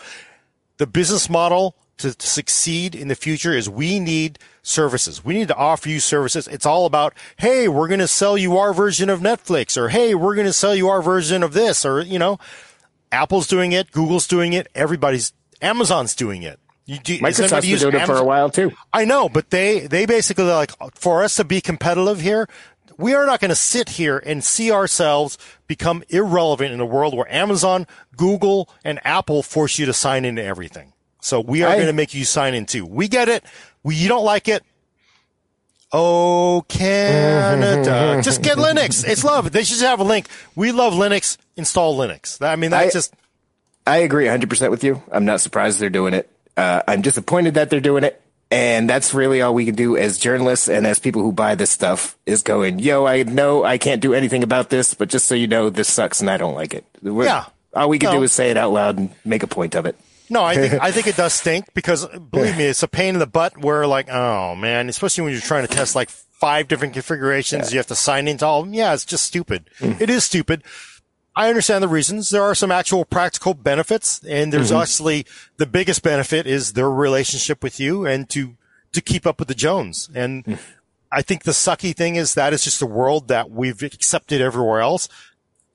[0.79, 5.25] The business model to, succeed in the future is we need services.
[5.25, 6.49] We need to offer you services.
[6.49, 10.15] It's all about, hey, we're going to sell you our version of Netflix or hey,
[10.15, 12.39] we're going to sell you our version of this or, you know,
[13.11, 13.91] Apple's doing it.
[13.93, 14.69] Google's doing it.
[14.75, 16.59] Everybody's, Amazon's doing it.
[16.85, 18.01] You do, Microsoft's been doing Amazon?
[18.03, 18.73] it for a while too.
[18.93, 22.49] I know, but they, they basically like, for us to be competitive here,
[22.99, 27.15] we are not going to sit here and see ourselves become irrelevant in a world
[27.17, 27.87] where Amazon,
[28.17, 30.93] Google, and Apple force you to sign into everything.
[31.21, 32.85] So we are going to make you sign in too.
[32.87, 33.45] We get it.
[33.83, 34.63] We, you don't like it.
[35.93, 38.21] Oh, Canada.
[38.23, 39.07] just get Linux.
[39.07, 39.53] It's love.
[39.53, 40.27] They should have a link.
[40.55, 41.37] We love Linux.
[41.57, 42.41] Install Linux.
[42.41, 43.15] I mean, that's I- just,
[43.87, 45.03] I agree 100% with you.
[45.13, 46.31] I'm not surprised they're doing it.
[46.57, 48.22] Uh, I'm disappointed that they're doing it.
[48.53, 51.71] And that's really all we can do as journalists and as people who buy this
[51.71, 55.35] stuff is going, yo, I know I can't do anything about this, but just so
[55.35, 56.85] you know, this sucks and I don't like it.
[57.03, 57.47] We're- Yeah.
[57.75, 58.19] All we can No.
[58.19, 59.97] do is say it out loud and make a point of it.
[60.29, 63.19] No, I think I think it does stink because believe me, it's a pain in
[63.21, 63.57] the butt.
[63.57, 67.79] Where like, oh man, especially when you're trying to test like five different configurations, you
[67.79, 68.75] have to sign into all of them.
[68.75, 69.71] Yeah, it's just stupid.
[69.79, 69.99] Mm.
[70.01, 70.63] It is stupid.
[71.35, 72.31] I understand the reasons.
[72.31, 74.83] There are some actual practical benefits, and there's mm-hmm.
[74.83, 75.27] actually
[75.57, 78.57] the biggest benefit is their relationship with you and to
[78.93, 80.11] to keep up with the Jones.
[80.15, 80.59] And mm.
[81.11, 84.81] I think the sucky thing is that is just a world that we've accepted everywhere
[84.81, 85.09] else.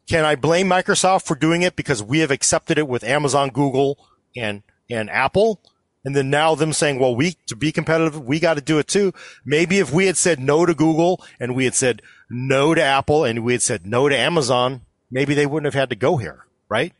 [0.07, 3.97] Can I blame Microsoft for doing it because we have accepted it with Amazon, Google,
[4.35, 5.59] and and Apple?
[6.05, 8.87] And then now them saying, well, we to be competitive, we got to do it
[8.87, 9.13] too.
[9.43, 13.25] Maybe if we had said no to Google and we had said no to Apple
[13.25, 14.81] and we had said no to Amazon,
[15.11, 16.93] maybe they wouldn't have had to go here, right?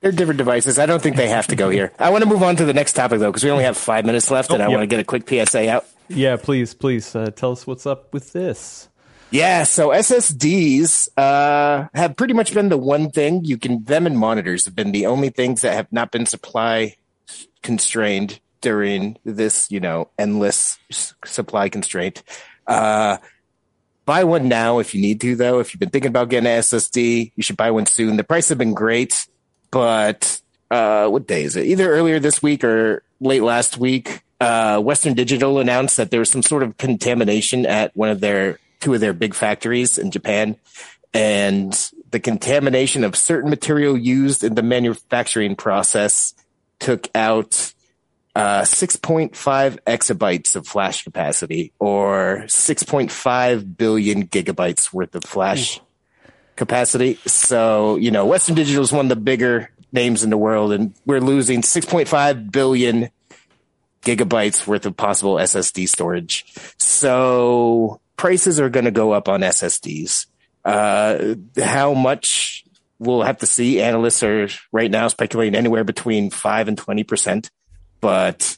[0.00, 0.78] They're different devices.
[0.78, 1.92] I don't think they have to go here.
[1.98, 4.04] I want to move on to the next topic though, because we only have five
[4.04, 4.78] minutes left and I yep.
[4.78, 5.86] want to get a quick PSA out.
[6.08, 8.88] Yeah, please, please uh, tell us what's up with this.
[9.30, 13.82] Yeah, so SSDs uh, have pretty much been the one thing you can.
[13.82, 16.96] Them and monitors have been the only things that have not been supply
[17.62, 20.78] constrained during this, you know, endless
[21.24, 22.22] supply constraint.
[22.66, 23.16] Uh,
[24.06, 25.58] buy one now if you need to, though.
[25.58, 28.16] If you've been thinking about getting an SSD, you should buy one soon.
[28.16, 29.26] The price have been great,
[29.70, 31.66] but uh, what day is it?
[31.66, 36.30] Either earlier this week or late last week, uh, Western Digital announced that there was
[36.30, 40.56] some sort of contamination at one of their two of their big factories in Japan,
[41.12, 46.34] and the contamination of certain material used in the manufacturing process
[46.78, 47.72] took out
[48.36, 55.80] uh, 6.5 exabytes of flash capacity or 6.5 billion gigabytes worth of flash
[56.54, 57.14] capacity.
[57.24, 60.92] So, you know, Western Digital is one of the bigger names in the world, and
[61.06, 63.08] we're losing 6.5 billion
[64.02, 66.44] gigabytes worth of possible SSD storage.
[66.76, 70.26] So prices are going to go up on SSDs.
[70.62, 72.66] Uh, how much
[72.98, 73.80] we'll have to see.
[73.80, 77.48] Analysts are right now speculating anywhere between five and 20%.
[78.00, 78.56] But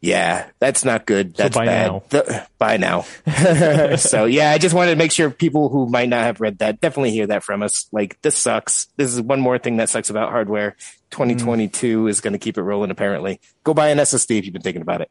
[0.00, 1.34] yeah, that's not good.
[1.34, 1.86] That's buy bad.
[1.90, 2.02] now.
[2.08, 3.02] The- buy now.
[3.96, 6.80] so yeah, I just wanted to make sure people who might not have read that
[6.80, 7.88] definitely hear that from us.
[7.92, 8.88] Like this sucks.
[8.96, 10.76] This is one more thing that sucks about hardware.
[11.10, 12.10] 2022 mm.
[12.10, 12.90] is going to keep it rolling.
[12.90, 15.10] Apparently, go buy an SSD if you've been thinking about it.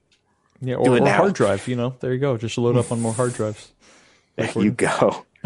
[0.61, 1.17] Yeah, or, it or now.
[1.17, 1.67] hard drive.
[1.67, 2.37] You know, there you go.
[2.37, 3.71] Just load up on more hard drives.
[4.37, 5.25] There you go.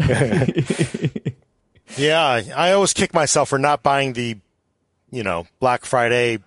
[1.96, 4.38] Yeah, I always kick myself for not buying the,
[5.10, 6.38] you know, Black Friday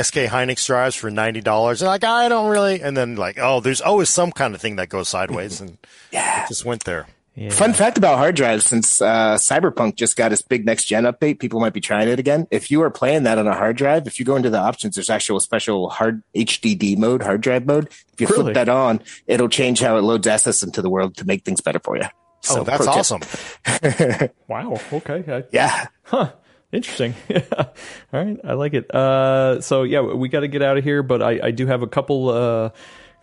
[0.00, 1.82] SK Hynix drives for ninety dollars.
[1.82, 4.76] And like I don't really, and then like oh, there's always some kind of thing
[4.76, 5.78] that goes sideways, and
[6.12, 6.44] Yeah.
[6.44, 7.06] it just went there.
[7.36, 7.50] Yeah.
[7.50, 11.40] Fun fact about hard drives: since uh, Cyberpunk just got its big next gen update,
[11.40, 12.46] people might be trying it again.
[12.52, 14.94] If you are playing that on a hard drive, if you go into the options,
[14.94, 17.88] there's actual special hard HDD mode, hard drive mode.
[18.12, 18.42] If you Really?
[18.44, 21.60] flip that on, it'll change how it loads assets into the world to make things
[21.60, 22.04] better for you.
[22.42, 23.22] So, oh, that's awesome.
[24.48, 24.78] Wow.
[24.92, 25.24] Okay.
[25.26, 25.86] I, Yeah.
[26.04, 26.30] Huh.
[26.74, 27.14] Interesting.
[27.56, 27.64] All
[28.12, 28.36] right.
[28.44, 28.94] I like it.
[28.94, 31.82] Uh, so yeah, we got to get out of here, but I, I do have
[31.82, 32.70] a couple, uh,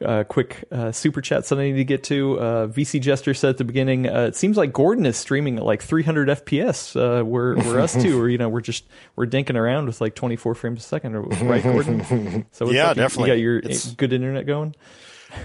[0.04, 2.40] uh, quick uh, super chats that I need to get to.
[2.40, 5.64] Uh, VC Jester said at the beginning, uh, it seems like Gordon is streaming at
[5.64, 6.96] like 300 FPS.
[6.96, 8.84] Uh, where where us two, or you know, we're just
[9.16, 12.48] we're dinking around with like 24 frames a second, or- right, Gordon?
[12.52, 12.90] So Yeah?
[12.90, 13.30] You- definitely.
[13.30, 14.74] You got your It's- good internet going.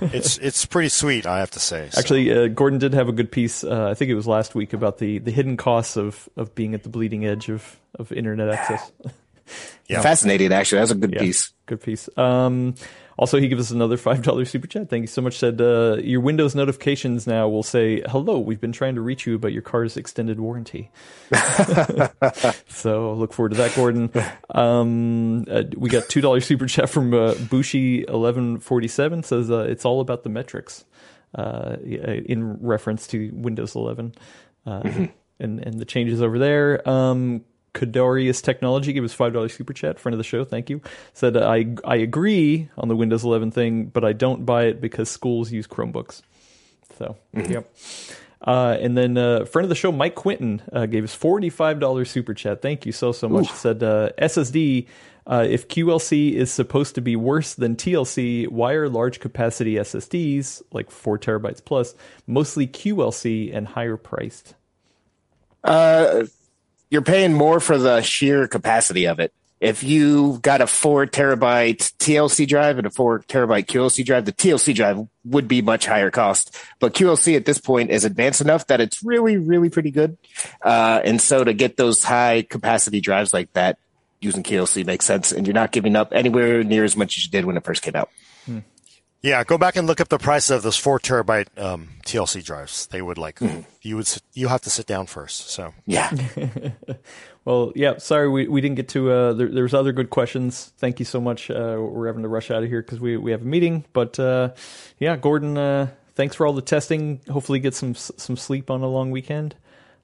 [0.00, 1.88] It's it's pretty sweet, I have to say.
[1.92, 3.62] So, Actually, uh, Gordon did have a good piece.
[3.62, 6.74] Uh, I think it was last week about the, the hidden costs of, of being
[6.74, 8.92] at the bleeding edge of, of internet access.
[9.88, 10.02] Yeah.
[10.02, 10.80] Fascinating, actually.
[10.80, 11.20] That's a good Yeah.
[11.20, 11.52] piece.
[11.66, 12.08] Good piece.
[12.16, 12.74] Um,
[13.16, 14.90] also, he gives us another five dollars super chat.
[14.90, 15.38] Thank you so much.
[15.38, 19.36] Said uh, your Windows notifications now will say, "Hello, we've been trying to reach you
[19.36, 20.90] about your car's extended warranty."
[22.68, 24.10] so look forward to that, Gordon.
[24.50, 29.22] Um, uh, we got two dollars super chat from uh, Bushi eleven forty seven.
[29.22, 30.84] Says uh, it's all about the metrics,
[31.34, 34.14] uh, in reference to Windows eleven.
[34.66, 35.06] Uh,
[35.38, 36.88] and and the changes over there.
[36.88, 37.44] Um,
[37.76, 40.00] Kadorius Technology gave us five dollars super chat.
[40.00, 40.80] Friend of the show, thank you.
[41.12, 45.10] Said I I agree on the Windows 11 thing, but I don't buy it because
[45.10, 46.22] schools use Chromebooks.
[46.98, 47.70] So yep.
[48.40, 52.10] Uh, and then uh, friend of the show, Mike Quinton, uh, gave us forty-five dollars
[52.10, 52.62] super chat.
[52.62, 53.50] Thank you so so much.
[53.52, 54.86] Said uh, SSD.
[55.28, 60.62] Uh, if QLC is supposed to be worse than TLC, why are large capacity SSDs
[60.70, 61.96] like four terabytes plus
[62.28, 64.54] mostly QLC and higher priced?
[65.64, 66.26] Uh,
[66.90, 69.32] you're paying more for the sheer capacity of it.
[69.58, 74.32] If you got a four terabyte TLC drive and a four terabyte QLC drive, the
[74.32, 76.54] TLC drive would be much higher cost.
[76.78, 80.18] But QLC at this point is advanced enough that it's really, really pretty good.
[80.60, 83.78] Uh, and so to get those high capacity drives like that
[84.20, 85.32] using QLC makes sense.
[85.32, 87.82] And you're not giving up anywhere near as much as you did when it first
[87.82, 88.10] came out.
[89.26, 92.86] Yeah, go back and look up the price of those four terabyte um, TLC drives.
[92.86, 93.40] They would like
[93.82, 95.50] you would you have to sit down first.
[95.50, 96.10] So Yeah.
[97.44, 99.08] Well, yeah, sorry we, we didn't get to.
[99.08, 100.72] Uh, there, there was other good questions.
[100.78, 101.48] Thank you so much.
[101.48, 103.84] Uh, we're having to rush out of here because we, we have a meeting.
[103.92, 104.54] But uh,
[104.98, 107.20] yeah, Gordon, uh, thanks for all the testing.
[107.30, 109.54] Hopefully, get some some sleep on a long weekend,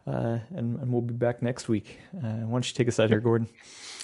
[0.06, 1.98] uh, and, and we'll be back next week.
[2.16, 3.48] Uh, why don't you take us out here, Gordon?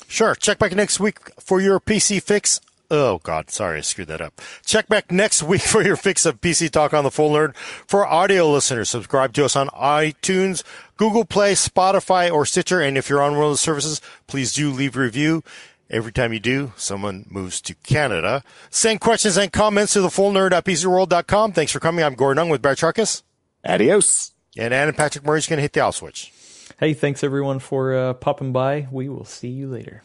[0.09, 0.35] Sure.
[0.35, 2.61] Check back next week for your PC fix.
[2.91, 4.41] Oh God, sorry, I screwed that up.
[4.65, 7.55] Check back next week for your fix of PC Talk on the Full Nerd.
[7.57, 10.63] For audio listeners, subscribe to us on iTunes,
[10.97, 12.81] Google Play, Spotify, or Stitcher.
[12.81, 15.43] And if you're on one of those services, please do leave a review.
[15.91, 18.43] Every time you do, someone moves to Canada.
[18.71, 21.53] Send questions and comments to the full nerd at PCWorld.com.
[21.53, 22.05] Thanks for coming.
[22.05, 23.23] I'm Gordon Ung with Brad Chacos.
[23.65, 24.33] Adios.
[24.57, 26.33] And Adam Patrick Murray's going to hit the off switch.
[26.79, 28.87] Hey, thanks everyone for uh, popping by.
[28.91, 30.03] We will see you later.